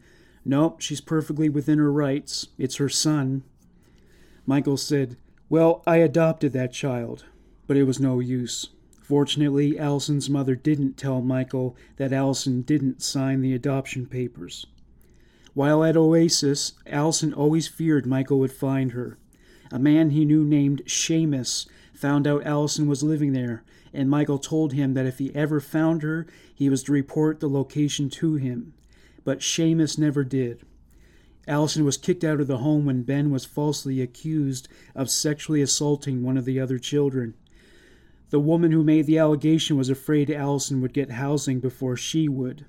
Nope, 0.48 0.80
she's 0.80 1.00
perfectly 1.00 1.48
within 1.48 1.78
her 1.78 1.90
rights. 1.90 2.46
It's 2.56 2.76
her 2.76 2.88
son. 2.88 3.42
Michael 4.46 4.76
said, 4.76 5.16
Well, 5.48 5.82
I 5.88 5.96
adopted 5.96 6.52
that 6.52 6.72
child, 6.72 7.24
but 7.66 7.76
it 7.76 7.82
was 7.82 7.98
no 7.98 8.20
use. 8.20 8.68
Fortunately, 9.02 9.76
Allison's 9.76 10.30
mother 10.30 10.54
didn't 10.54 10.96
tell 10.96 11.20
Michael 11.20 11.76
that 11.96 12.12
Allison 12.12 12.62
didn't 12.62 13.02
sign 13.02 13.40
the 13.40 13.54
adoption 13.54 14.06
papers. 14.06 14.66
While 15.52 15.82
at 15.82 15.96
Oasis, 15.96 16.74
Allison 16.86 17.34
always 17.34 17.66
feared 17.66 18.06
Michael 18.06 18.38
would 18.38 18.52
find 18.52 18.92
her. 18.92 19.18
A 19.72 19.80
man 19.80 20.10
he 20.10 20.24
knew 20.24 20.44
named 20.44 20.82
Seamus 20.86 21.66
found 21.92 22.24
out 22.24 22.46
Allison 22.46 22.86
was 22.86 23.02
living 23.02 23.32
there, 23.32 23.64
and 23.92 24.08
Michael 24.08 24.38
told 24.38 24.74
him 24.74 24.94
that 24.94 25.06
if 25.06 25.18
he 25.18 25.34
ever 25.34 25.58
found 25.58 26.04
her, 26.04 26.24
he 26.54 26.70
was 26.70 26.84
to 26.84 26.92
report 26.92 27.40
the 27.40 27.48
location 27.48 28.08
to 28.10 28.36
him. 28.36 28.74
But 29.26 29.40
Seamus 29.40 29.98
never 29.98 30.22
did. 30.22 30.60
Allison 31.48 31.84
was 31.84 31.96
kicked 31.96 32.22
out 32.22 32.40
of 32.40 32.46
the 32.46 32.58
home 32.58 32.84
when 32.84 33.02
Ben 33.02 33.32
was 33.32 33.44
falsely 33.44 34.00
accused 34.00 34.68
of 34.94 35.10
sexually 35.10 35.60
assaulting 35.60 36.22
one 36.22 36.36
of 36.36 36.44
the 36.44 36.60
other 36.60 36.78
children. 36.78 37.34
The 38.30 38.38
woman 38.38 38.70
who 38.70 38.84
made 38.84 39.06
the 39.06 39.18
allegation 39.18 39.76
was 39.76 39.90
afraid 39.90 40.30
Allison 40.30 40.80
would 40.80 40.92
get 40.92 41.10
housing 41.10 41.58
before 41.58 41.96
she 41.96 42.28
would. 42.28 42.66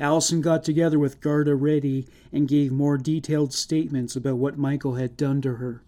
Allison 0.00 0.40
got 0.40 0.64
together 0.64 0.98
with 0.98 1.20
Garda 1.20 1.54
Reddy 1.54 2.08
and 2.32 2.48
gave 2.48 2.72
more 2.72 2.98
detailed 2.98 3.52
statements 3.52 4.16
about 4.16 4.38
what 4.38 4.58
Michael 4.58 4.96
had 4.96 5.16
done 5.16 5.40
to 5.42 5.54
her. 5.54 5.84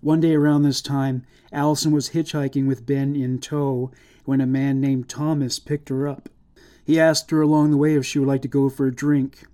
One 0.00 0.20
day 0.20 0.34
around 0.36 0.62
this 0.62 0.80
time, 0.80 1.24
Allison 1.52 1.90
was 1.90 2.10
hitchhiking 2.10 2.68
with 2.68 2.86
Ben 2.86 3.16
in 3.16 3.40
tow 3.40 3.90
when 4.24 4.40
a 4.40 4.46
man 4.46 4.80
named 4.80 5.08
Thomas 5.08 5.58
picked 5.58 5.88
her 5.88 6.06
up. 6.06 6.28
He 6.84 6.98
asked 6.98 7.30
her 7.30 7.40
along 7.40 7.70
the 7.70 7.76
way 7.76 7.94
if 7.94 8.04
she 8.04 8.18
would 8.18 8.28
like 8.28 8.42
to 8.42 8.48
go 8.48 8.68
for 8.68 8.86
a 8.86 8.94
drink. 8.94 9.46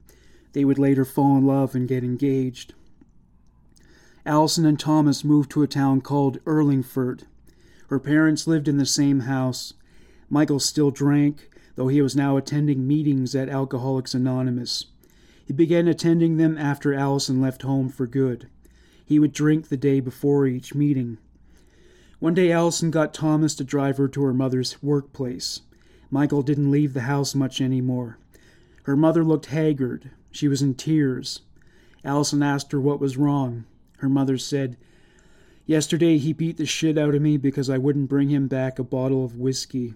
They 0.53 0.65
would 0.65 0.79
later 0.79 1.05
fall 1.05 1.37
in 1.37 1.47
love 1.47 1.75
and 1.75 1.87
get 1.87 2.03
engaged. 2.03 2.75
Allison 4.25 4.65
and 4.67 4.79
Thomas 4.79 5.25
moved 5.25 5.51
to 5.53 5.63
a 5.63 5.67
town 5.67 6.01
called 6.01 6.43
Urlingford. 6.45 7.25
Her 7.89 7.99
parents 7.99 8.47
lived 8.47 8.69
in 8.69 8.77
the 8.77 8.87
same 8.87 9.21
house. 9.21 9.75
Michael 10.29 10.61
still 10.61 10.91
drank, 10.91 11.49
though 11.77 11.89
he 11.89 12.03
was 12.03 12.17
now 12.17 12.37
attending 12.37 12.87
meetings 12.87 13.35
at 13.35 13.49
Alcoholics 13.49 14.15
Anonymous. 14.15 14.87
He 15.47 15.55
began 15.55 15.89
attending 15.89 16.37
them 16.37 16.59
after 16.59 16.93
Allison 16.93 17.41
left 17.41 17.63
home 17.63 17.89
for 17.89 18.07
good. 18.07 18.49
He 19.07 19.19
would 19.19 19.33
drink 19.33 19.69
the 19.69 19.79
day 19.79 20.01
before 20.01 20.47
each 20.47 20.75
meeting. 20.75 21.17
One 22.19 22.35
day, 22.35 22.53
Allison 22.53 22.91
got 22.91 23.15
Thomas 23.15 23.55
to 23.55 23.65
drive 23.65 23.97
her 23.97 24.09
to 24.09 24.23
her 24.25 24.35
mother's 24.35 24.83
workplace. 24.83 25.61
Michael 26.11 26.43
didn't 26.43 26.71
leave 26.71 26.95
the 26.95 27.03
house 27.03 27.35
much 27.35 27.61
anymore. 27.61 28.19
Her 28.85 28.97
mother 28.97 29.25
looked 29.25 29.47
haggard. 29.47 30.11
She 30.31 30.49
was 30.49 30.63
in 30.63 30.75
tears. 30.75 31.41
Allison 32.05 32.43
asked 32.43 32.73
her 32.73 32.81
what 32.81 33.01
was 33.01 33.17
wrong. 33.17 33.65
Her 33.99 34.09
mother 34.09 34.39
said, 34.39 34.77
Yesterday 35.67 36.17
he 36.17 36.33
beat 36.33 36.57
the 36.57 36.65
shit 36.65 36.97
out 36.97 37.15
of 37.15 37.21
me 37.21 37.37
because 37.37 37.69
I 37.69 37.77
wouldn't 37.77 38.09
bring 38.09 38.31
him 38.31 38.49
back 38.49 38.79
a 38.79 38.85
bottle 38.85 39.25
of 39.25 39.37
whiskey. 39.37 39.95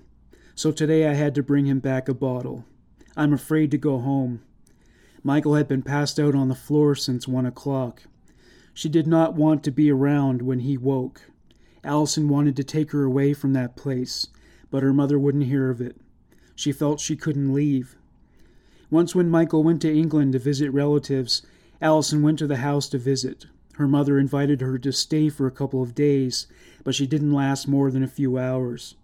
So 0.55 0.71
today 0.71 1.09
I 1.09 1.15
had 1.15 1.35
to 1.37 1.43
bring 1.43 1.67
him 1.67 1.79
back 1.79 2.09
a 2.09 2.15
bottle. 2.15 2.67
I'm 3.17 3.33
afraid 3.33 3.71
to 3.71 3.79
go 3.79 3.99
home. 3.99 4.43
Michael 5.23 5.55
had 5.55 5.69
been 5.69 5.83
passed 5.83 6.21
out 6.21 6.35
on 6.35 6.49
the 6.49 6.55
floor 6.55 6.95
since 6.95 7.27
one 7.27 7.47
o'clock. 7.47 8.03
She 8.75 8.89
did 8.89 9.07
not 9.07 9.35
want 9.35 9.63
to 9.65 9.71
be 9.71 9.91
around 9.91 10.43
when 10.43 10.61
he 10.61 10.77
woke. 10.77 11.23
Allison 11.85 12.29
wanted 12.29 12.57
to 12.57 12.65
take 12.65 12.93
her 12.93 13.05
away 13.05 13.33
from 13.33 13.53
that 13.53 13.77
place, 13.77 14.27
but 14.73 14.83
her 14.83 14.93
mother 14.93 15.19
wouldn't 15.19 15.45
hear 15.45 15.71
of 15.71 15.81
it. 15.81 16.01
She 16.57 16.73
felt 16.73 16.99
she 16.99 17.15
couldn't 17.15 17.53
leave. 17.53 17.95
Once, 18.91 19.15
when 19.15 19.29
Michael 19.29 19.63
went 19.63 19.83
to 19.83 19.95
England 19.95 20.33
to 20.33 20.39
visit 20.39 20.73
relatives, 20.73 21.43
Allison 21.81 22.23
went 22.23 22.39
to 22.39 22.47
the 22.47 22.57
house 22.57 22.89
to 22.89 22.99
visit. 22.99 23.47
Her 23.75 23.87
mother 23.87 24.19
invited 24.19 24.61
her 24.63 24.79
to 24.79 24.93
stay 24.93 25.29
for 25.29 25.47
a 25.47 25.53
couple 25.53 25.83
of 25.83 25.95
days, 25.95 26.47
but 26.85 26.95
she 26.95 27.07
didn't 27.07 27.33
last 27.33 27.69
more 27.69 27.91
than 27.91 28.03
a 28.03 28.09
few 28.09 28.39
hours. 28.39 28.97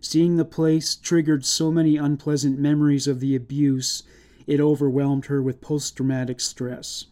Seeing 0.00 0.36
the 0.36 0.44
place 0.44 0.94
triggered 0.94 1.46
so 1.46 1.70
many 1.70 1.96
unpleasant 1.96 2.58
memories 2.58 3.06
of 3.06 3.20
the 3.20 3.34
abuse, 3.34 4.02
it 4.46 4.60
overwhelmed 4.60 5.26
her 5.26 5.42
with 5.42 5.62
post 5.62 5.96
traumatic 5.96 6.38
stress. 6.38 7.06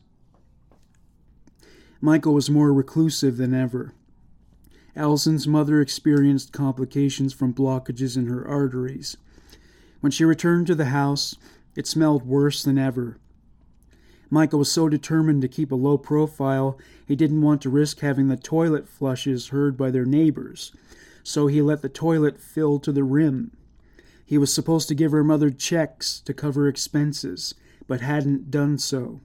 Michael 2.00 2.34
was 2.34 2.50
more 2.50 2.74
reclusive 2.74 3.38
than 3.38 3.54
ever. 3.54 3.94
Allison's 4.94 5.48
mother 5.48 5.80
experienced 5.80 6.52
complications 6.52 7.32
from 7.32 7.54
blockages 7.54 8.16
in 8.16 8.26
her 8.26 8.46
arteries. 8.46 9.16
When 10.00 10.12
she 10.12 10.24
returned 10.24 10.66
to 10.66 10.74
the 10.74 10.86
house, 10.86 11.36
it 11.74 11.86
smelled 11.86 12.26
worse 12.26 12.62
than 12.62 12.76
ever. 12.76 13.18
Michael 14.28 14.60
was 14.60 14.72
so 14.72 14.88
determined 14.88 15.42
to 15.42 15.48
keep 15.48 15.70
a 15.70 15.76
low 15.76 15.98
profile, 15.98 16.78
he 17.06 17.14
didn't 17.14 17.42
want 17.42 17.62
to 17.62 17.70
risk 17.70 18.00
having 18.00 18.28
the 18.28 18.36
toilet 18.36 18.88
flushes 18.88 19.48
heard 19.48 19.76
by 19.76 19.90
their 19.90 20.06
neighbors, 20.06 20.72
so 21.22 21.46
he 21.46 21.60
let 21.62 21.82
the 21.82 21.88
toilet 21.88 22.40
fill 22.40 22.78
to 22.80 22.92
the 22.92 23.04
rim. 23.04 23.50
He 24.24 24.38
was 24.38 24.52
supposed 24.52 24.88
to 24.88 24.94
give 24.94 25.12
her 25.12 25.22
mother 25.22 25.50
checks 25.50 26.20
to 26.20 26.32
cover 26.32 26.66
expenses, 26.66 27.54
but 27.86 28.00
hadn't 28.00 28.50
done 28.50 28.78
so. 28.78 29.20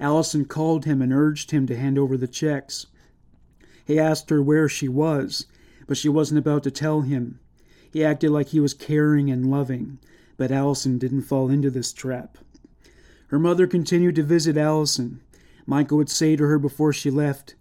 Allison 0.00 0.44
called 0.44 0.84
him 0.84 1.00
and 1.00 1.12
urged 1.12 1.52
him 1.52 1.66
to 1.68 1.76
hand 1.76 1.96
over 1.96 2.16
the 2.16 2.26
checks. 2.26 2.86
He 3.84 3.98
asked 3.98 4.30
her 4.30 4.42
where 4.42 4.68
she 4.68 4.88
was, 4.88 5.46
but 5.86 5.96
she 5.96 6.08
wasn't 6.08 6.38
about 6.38 6.62
to 6.64 6.70
tell 6.70 7.02
him. 7.02 7.40
He 7.90 8.04
acted 8.04 8.30
like 8.30 8.48
he 8.48 8.60
was 8.60 8.74
caring 8.74 9.30
and 9.30 9.50
loving, 9.50 9.98
but 10.36 10.50
Allison 10.50 10.98
didn't 10.98 11.22
fall 11.22 11.50
into 11.50 11.70
this 11.70 11.92
trap. 11.92 12.38
Her 13.28 13.38
mother 13.38 13.66
continued 13.66 14.14
to 14.16 14.22
visit 14.22 14.56
Allison. 14.56 15.20
Michael 15.66 15.98
would 15.98 16.10
say 16.10 16.36
to 16.36 16.44
her 16.44 16.58
before 16.58 16.92
she 16.92 17.10
left, 17.10 17.54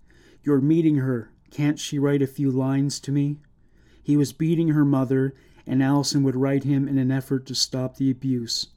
You're 0.44 0.62
meeting 0.62 0.98
her. 0.98 1.32
Can't 1.50 1.80
she 1.80 2.00
write 2.00 2.22
a 2.22 2.28
few 2.28 2.50
lines 2.50 3.00
to 3.02 3.12
me? 3.12 3.38
He 4.02 4.18
was 4.18 4.34
beating 4.34 4.70
her 4.70 4.86
mother, 4.86 5.34
and 5.68 5.84
Allison 5.84 6.24
would 6.24 6.36
write 6.36 6.64
him 6.64 6.88
in 6.88 6.98
an 6.98 7.12
effort 7.12 7.46
to 7.48 7.56
stop 7.56 7.98
the 7.98 8.10
abuse. 8.10 8.68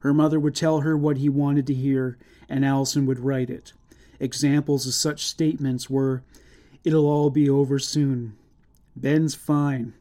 Her 0.00 0.12
mother 0.12 0.40
would 0.40 0.54
tell 0.54 0.80
her 0.80 0.96
what 0.96 1.18
he 1.18 1.28
wanted 1.28 1.66
to 1.68 1.74
hear, 1.74 2.18
and 2.48 2.64
Allison 2.64 3.06
would 3.06 3.20
write 3.20 3.50
it. 3.50 3.72
Examples 4.18 4.86
of 4.86 4.94
such 4.94 5.26
statements 5.26 5.88
were, 5.88 6.22
It'll 6.84 7.06
all 7.06 7.30
be 7.30 7.48
over 7.48 7.78
soon. 7.78 8.36
Ben's 8.96 9.34
fine. 9.34 9.94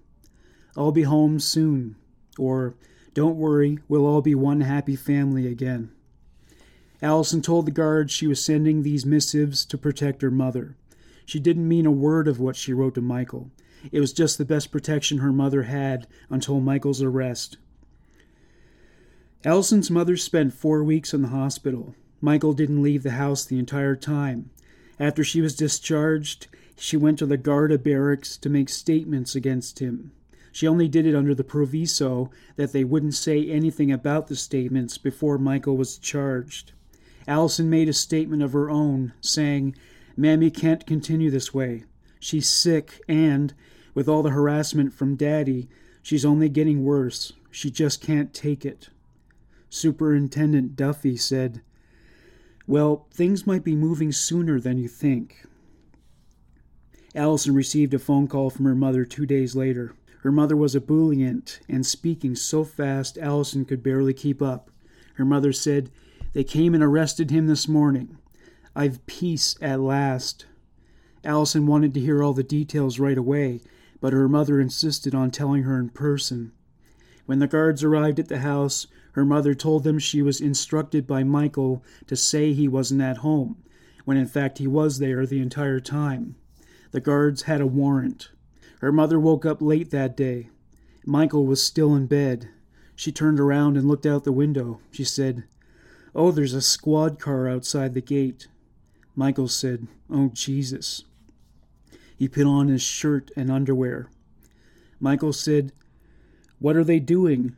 I'll 0.75 0.91
be 0.91 1.03
home 1.03 1.39
soon. 1.39 1.95
Or, 2.37 2.75
Don't 3.13 3.37
worry, 3.37 3.79
we'll 3.87 4.05
all 4.05 4.21
be 4.21 4.35
one 4.35 4.61
happy 4.61 4.95
family 4.95 5.47
again. 5.47 5.91
Allison 7.01 7.41
told 7.41 7.65
the 7.65 7.71
guards 7.71 8.11
she 8.11 8.27
was 8.27 8.43
sending 8.43 8.83
these 8.83 9.05
missives 9.05 9.65
to 9.65 9.77
protect 9.77 10.21
her 10.21 10.31
mother. 10.31 10.75
She 11.25 11.39
didn't 11.39 11.67
mean 11.67 11.85
a 11.85 11.91
word 11.91 12.27
of 12.27 12.39
what 12.39 12.55
she 12.55 12.73
wrote 12.73 12.95
to 12.95 13.01
Michael. 13.01 13.51
It 13.91 13.99
was 13.99 14.13
just 14.13 14.37
the 14.37 14.45
best 14.45 14.71
protection 14.71 15.17
her 15.17 15.31
mother 15.31 15.63
had 15.63 16.07
until 16.29 16.59
Michael's 16.59 17.01
arrest. 17.01 17.57
Allison's 19.43 19.89
mother 19.89 20.17
spent 20.17 20.53
four 20.53 20.83
weeks 20.83 21.13
in 21.13 21.23
the 21.23 21.29
hospital. 21.29 21.95
Michael 22.21 22.53
didn't 22.53 22.83
leave 22.83 23.01
the 23.01 23.11
house 23.11 23.43
the 23.43 23.57
entire 23.57 23.95
time. 23.95 24.51
After 24.99 25.23
she 25.23 25.41
was 25.41 25.55
discharged, 25.55 26.47
she 26.83 26.97
went 26.97 27.19
to 27.19 27.27
the 27.27 27.37
Garda 27.37 27.77
barracks 27.77 28.35
to 28.37 28.49
make 28.49 28.67
statements 28.67 29.35
against 29.35 29.77
him. 29.77 30.11
She 30.51 30.67
only 30.67 30.87
did 30.87 31.05
it 31.05 31.13
under 31.13 31.35
the 31.35 31.43
proviso 31.43 32.31
that 32.55 32.71
they 32.71 32.83
wouldn't 32.83 33.13
say 33.13 33.47
anything 33.47 33.91
about 33.91 34.27
the 34.27 34.35
statements 34.35 34.97
before 34.97 35.37
Michael 35.37 35.77
was 35.77 35.99
charged. 35.99 36.71
Allison 37.27 37.69
made 37.69 37.87
a 37.87 37.93
statement 37.93 38.41
of 38.41 38.53
her 38.53 38.67
own, 38.67 39.13
saying, 39.21 39.75
Mammy 40.17 40.49
can't 40.49 40.87
continue 40.87 41.29
this 41.29 41.53
way. 41.53 41.83
She's 42.19 42.49
sick, 42.49 42.99
and 43.07 43.53
With 43.93 44.09
all 44.09 44.23
the 44.23 44.31
harassment 44.31 44.91
from 44.91 45.15
Daddy, 45.15 45.69
she's 46.01 46.25
only 46.25 46.49
getting 46.49 46.83
worse. 46.83 47.31
She 47.51 47.69
just 47.69 48.01
can't 48.01 48.33
take 48.33 48.65
it. 48.65 48.89
Superintendent 49.69 50.75
Duffy 50.75 51.15
said, 51.15 51.61
Well, 52.65 53.05
things 53.11 53.45
might 53.45 53.63
be 53.63 53.75
moving 53.75 54.11
sooner 54.11 54.59
than 54.59 54.79
you 54.79 54.87
think. 54.87 55.45
Allison 57.13 57.53
received 57.53 57.93
a 57.93 57.99
phone 57.99 58.27
call 58.27 58.49
from 58.49 58.65
her 58.65 58.75
mother 58.75 59.03
two 59.03 59.25
days 59.25 59.55
later. 59.55 59.93
Her 60.21 60.31
mother 60.31 60.55
was 60.55 60.75
ebullient 60.75 61.59
and 61.67 61.85
speaking 61.85 62.35
so 62.35 62.63
fast 62.63 63.17
Allison 63.17 63.65
could 63.65 63.83
barely 63.83 64.13
keep 64.13 64.41
up. 64.41 64.69
Her 65.15 65.25
mother 65.25 65.51
said, 65.51 65.89
They 66.33 66.43
came 66.43 66.73
and 66.73 66.83
arrested 66.83 67.29
him 67.29 67.47
this 67.47 67.67
morning. 67.67 68.17
I've 68.75 69.05
peace 69.07 69.57
at 69.61 69.81
last. 69.81 70.45
Allison 71.25 71.67
wanted 71.67 71.93
to 71.93 71.99
hear 71.99 72.23
all 72.23 72.33
the 72.33 72.43
details 72.43 72.97
right 72.97 73.17
away, 73.17 73.59
but 73.99 74.13
her 74.13 74.29
mother 74.29 74.61
insisted 74.61 75.13
on 75.13 75.31
telling 75.31 75.63
her 75.63 75.77
in 75.77 75.89
person. 75.89 76.53
When 77.25 77.39
the 77.39 77.47
guards 77.47 77.83
arrived 77.83 78.19
at 78.19 78.29
the 78.29 78.39
house, 78.39 78.87
her 79.13 79.25
mother 79.25 79.53
told 79.53 79.83
them 79.83 79.99
she 79.99 80.21
was 80.21 80.39
instructed 80.39 81.05
by 81.05 81.23
Michael 81.23 81.83
to 82.07 82.15
say 82.15 82.53
he 82.53 82.67
wasn't 82.67 83.01
at 83.01 83.17
home, 83.17 83.61
when 84.05 84.17
in 84.17 84.27
fact 84.27 84.59
he 84.59 84.67
was 84.67 84.99
there 84.99 85.25
the 85.25 85.41
entire 85.41 85.81
time. 85.81 86.35
The 86.91 86.99
guards 86.99 87.43
had 87.43 87.61
a 87.61 87.67
warrant. 87.67 88.29
Her 88.81 88.91
mother 88.91 89.19
woke 89.19 89.45
up 89.45 89.61
late 89.61 89.91
that 89.91 90.17
day. 90.17 90.49
Michael 91.05 91.45
was 91.45 91.63
still 91.63 91.95
in 91.95 92.07
bed. 92.07 92.49
She 92.95 93.11
turned 93.11 93.39
around 93.39 93.77
and 93.77 93.87
looked 93.87 94.05
out 94.05 94.23
the 94.23 94.31
window. 94.31 94.79
She 94.91 95.03
said, 95.03 95.45
Oh, 96.13 96.31
there's 96.31 96.53
a 96.53 96.61
squad 96.61 97.19
car 97.19 97.47
outside 97.47 97.93
the 97.93 98.01
gate. 98.01 98.47
Michael 99.15 99.47
said, 99.47 99.87
Oh, 100.09 100.29
Jesus. 100.33 101.05
He 102.17 102.27
put 102.27 102.45
on 102.45 102.67
his 102.67 102.81
shirt 102.81 103.31
and 103.35 103.49
underwear. 103.49 104.09
Michael 104.99 105.33
said, 105.33 105.71
What 106.59 106.75
are 106.75 106.83
they 106.83 106.99
doing? 106.99 107.55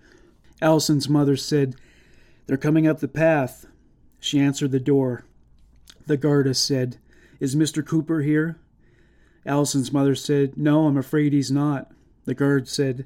Allison's 0.61 1.10
mother 1.10 1.35
said, 1.35 1.76
They're 2.47 2.55
coming 2.55 2.88
up 2.88 2.99
the 2.99 3.07
path. 3.07 3.65
She 4.19 4.39
answered 4.39 4.72
the 4.72 4.80
door. 4.80 5.26
The 6.05 6.15
guardess 6.15 6.60
said, 6.60 6.97
Is 7.39 7.55
Mr. 7.55 7.85
Cooper 7.85 8.22
here? 8.22 8.60
Allison's 9.45 9.91
mother 9.91 10.15
said, 10.15 10.57
No, 10.57 10.87
I'm 10.87 10.97
afraid 10.97 11.33
he's 11.33 11.51
not. 11.51 11.91
The 12.25 12.33
guard 12.33 12.67
said, 12.67 13.05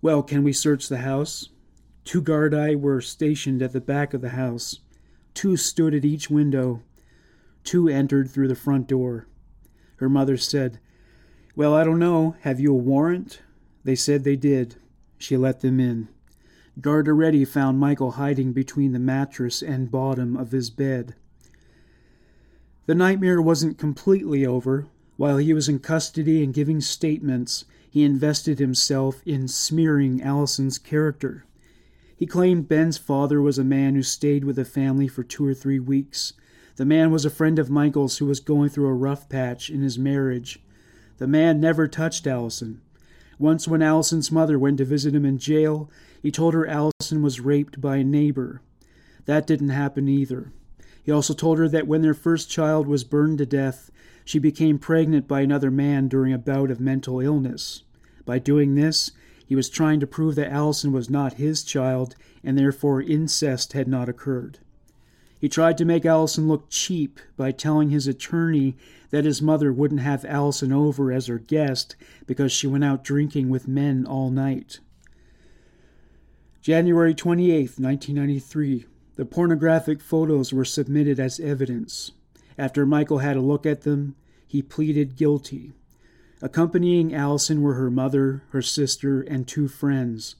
Well, 0.00 0.22
can 0.22 0.42
we 0.42 0.52
search 0.52 0.88
the 0.88 0.98
house? 0.98 1.48
Two 2.04 2.20
gardaí 2.20 2.78
were 2.78 3.00
stationed 3.00 3.62
at 3.62 3.72
the 3.72 3.80
back 3.80 4.12
of 4.12 4.20
the 4.20 4.30
house. 4.30 4.80
Two 5.34 5.56
stood 5.56 5.94
at 5.94 6.04
each 6.04 6.28
window. 6.28 6.82
Two 7.64 7.88
entered 7.88 8.30
through 8.30 8.48
the 8.48 8.54
front 8.54 8.86
door. 8.88 9.28
Her 9.96 10.08
mother 10.08 10.36
said, 10.36 10.78
Well, 11.54 11.74
I 11.74 11.84
don't 11.84 11.98
know. 11.98 12.36
Have 12.40 12.60
you 12.60 12.72
a 12.72 12.76
warrant? 12.76 13.40
They 13.84 13.94
said 13.94 14.24
they 14.24 14.36
did. 14.36 14.76
She 15.18 15.36
let 15.36 15.60
them 15.60 15.78
in. 15.78 16.08
Garda 16.80 17.12
Reddy 17.12 17.44
found 17.44 17.78
Michael 17.78 18.12
hiding 18.12 18.52
between 18.52 18.92
the 18.92 18.98
mattress 18.98 19.62
and 19.62 19.90
bottom 19.90 20.36
of 20.36 20.52
his 20.52 20.70
bed. 20.70 21.14
The 22.86 22.94
nightmare 22.94 23.40
wasn't 23.40 23.78
completely 23.78 24.44
over. 24.44 24.88
While 25.22 25.36
he 25.36 25.54
was 25.54 25.68
in 25.68 25.78
custody 25.78 26.42
and 26.42 26.52
giving 26.52 26.80
statements, 26.80 27.64
he 27.88 28.02
invested 28.02 28.58
himself 28.58 29.22
in 29.24 29.46
smearing 29.46 30.20
Allison's 30.20 30.80
character. 30.80 31.44
He 32.16 32.26
claimed 32.26 32.66
Ben's 32.66 32.98
father 32.98 33.40
was 33.40 33.56
a 33.56 33.62
man 33.62 33.94
who 33.94 34.02
stayed 34.02 34.42
with 34.42 34.56
the 34.56 34.64
family 34.64 35.06
for 35.06 35.22
two 35.22 35.46
or 35.46 35.54
three 35.54 35.78
weeks. 35.78 36.32
The 36.74 36.84
man 36.84 37.12
was 37.12 37.24
a 37.24 37.30
friend 37.30 37.60
of 37.60 37.70
Michael's 37.70 38.18
who 38.18 38.26
was 38.26 38.40
going 38.40 38.70
through 38.70 38.88
a 38.88 38.94
rough 38.94 39.28
patch 39.28 39.70
in 39.70 39.82
his 39.82 39.96
marriage. 39.96 40.58
The 41.18 41.28
man 41.28 41.60
never 41.60 41.86
touched 41.86 42.26
Allison. 42.26 42.80
Once, 43.38 43.68
when 43.68 43.80
Allison's 43.80 44.32
mother 44.32 44.58
went 44.58 44.78
to 44.78 44.84
visit 44.84 45.14
him 45.14 45.24
in 45.24 45.38
jail, 45.38 45.88
he 46.20 46.32
told 46.32 46.52
her 46.52 46.66
Allison 46.66 47.22
was 47.22 47.38
raped 47.38 47.80
by 47.80 47.98
a 47.98 48.02
neighbor. 48.02 48.60
That 49.26 49.46
didn't 49.46 49.68
happen 49.68 50.08
either. 50.08 50.50
He 51.00 51.12
also 51.12 51.32
told 51.32 51.58
her 51.58 51.68
that 51.68 51.86
when 51.86 52.02
their 52.02 52.12
first 52.12 52.50
child 52.50 52.88
was 52.88 53.04
burned 53.04 53.38
to 53.38 53.46
death, 53.46 53.92
she 54.24 54.38
became 54.38 54.78
pregnant 54.78 55.26
by 55.28 55.40
another 55.40 55.70
man 55.70 56.08
during 56.08 56.32
a 56.32 56.38
bout 56.38 56.70
of 56.70 56.80
mental 56.80 57.20
illness. 57.20 57.82
By 58.24 58.38
doing 58.38 58.74
this, 58.74 59.12
he 59.46 59.56
was 59.56 59.68
trying 59.68 60.00
to 60.00 60.06
prove 60.06 60.34
that 60.36 60.50
Allison 60.50 60.92
was 60.92 61.10
not 61.10 61.34
his 61.34 61.62
child 61.62 62.14
and 62.42 62.56
therefore 62.56 63.02
incest 63.02 63.72
had 63.72 63.88
not 63.88 64.08
occurred. 64.08 64.58
He 65.38 65.48
tried 65.48 65.76
to 65.78 65.84
make 65.84 66.06
Allison 66.06 66.46
look 66.46 66.70
cheap 66.70 67.18
by 67.36 67.50
telling 67.50 67.90
his 67.90 68.06
attorney 68.06 68.76
that 69.10 69.24
his 69.24 69.42
mother 69.42 69.72
wouldn't 69.72 70.00
have 70.00 70.24
Allison 70.24 70.72
over 70.72 71.12
as 71.12 71.26
her 71.26 71.38
guest 71.38 71.96
because 72.26 72.52
she 72.52 72.68
went 72.68 72.84
out 72.84 73.02
drinking 73.02 73.50
with 73.50 73.66
men 73.66 74.06
all 74.06 74.30
night. 74.30 74.78
January 76.62 77.12
28, 77.12 77.78
1993. 77.78 78.86
The 79.16 79.24
pornographic 79.24 80.00
photos 80.00 80.52
were 80.52 80.64
submitted 80.64 81.18
as 81.18 81.40
evidence. 81.40 82.12
After 82.58 82.84
Michael 82.86 83.18
had 83.18 83.36
a 83.36 83.40
look 83.40 83.66
at 83.66 83.82
them, 83.82 84.14
he 84.46 84.62
pleaded 84.62 85.16
guilty. 85.16 85.72
Accompanying 86.42 87.14
Allison 87.14 87.62
were 87.62 87.74
her 87.74 87.90
mother, 87.90 88.42
her 88.50 88.62
sister, 88.62 89.22
and 89.22 89.46
two 89.46 89.68
friends. 89.68 90.36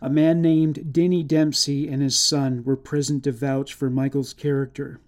A 0.00 0.08
man 0.08 0.40
named 0.40 0.92
Denny 0.92 1.22
Dempsey 1.22 1.88
and 1.88 2.00
his 2.02 2.18
son 2.18 2.62
were 2.64 2.76
present 2.76 3.24
to 3.24 3.32
vouch 3.32 3.74
for 3.74 3.90
Michael's 3.90 4.32
character. 4.32 5.00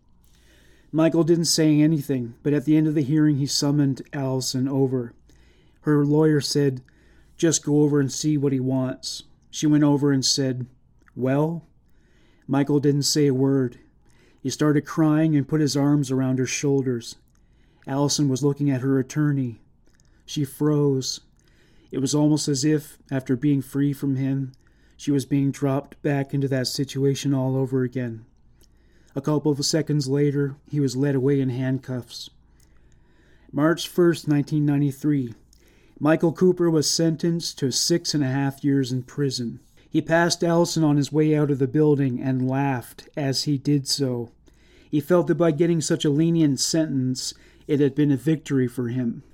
Michael 0.93 1.23
didn't 1.23 1.45
say 1.45 1.81
anything, 1.81 2.35
but 2.43 2.53
at 2.53 2.65
the 2.65 2.77
end 2.77 2.89
of 2.89 2.95
the 2.95 3.03
hearing 3.03 3.37
he 3.37 3.47
summoned 3.47 4.03
Allison 4.13 4.69
over. 4.69 5.15
Her 5.83 6.05
lawyer 6.05 6.41
said, 6.41 6.83
Just 7.37 7.65
go 7.65 7.83
over 7.83 8.01
and 8.01 8.11
see 8.11 8.37
what 8.37 8.53
he 8.53 8.61
wants. 8.61 9.23
She 9.51 9.67
went 9.67 9.85
over 9.85 10.13
and 10.13 10.25
said, 10.25 10.67
Well? 11.15 11.65
Michael 12.49 12.81
didn't 12.81 13.05
say 13.05 13.29
a 13.29 13.35
word. 13.35 13.79
He 14.43 14.51
started 14.51 14.87
crying 14.87 15.37
and 15.37 15.49
put 15.49 15.61
his 15.61 15.77
arms 15.77 16.11
around 16.11 16.39
her 16.39 16.47
shoulders. 16.47 17.17
Allison 17.87 18.29
was 18.29 18.43
looking 18.43 18.71
at 18.71 18.81
her 18.81 18.99
attorney. 18.99 19.61
She 20.25 20.45
froze. 20.45 21.21
It 21.91 21.99
was 21.99 22.15
almost 22.15 22.49
as 22.49 22.65
if, 22.65 22.99
after 23.11 23.37
being 23.37 23.63
free 23.63 23.93
from 23.93 24.17
him, 24.17 24.53
she 24.97 25.11
was 25.11 25.25
being 25.25 25.51
dropped 25.51 26.01
back 26.03 26.33
into 26.33 26.49
that 26.49 26.67
situation 26.67 27.35
all 27.35 27.57
over 27.57 27.83
again. 27.83 28.25
A 29.17 29.21
couple 29.21 29.51
of 29.51 29.65
seconds 29.67 30.07
later, 30.07 30.57
he 30.71 30.79
was 30.79 30.97
led 30.97 31.15
away 31.15 31.41
in 31.41 31.49
handcuffs. 31.49 32.31
March 33.53 33.89
1st, 33.89 34.29
1993. 34.29 35.35
Michael 35.99 36.33
Cooper 36.33 36.71
was 36.71 36.89
sentenced 36.89 37.59
to 37.59 37.73
six 37.73 38.15
and 38.15 38.23
a 38.23 38.29
half 38.29 38.63
years 38.63 38.93
in 38.93 39.03
prison. 39.03 39.61
He 39.91 40.01
passed 40.01 40.45
Allison 40.45 40.85
on 40.85 40.97
his 40.97 41.13
way 41.13 41.37
out 41.37 41.51
of 41.51 41.59
the 41.59 41.67
building 41.67 42.21
and 42.21 42.49
laughed 42.49 43.09
as 43.17 43.43
he 43.43 43.59
did 43.59 43.89
so. 43.89 44.31
He 44.89 45.01
felt 45.01 45.27
that 45.27 45.35
by 45.35 45.51
getting 45.51 45.81
such 45.81 46.05
a 46.05 46.11
lenient 46.11 46.61
sentence, 46.61 47.35
it 47.67 47.81
had 47.81 47.97
been 47.97 48.13
a 48.13 48.17
victory 48.17 48.69
for 48.69 48.89
him. 48.89 49.25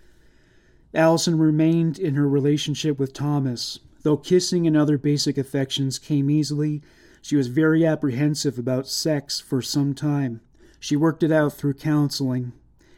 Allison 0.94 1.38
remained 1.38 1.98
in 1.98 2.14
her 2.14 2.26
relationship 2.26 2.98
with 2.98 3.12
Thomas. 3.12 3.80
Though 4.02 4.16
kissing 4.16 4.66
and 4.66 4.76
other 4.76 4.96
basic 4.96 5.36
affections 5.36 5.98
came 5.98 6.30
easily, 6.30 6.80
she 7.20 7.36
was 7.36 7.48
very 7.48 7.84
apprehensive 7.84 8.58
about 8.58 8.88
sex 8.88 9.40
for 9.40 9.60
some 9.60 9.94
time. 9.94 10.40
She 10.80 10.96
worked 10.96 11.22
it 11.22 11.32
out 11.32 11.52
through 11.52 11.74
counseling. 11.74 12.52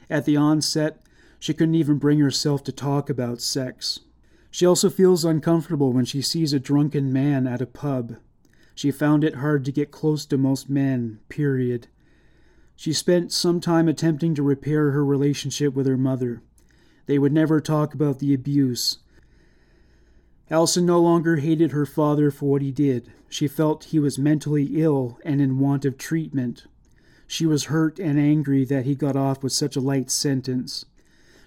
At 0.09 0.27
the 0.27 0.37
onset, 0.37 1.01
she 1.41 1.55
couldn't 1.55 1.75
even 1.75 1.99
bring 1.99 2.21
herself 2.21 2.63
to 2.65 2.73
talk 2.73 3.11
about 3.11 3.41
sex. 3.41 4.01
She 4.51 4.67
also 4.67 4.91
feels 4.91 5.25
uncomfortable 5.25 5.93
when 5.93 6.05
she 6.05 6.23
sees 6.23 6.53
a 6.53 6.61
drunken 6.61 7.13
man 7.13 7.47
at 7.47 7.61
a 7.61 7.67
pub. 7.67 8.17
She 8.75 8.91
found 8.91 9.25
it 9.25 9.37
hard 9.37 9.65
to 9.65 9.73
get 9.73 9.91
close 9.91 10.25
to 10.27 10.39
most 10.39 10.71
men, 10.71 11.21
period. 11.29 11.89
She 12.77 12.93
spent 12.93 13.33
some 13.33 13.61
time 13.61 13.89
attempting 13.89 14.35
to 14.37 14.43
repair 14.43 14.93
her 14.93 15.05
relationship 15.05 15.75
with 15.75 15.87
her 15.87 15.97
mother. 15.97 16.43
They 17.07 17.19
would 17.19 17.33
never 17.33 17.61
talk 17.61 17.93
about 17.93 18.21
the 18.21 18.33
abuse. 18.33 18.99
Allison 20.51 20.87
no 20.87 21.01
longer 21.01 21.37
hated 21.37 21.73
her 21.73 21.85
father 21.85 22.31
for 22.31 22.51
what 22.51 22.63
he 22.63 22.71
did. 22.71 23.13
She 23.29 23.49
felt 23.49 23.85
he 23.85 23.99
was 23.99 24.19
mentally 24.19 24.81
ill 24.81 25.19
and 25.25 25.41
in 25.41 25.59
want 25.59 25.85
of 25.85 25.99
treatment. 25.99 26.67
She 27.27 27.45
was 27.45 27.65
hurt 27.65 27.99
and 27.99 28.19
angry 28.19 28.65
that 28.65 28.87
he 28.87 28.95
got 28.95 29.17
off 29.17 29.43
with 29.43 29.53
such 29.53 29.77
a 29.77 29.81
light 29.81 30.11
sentence. 30.11 30.87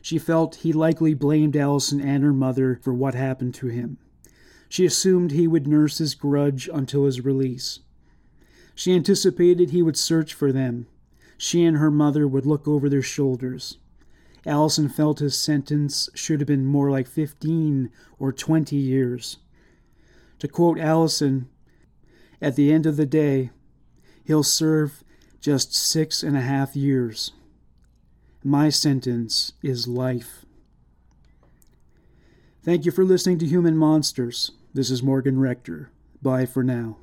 She 0.01 0.17
felt 0.17 0.55
he 0.55 0.73
likely 0.73 1.13
blamed 1.13 1.55
Allison 1.55 2.01
and 2.01 2.23
her 2.23 2.33
mother 2.33 2.79
for 2.81 2.93
what 2.93 3.13
happened 3.13 3.53
to 3.55 3.67
him. 3.67 3.97
She 4.67 4.85
assumed 4.85 5.31
he 5.31 5.47
would 5.47 5.67
nurse 5.67 5.97
his 5.99 6.15
grudge 6.15 6.69
until 6.73 7.05
his 7.05 7.23
release. 7.23 7.79
She 8.73 8.95
anticipated 8.95 9.69
he 9.69 9.81
would 9.81 9.97
search 9.97 10.33
for 10.33 10.51
them. 10.51 10.87
She 11.37 11.63
and 11.63 11.77
her 11.77 11.91
mother 11.91 12.27
would 12.27 12.45
look 12.45 12.67
over 12.67 12.89
their 12.89 13.01
shoulders. 13.01 13.77
Allison 14.45 14.89
felt 14.89 15.19
his 15.19 15.37
sentence 15.37 16.09
should 16.15 16.39
have 16.39 16.47
been 16.47 16.65
more 16.65 16.89
like 16.89 17.07
15 17.07 17.91
or 18.17 18.31
20 18.31 18.75
years. 18.75 19.37
To 20.39 20.47
quote 20.47 20.79
Allison, 20.79 21.47
at 22.41 22.55
the 22.55 22.71
end 22.71 22.85
of 22.87 22.97
the 22.97 23.05
day, 23.05 23.51
he'll 24.23 24.41
serve 24.41 25.03
just 25.39 25.75
six 25.75 26.23
and 26.23 26.35
a 26.35 26.41
half 26.41 26.75
years. 26.75 27.33
My 28.43 28.69
sentence 28.69 29.53
is 29.61 29.87
life. 29.87 30.45
Thank 32.63 32.85
you 32.85 32.91
for 32.91 33.03
listening 33.03 33.37
to 33.39 33.45
Human 33.45 33.77
Monsters. 33.77 34.51
This 34.73 34.89
is 34.89 35.03
Morgan 35.03 35.39
Rector. 35.39 35.91
Bye 36.23 36.47
for 36.47 36.63
now. 36.63 36.97